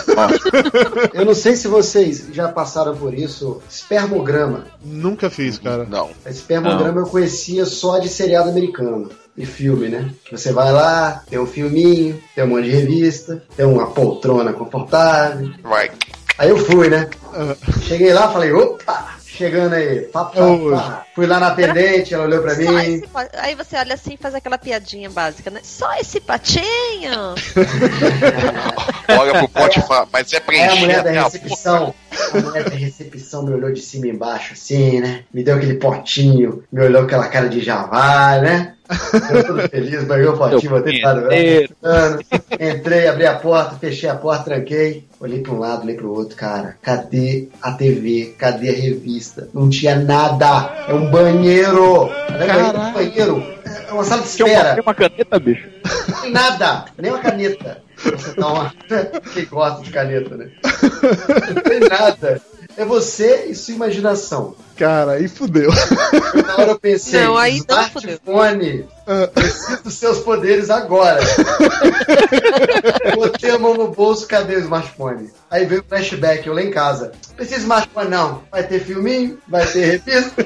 [1.12, 3.62] Eu não sei se vocês já passaram por isso.
[3.68, 4.66] Espermograma.
[4.84, 5.84] nunca fiz, cara.
[5.84, 6.10] Não.
[6.26, 9.10] Espermograma eu conhecia só de seriado americano.
[9.36, 10.10] E filme, né?
[10.30, 15.50] Você vai lá, tem um filminho, tem um monte de revista, tem uma poltrona confortável.
[15.60, 15.90] Vai.
[16.38, 17.08] Aí eu fui, né?
[17.32, 17.56] Ah.
[17.82, 19.16] Cheguei lá, falei, opa!
[19.36, 20.40] Chegando aí, pá, pá,
[20.70, 21.06] pá.
[21.12, 22.76] Fui lá na atendente, ela olhou pra Só mim.
[22.76, 25.58] esse Aí você olha assim e faz aquela piadinha básica, né?
[25.62, 27.34] Só esse patinho.
[29.08, 31.94] Olha pro pote e fala, mas é Aí a preencher mulher da a recepção,
[32.32, 35.24] a mulher da recepção me olhou de cima e embaixo, assim, né?
[35.34, 38.74] Me deu aquele potinho, me olhou com aquela cara de javá, né?
[39.30, 40.06] Eu todo feliz, o
[40.68, 41.74] botei para punheteiro.
[42.60, 45.06] Entrei, abri a porta, fechei a porta, tranquei.
[45.18, 46.76] Olhei pra um lado, olhei pro outro, cara.
[46.82, 48.34] Cadê a TV?
[48.38, 49.48] Cadê a revista?
[49.54, 50.84] Não tinha nada.
[50.86, 52.10] É um banheiro.
[52.28, 53.42] É um banheiro.
[53.88, 54.72] É uma sala de espera.
[54.72, 55.68] tinha uma caneta, bicho.
[56.08, 57.82] Não tem nada, nem uma caneta.
[57.96, 58.74] Você dá uma.
[59.32, 60.50] Quem gosta de caneta, né?
[61.54, 62.40] Não tem nada.
[62.76, 64.54] É você e sua imaginação.
[64.76, 65.70] Cara, aí fudeu.
[66.46, 68.18] Na hora eu pensei, Não, aí não fudeu.
[68.24, 68.86] smartphone,
[69.32, 71.20] preciso dos seus poderes agora.
[73.14, 75.30] Botei a mão no bolso, cadê o smartphone?
[75.50, 77.12] Aí veio o flashback, eu lá em casa.
[77.36, 78.42] Precisa de smartphone não.
[78.50, 80.44] Vai ter filminho, vai ter revista.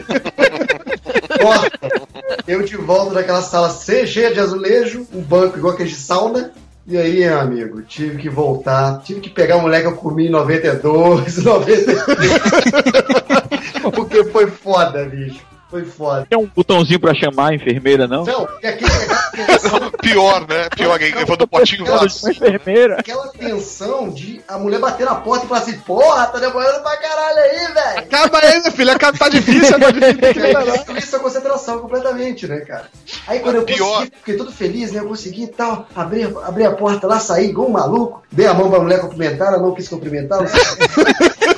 [1.40, 2.08] Corta.
[2.46, 3.70] Eu de volta daquela sala
[4.06, 6.52] cheia de azulejo, um banco igual aquele de sauna.
[6.90, 10.30] E aí, amigo, tive que voltar, tive que pegar o moleque que eu comi em
[10.30, 11.98] 92, 93.
[13.94, 15.47] Porque foi foda, bicho.
[15.70, 16.26] Foi foda.
[16.28, 18.24] Tem um botãozinho pra chamar a enfermeira, não?
[18.24, 18.90] Não, e aquele,
[20.00, 20.68] Pior, né?
[20.74, 22.96] Pior, aí levando o potinho uma enfermeira.
[22.98, 26.96] aquela tensão de a mulher bater na porta e falar assim, porra, tá demorando pra
[26.96, 27.98] caralho aí, velho.
[27.98, 28.90] Acaba aí, meu filho.
[28.92, 30.42] Acaba, tá difícil, tá difícil.
[30.42, 30.72] melhorar.
[30.72, 32.86] Destruir sua concentração completamente, né, cara?
[33.26, 33.94] Aí quando eu Pior.
[33.98, 35.00] consegui, fiquei todo feliz, né?
[35.00, 38.54] Eu consegui e tal, abri, abri a porta lá, saí igual um maluco, dei a
[38.54, 40.60] mão pra mulher cumprimentar, ela não quis cumprimentar, não sei.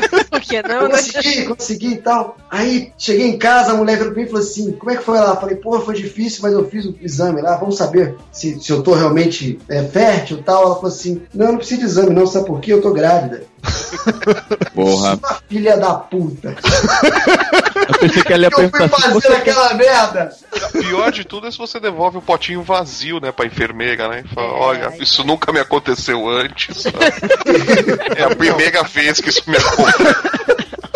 [0.50, 0.90] que não?
[0.90, 2.36] Consegui, consegui e tal.
[2.50, 5.04] Aí cheguei em casa, a mulher virou pra mim e falou assim: Como é que
[5.04, 5.36] foi lá?
[5.36, 8.82] Falei, porra, foi difícil, mas eu fiz o exame lá, vamos saber se, se eu
[8.82, 10.64] tô realmente é, fértil e tal.
[10.64, 12.72] Ela falou assim: Não, não precisa de exame, não, sabe por quê?
[12.72, 13.44] Eu tô grávida.
[14.74, 15.16] Porra.
[15.16, 16.56] Sua filha da puta.
[17.88, 20.30] Eu pensei que ela ia Eu fui fazer você aquela merda.
[20.72, 24.22] Pior de tudo é se você devolve o potinho vazio, né, pra enfermeira, né?
[24.24, 26.84] E fala, olha, isso nunca me aconteceu antes.
[28.16, 30.50] é a primeira vez que isso me acontece.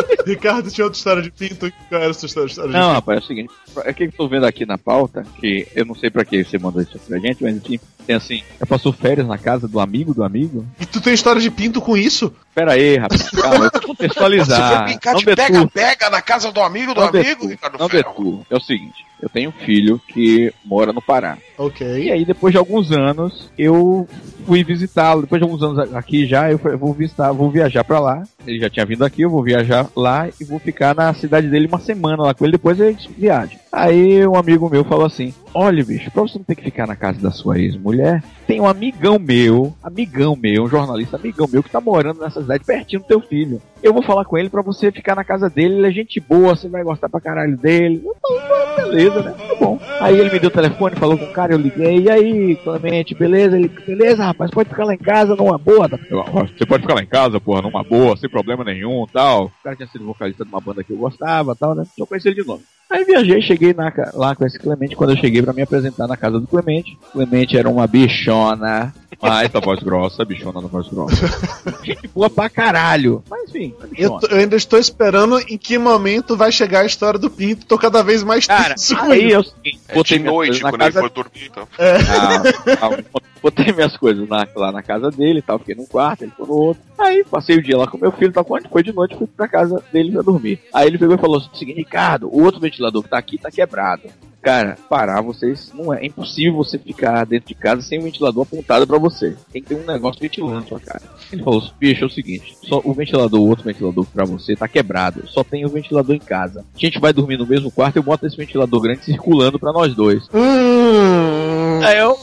[0.30, 1.70] Ricardo tinha outra história de pinto.
[1.88, 2.94] Qual era a sua história história de Não, pinto?
[2.94, 3.50] rapaz, é o seguinte,
[3.84, 6.58] é que eu tô vendo aqui na pauta, que eu não sei pra que você
[6.58, 10.12] mandou isso pra gente, mas enfim, tem assim, eu passou férias na casa do amigo
[10.14, 10.64] do amigo?
[10.80, 12.32] E tu tem história de pinto com isso?
[12.54, 14.60] Pera aí, rapaz, calma, eu vou contextualizar.
[14.68, 15.52] Você foi brincar não de deturpa.
[15.52, 18.46] pega-pega na casa do amigo do Não amigo, Ricardo não deturpa.
[18.50, 21.36] É o seguinte, eu tenho um filho que mora no Pará.
[21.38, 22.10] E Ok.
[22.12, 24.06] aí, depois de alguns anos, eu
[24.46, 25.22] fui visitá-lo.
[25.22, 28.22] Depois de alguns anos aqui já, eu fui- vou visitar, vou viajar pra lá.
[28.46, 31.66] Ele já tinha vindo aqui, eu vou viajar lá e vou ficar na cidade dele
[31.66, 32.52] uma semana lá com ele.
[32.52, 33.58] Depois a gente viaja.
[33.72, 36.96] Aí um amigo meu falou assim: Olha, bicho, pra você não ter que ficar na
[36.96, 41.70] casa da sua ex-mulher, tem um amigão meu, amigão meu, um jornalista amigão meu que
[41.70, 43.62] tá morando nessa cidade pertinho do teu filho.
[43.80, 46.56] Eu vou falar com ele pra você ficar na casa dele, ele é gente boa,
[46.56, 48.02] você vai gostar pra caralho dele.
[48.04, 49.30] Eu falei, "Ah, beleza, né?
[49.48, 49.78] Tá bom.
[50.00, 53.14] Aí ele me deu o telefone, falou com o cara, eu liguei, e aí, Clemente,
[53.14, 53.56] beleza?
[53.56, 55.88] Ele, beleza, rapaz, pode ficar lá em casa numa boa.
[55.88, 55.96] Tá?
[56.10, 59.44] "Ah, Você pode ficar lá em casa, porra, numa boa, sem problema nenhum, tal.
[59.46, 61.84] O cara tinha sido vocalista de uma banda que eu gostava, tal, né?
[61.96, 62.62] Só conheci ele de nome.
[62.90, 66.16] Aí viajei, cheguei na lá com esse Clemente, quando eu cheguei pra me apresentar na
[66.16, 66.96] casa do Clemente.
[67.12, 71.16] Clemente era uma bichona, mas da voz grossa, bichona da voz grossa.
[71.82, 73.22] Gente boa pra caralho.
[73.28, 77.30] Mas enfim, Eu, eu ainda estou esperando em que momento vai chegar a história do
[77.30, 77.66] pinto.
[77.66, 79.34] Tô cada vez mais Cara, aí isso.
[79.34, 81.66] é o seguinte, É botei de noite, quando ele casa for dormir, então.
[81.76, 82.98] Calma, calma.
[83.42, 86.46] Botei minhas coisas na- lá na casa dele e tal, fiquei num quarto, ele foi
[86.46, 86.82] no outro.
[86.98, 89.48] Aí passei o dia lá com meu filho, tá quando foi de noite, fui pra
[89.48, 90.60] casa dele pra dormir.
[90.72, 93.50] Aí ele pegou e falou o seguinte, Ricardo, o outro ventilador que tá aqui tá
[93.50, 94.02] quebrado.
[94.40, 98.42] Cara, parar vocês não é, é impossível você ficar dentro de casa sem um ventilador
[98.42, 99.34] apontado pra você.
[99.50, 101.00] Tem que ter um negócio ventilando sua cara.
[101.32, 104.68] Ele falou, bicho, é o seguinte, só o ventilador, o outro ventilador pra você tá
[104.68, 105.26] quebrado.
[105.28, 106.62] Só tem o ventilador em casa.
[106.74, 109.94] A gente vai dormir no mesmo quarto, eu boto esse ventilador grande circulando pra nós
[109.94, 110.28] dois.
[110.34, 112.18] Hum, Aí eu,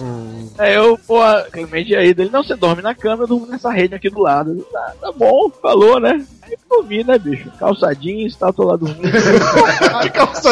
[0.62, 1.20] aí eu, pô,
[1.52, 4.66] Clemente aí dele, não, você dorme na cama, eu durmo nessa rede aqui do lado.
[4.72, 6.26] Tá, tá bom, falou, né?
[6.44, 7.52] Aí eu dormi, né, bicho?
[7.58, 9.02] Calçadinho e tal, tô lá dormindo.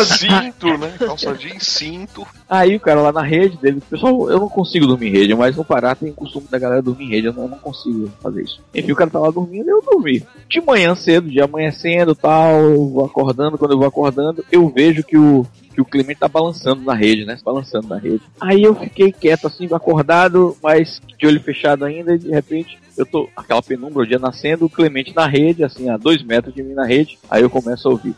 [0.05, 0.93] Cinto, né?
[0.97, 2.27] Calçadinho e cinto.
[2.49, 5.55] aí o cara lá na rede dele, pessoal, eu não consigo dormir em rede, mas
[5.55, 8.09] no Pará tem o costume da galera dormir em rede, eu não, eu não consigo
[8.21, 8.61] fazer isso.
[8.73, 10.23] Enfim, o cara tá lá dormindo e eu dormi.
[10.47, 15.03] De manhã cedo, de amanhecendo tal, eu vou acordando, quando eu vou acordando, eu vejo
[15.03, 15.45] que o
[15.79, 17.37] que o Clemente tá balançando na rede, né?
[17.37, 18.21] Se balançando na rede.
[18.41, 23.05] Aí eu fiquei quieto assim, acordado, mas de olho fechado ainda, e de repente eu
[23.05, 26.61] tô, aquela penumbra, o dia nascendo, o Clemente na rede, assim, a dois metros de
[26.61, 28.13] mim na rede, aí eu começo a ouvir.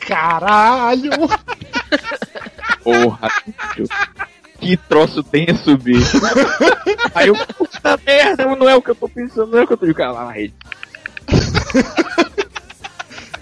[0.00, 1.10] Caralho!
[2.82, 3.28] Porra.
[4.58, 6.18] Que troço tenso, bicho.
[7.14, 9.74] Aí eu, puta merda, não é o que eu tô pensando, não é o que
[9.74, 10.54] eu tô de cara lá na rede.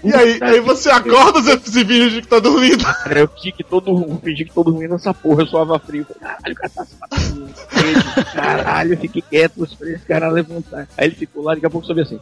[0.03, 2.83] E aí, aí você acorda, Zé Zivinho, de que tá dormindo.
[2.83, 6.05] Cara, eu fingi que todo fingi que todo dormindo nessa porra, eu suava frio.
[6.19, 7.49] Caralho, o cara tá se matando.
[8.35, 10.89] Caralho, eu fiquei quieto, esperei esse cara levantar.
[10.97, 12.19] Aí ele ficou lá, daqui a pouco soube assim.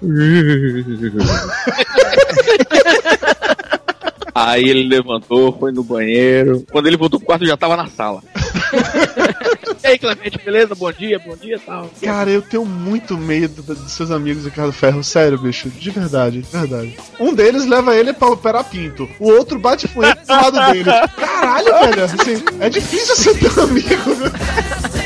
[4.34, 6.64] Aí ele levantou, foi no banheiro.
[6.70, 8.22] Quando ele voltou pro quarto, já tava na sala.
[9.88, 10.74] Aí, Clemente, beleza?
[10.74, 11.90] Bom dia, bom dia tal.
[12.02, 15.02] Cara, eu tenho muito medo dos seus amigos Ricardo Ferro.
[15.02, 15.68] Sério, bicho.
[15.70, 16.96] De verdade, de verdade.
[17.18, 19.08] Um deles leva ele pra operar pinto.
[19.18, 20.90] O outro bate punheta do lado dele.
[21.16, 22.04] Caralho, velho.
[22.04, 24.97] Assim, é difícil ser teu amigo, né?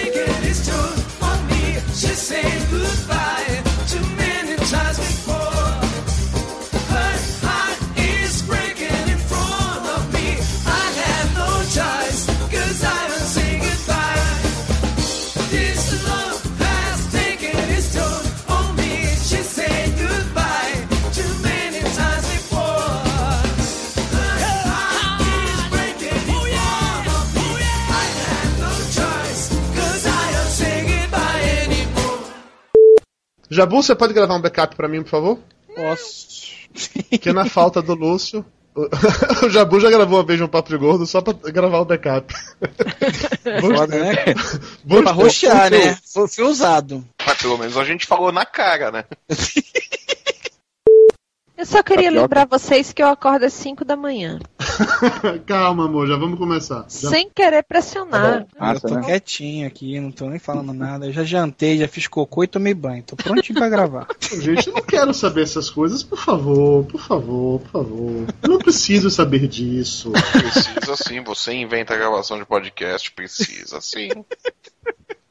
[33.53, 35.39] Jabu, você pode gravar um backup pra mim, por favor?
[35.74, 36.27] Posso.
[37.20, 38.45] Que na falta do Lúcio.
[38.74, 42.33] o- Jabu já gravou uma vez um papo de gordo só pra gravar o backup.
[43.61, 44.15] Foda, né?
[44.85, 45.99] Vamos pra roxear, né?
[46.11, 47.05] Foi, foi usado.
[47.27, 49.05] Mas pelo menos a gente falou na cara, né?
[51.63, 52.23] Eu só queria Tapioca.
[52.23, 54.41] lembrar vocês que eu acordo às 5 da manhã.
[55.47, 56.85] Calma, amor, já vamos começar.
[56.89, 58.49] Já- Sem querer pressionar.
[58.61, 61.07] eu tô quietinho aqui, não tô nem falando nada.
[61.07, 63.05] Eu já jantei, já fiz cocô e tomei banho.
[63.05, 64.09] Tô prontinho pra gravar.
[64.41, 68.27] Gente, eu não quero saber essas coisas, por favor, por favor, por favor.
[68.43, 70.11] Eu não preciso saber disso.
[70.11, 74.09] Precisa sim, você inventa a gravação de podcast, precisa sim.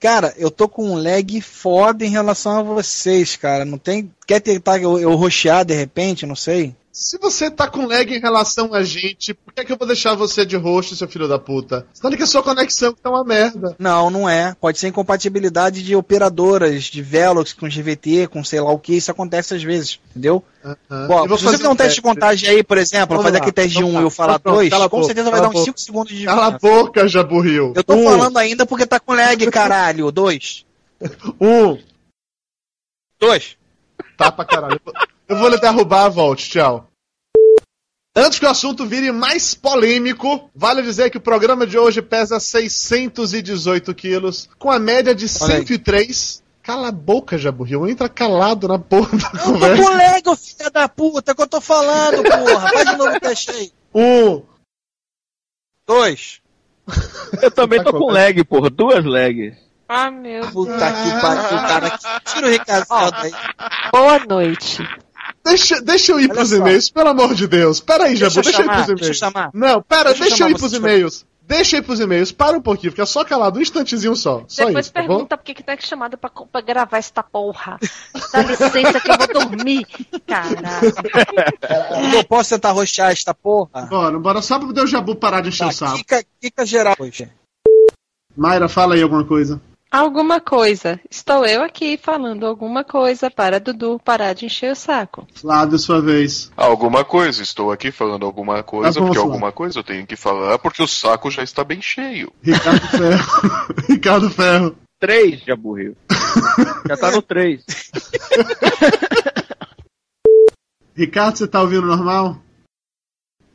[0.00, 3.64] Cara, eu tô com um lag foda em relação a vocês, cara.
[3.64, 4.10] Não tem.
[4.26, 6.26] Quer tentar eu, eu roxear de repente?
[6.26, 6.74] Não sei.
[6.96, 9.84] Se você tá com lag em relação a gente, por que, é que eu vou
[9.84, 11.84] deixar você de rosto, seu filho da puta?
[11.92, 13.74] Sinal que a sua conexão tá uma merda.
[13.80, 14.54] Não, não é.
[14.60, 18.94] Pode ser incompatibilidade de operadoras, de Velox com GVT, com sei lá o que.
[18.94, 20.44] Isso acontece às vezes, entendeu?
[20.64, 21.06] Aham.
[21.08, 23.38] Bom, Eu vou se você fizer um teste de contagem aí, por exemplo, Vamos fazer
[23.38, 24.00] aquele teste de vamos 1 lá.
[24.00, 25.64] e eu falar Tá pronto, 2, cala a com boca, certeza vai dar uns boca.
[25.64, 27.72] 5 segundos de Cala a boca, Jaburril.
[27.74, 30.12] Eu tô Um, falando ainda porque tá com lag, caralho.
[30.12, 30.64] 2.
[31.40, 31.76] Um.
[33.18, 33.56] 2.
[34.16, 34.80] Tá pra caralho.
[35.28, 36.50] Eu vou lhe derrubar, volte.
[36.50, 36.88] Tchau.
[38.16, 42.38] Antes que o assunto vire mais polêmico, vale dizer que o programa de hoje pesa
[42.38, 45.66] 618 quilos, com a média de Olha aí.
[45.66, 46.42] 103.
[46.62, 47.88] Cala a boca, Jaburril.
[47.88, 49.82] Entra calado na porra da Eu tô conversa.
[49.82, 52.70] com lag, ô filha da puta, que eu tô falando, porra.
[52.70, 53.72] Faz de novo o teste aí.
[53.94, 54.42] Um.
[55.86, 56.40] 2.
[57.42, 58.70] Eu também tô com lag, porra.
[58.70, 59.56] Duas lags.
[59.88, 61.98] Ah, meu Puta que pariu, cara.
[62.24, 63.32] Tira o Ricardo daí.
[63.92, 64.78] Boa noite.
[65.44, 66.56] Deixa, deixa eu ir Olha pros só.
[66.56, 67.78] e-mails, pelo amor de Deus.
[67.80, 69.18] Pera aí, Deixa Jabu, deixa eu ir pros deixa eu e-mails.
[69.18, 69.50] chamar.
[69.52, 71.26] Não, pera, Deixa eu deixa, eu ir pros e-mails.
[71.46, 72.32] Deixa eu ir pros e-mails.
[72.32, 74.42] Para um pouquinho, fica só calado, um instantezinho só.
[74.48, 77.22] Só Depois isso, tá pergunta por que, que tá aqui chamado pra, pra gravar esta
[77.22, 77.78] porra.
[78.32, 79.86] Dá licença que eu vou dormir.
[80.26, 82.14] Caralho.
[82.16, 83.82] Eu posso tentar roxar esta porra?
[83.82, 85.96] Bora, bora só pra poder o Jabu parar de encher Tá, o saco.
[85.98, 87.28] Kika, Kika geral hoje.
[88.34, 89.60] Mayra, fala aí alguma coisa.
[89.94, 90.98] Alguma coisa.
[91.08, 95.24] Estou eu aqui falando alguma coisa para Dudu parar de encher o saco.
[95.32, 96.50] Flávio, sua vez.
[96.56, 99.32] Alguma coisa, estou aqui falando alguma coisa, Tá bom, porque Flávio.
[99.32, 102.32] alguma coisa eu tenho que falar, porque o saco já está bem cheio.
[102.42, 103.74] Ricardo Ferro.
[103.88, 104.76] Ricardo Ferro.
[104.98, 105.96] Três já burril.
[106.88, 107.62] Já tá no três.
[110.96, 112.36] Ricardo, você tá ouvindo normal?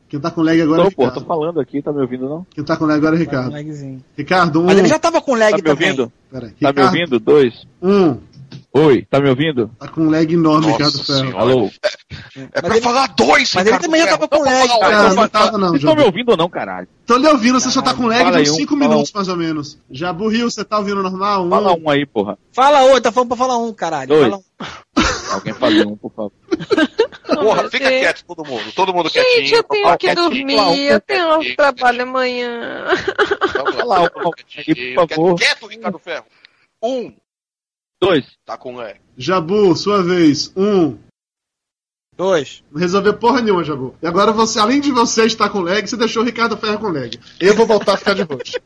[0.09, 1.21] Quem tá com lag agora é Tô, pô, Ricardo.
[1.21, 2.45] tô falando aqui, tá me ouvindo não?
[2.53, 3.47] Quem tá com lag agora é Tá Ricardo.
[3.49, 4.03] com lagzinho.
[4.17, 4.65] Ricardo, um.
[4.65, 5.89] Mas ele já tava com lag Tá me também.
[5.91, 6.11] ouvindo?
[6.31, 6.49] Peraí.
[6.49, 7.19] Tá me Ricardo, ouvindo?
[7.19, 7.53] Dois.
[7.81, 8.17] Um.
[8.71, 9.69] Oi, tá me ouvindo?
[9.79, 11.37] Tá com lag enorme, Nossa Ricardo Ferro.
[11.37, 11.69] Alô?
[12.35, 14.79] É Mas pra ele- falar dois, Mas ele Ricardo também já tava com lag, um.
[14.79, 14.97] cara.
[14.97, 16.87] Não, não fa- tava não, Vocês estão me ouvindo ou não, caralho?
[17.05, 19.11] Tô lhe ouvindo, você só tá com lag de aí uns um, 5 fala minutos,
[19.13, 19.77] mais ou menos.
[19.91, 21.45] Jabu Rio, você tá ouvindo normal?
[21.45, 21.49] Um.
[21.49, 22.37] Fala um aí, porra.
[22.51, 24.07] Fala oi, tá falando pra falar um, caralho.
[24.09, 24.21] Dois.
[24.29, 24.41] Fala um.
[25.29, 26.31] Alguém fale um, por favor.
[27.39, 28.01] Porra, fica Deus.
[28.01, 28.71] quieto todo mundo.
[28.73, 29.57] Todo mundo Gente, quietinho.
[29.57, 30.55] eu tenho que dormir.
[30.57, 32.85] fala um, Eu tenho um trabalho amanhã.
[32.87, 33.73] quietinho.
[33.73, 35.35] Fala um, Quietinho, por favor.
[35.35, 36.25] Quieto, Ricardo Ferro.
[36.83, 37.13] Um.
[38.01, 38.25] Dois.
[38.45, 38.99] Tá com lag.
[39.17, 40.51] Jabu, sua vez.
[40.55, 40.97] Um.
[42.15, 42.63] Dois.
[42.71, 43.95] Não resolveu porra nenhuma, Jabu.
[44.01, 46.87] E agora você, além de você estar com lag, você deixou o Ricardo Ferro com
[46.89, 47.17] lag.
[47.39, 48.59] Eu vou voltar a ficar de roxo.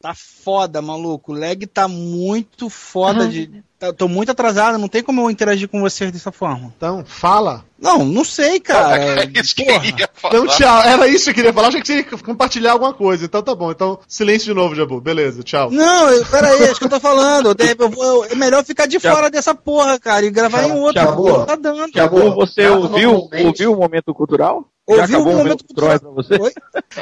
[0.00, 1.32] Tá foda, maluco.
[1.32, 3.62] O lag tá muito foda de.
[3.86, 6.72] Tá- tô muito atrasado, não tem como eu interagir com vocês dessa forma.
[6.76, 7.64] Então, fala.
[7.80, 8.96] Não, não sei, cara.
[9.22, 10.34] É isso que eu ia falar.
[10.36, 10.82] Então, tchau.
[10.82, 11.68] Era isso que eu queria falar.
[11.68, 13.24] Achei que você ia compartilhar alguma coisa.
[13.24, 13.70] Então tá bom.
[13.72, 15.00] Então, silêncio de novo, Jabu.
[15.00, 15.70] Beleza, tchau.
[15.70, 17.54] Não, eu- pera aí, é isso que eu tô falando.
[17.78, 21.02] Eu vou- é melhor ficar de fora dessa porra, cara, e gravar em outro.
[21.02, 21.78] Não tá dando.
[21.92, 24.64] Já Acabou, você Grava ouviu, ouviu o momento cultural?
[24.86, 26.34] Ouviu Já acabou o momento cultural pra você?
[26.40, 26.52] Oi?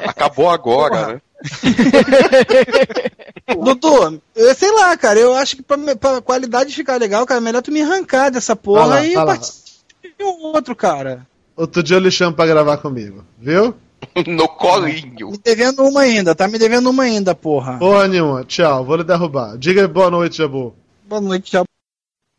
[0.06, 1.12] Acabou agora, Porra.
[1.14, 1.20] né?
[3.64, 7.42] Doutor, eu sei lá, cara, eu acho que pra, pra qualidade ficar legal, cara, é
[7.42, 9.70] melhor tu me arrancar dessa porra lá, e participar
[10.18, 11.26] de um outro, cara.
[11.56, 13.24] Outro dia eu lhe chamo pra gravar comigo.
[13.38, 13.74] Viu?
[14.26, 15.30] No colinho.
[15.30, 17.78] Me devendo uma ainda, tá me devendo uma ainda, porra.
[17.78, 18.42] Porra nenhuma.
[18.44, 18.82] Tchau.
[18.82, 19.58] Vou lhe derrubar.
[19.58, 20.74] Diga boa noite, Jabu.
[21.04, 21.64] Boa noite, tchau.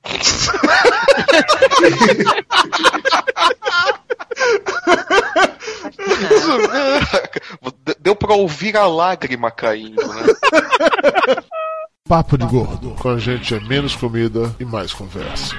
[8.00, 10.24] Deu pra ouvir a lágrima caindo, né?
[12.08, 12.92] Papo de Gordo.
[13.00, 15.56] Com a gente é menos comida e mais conversa.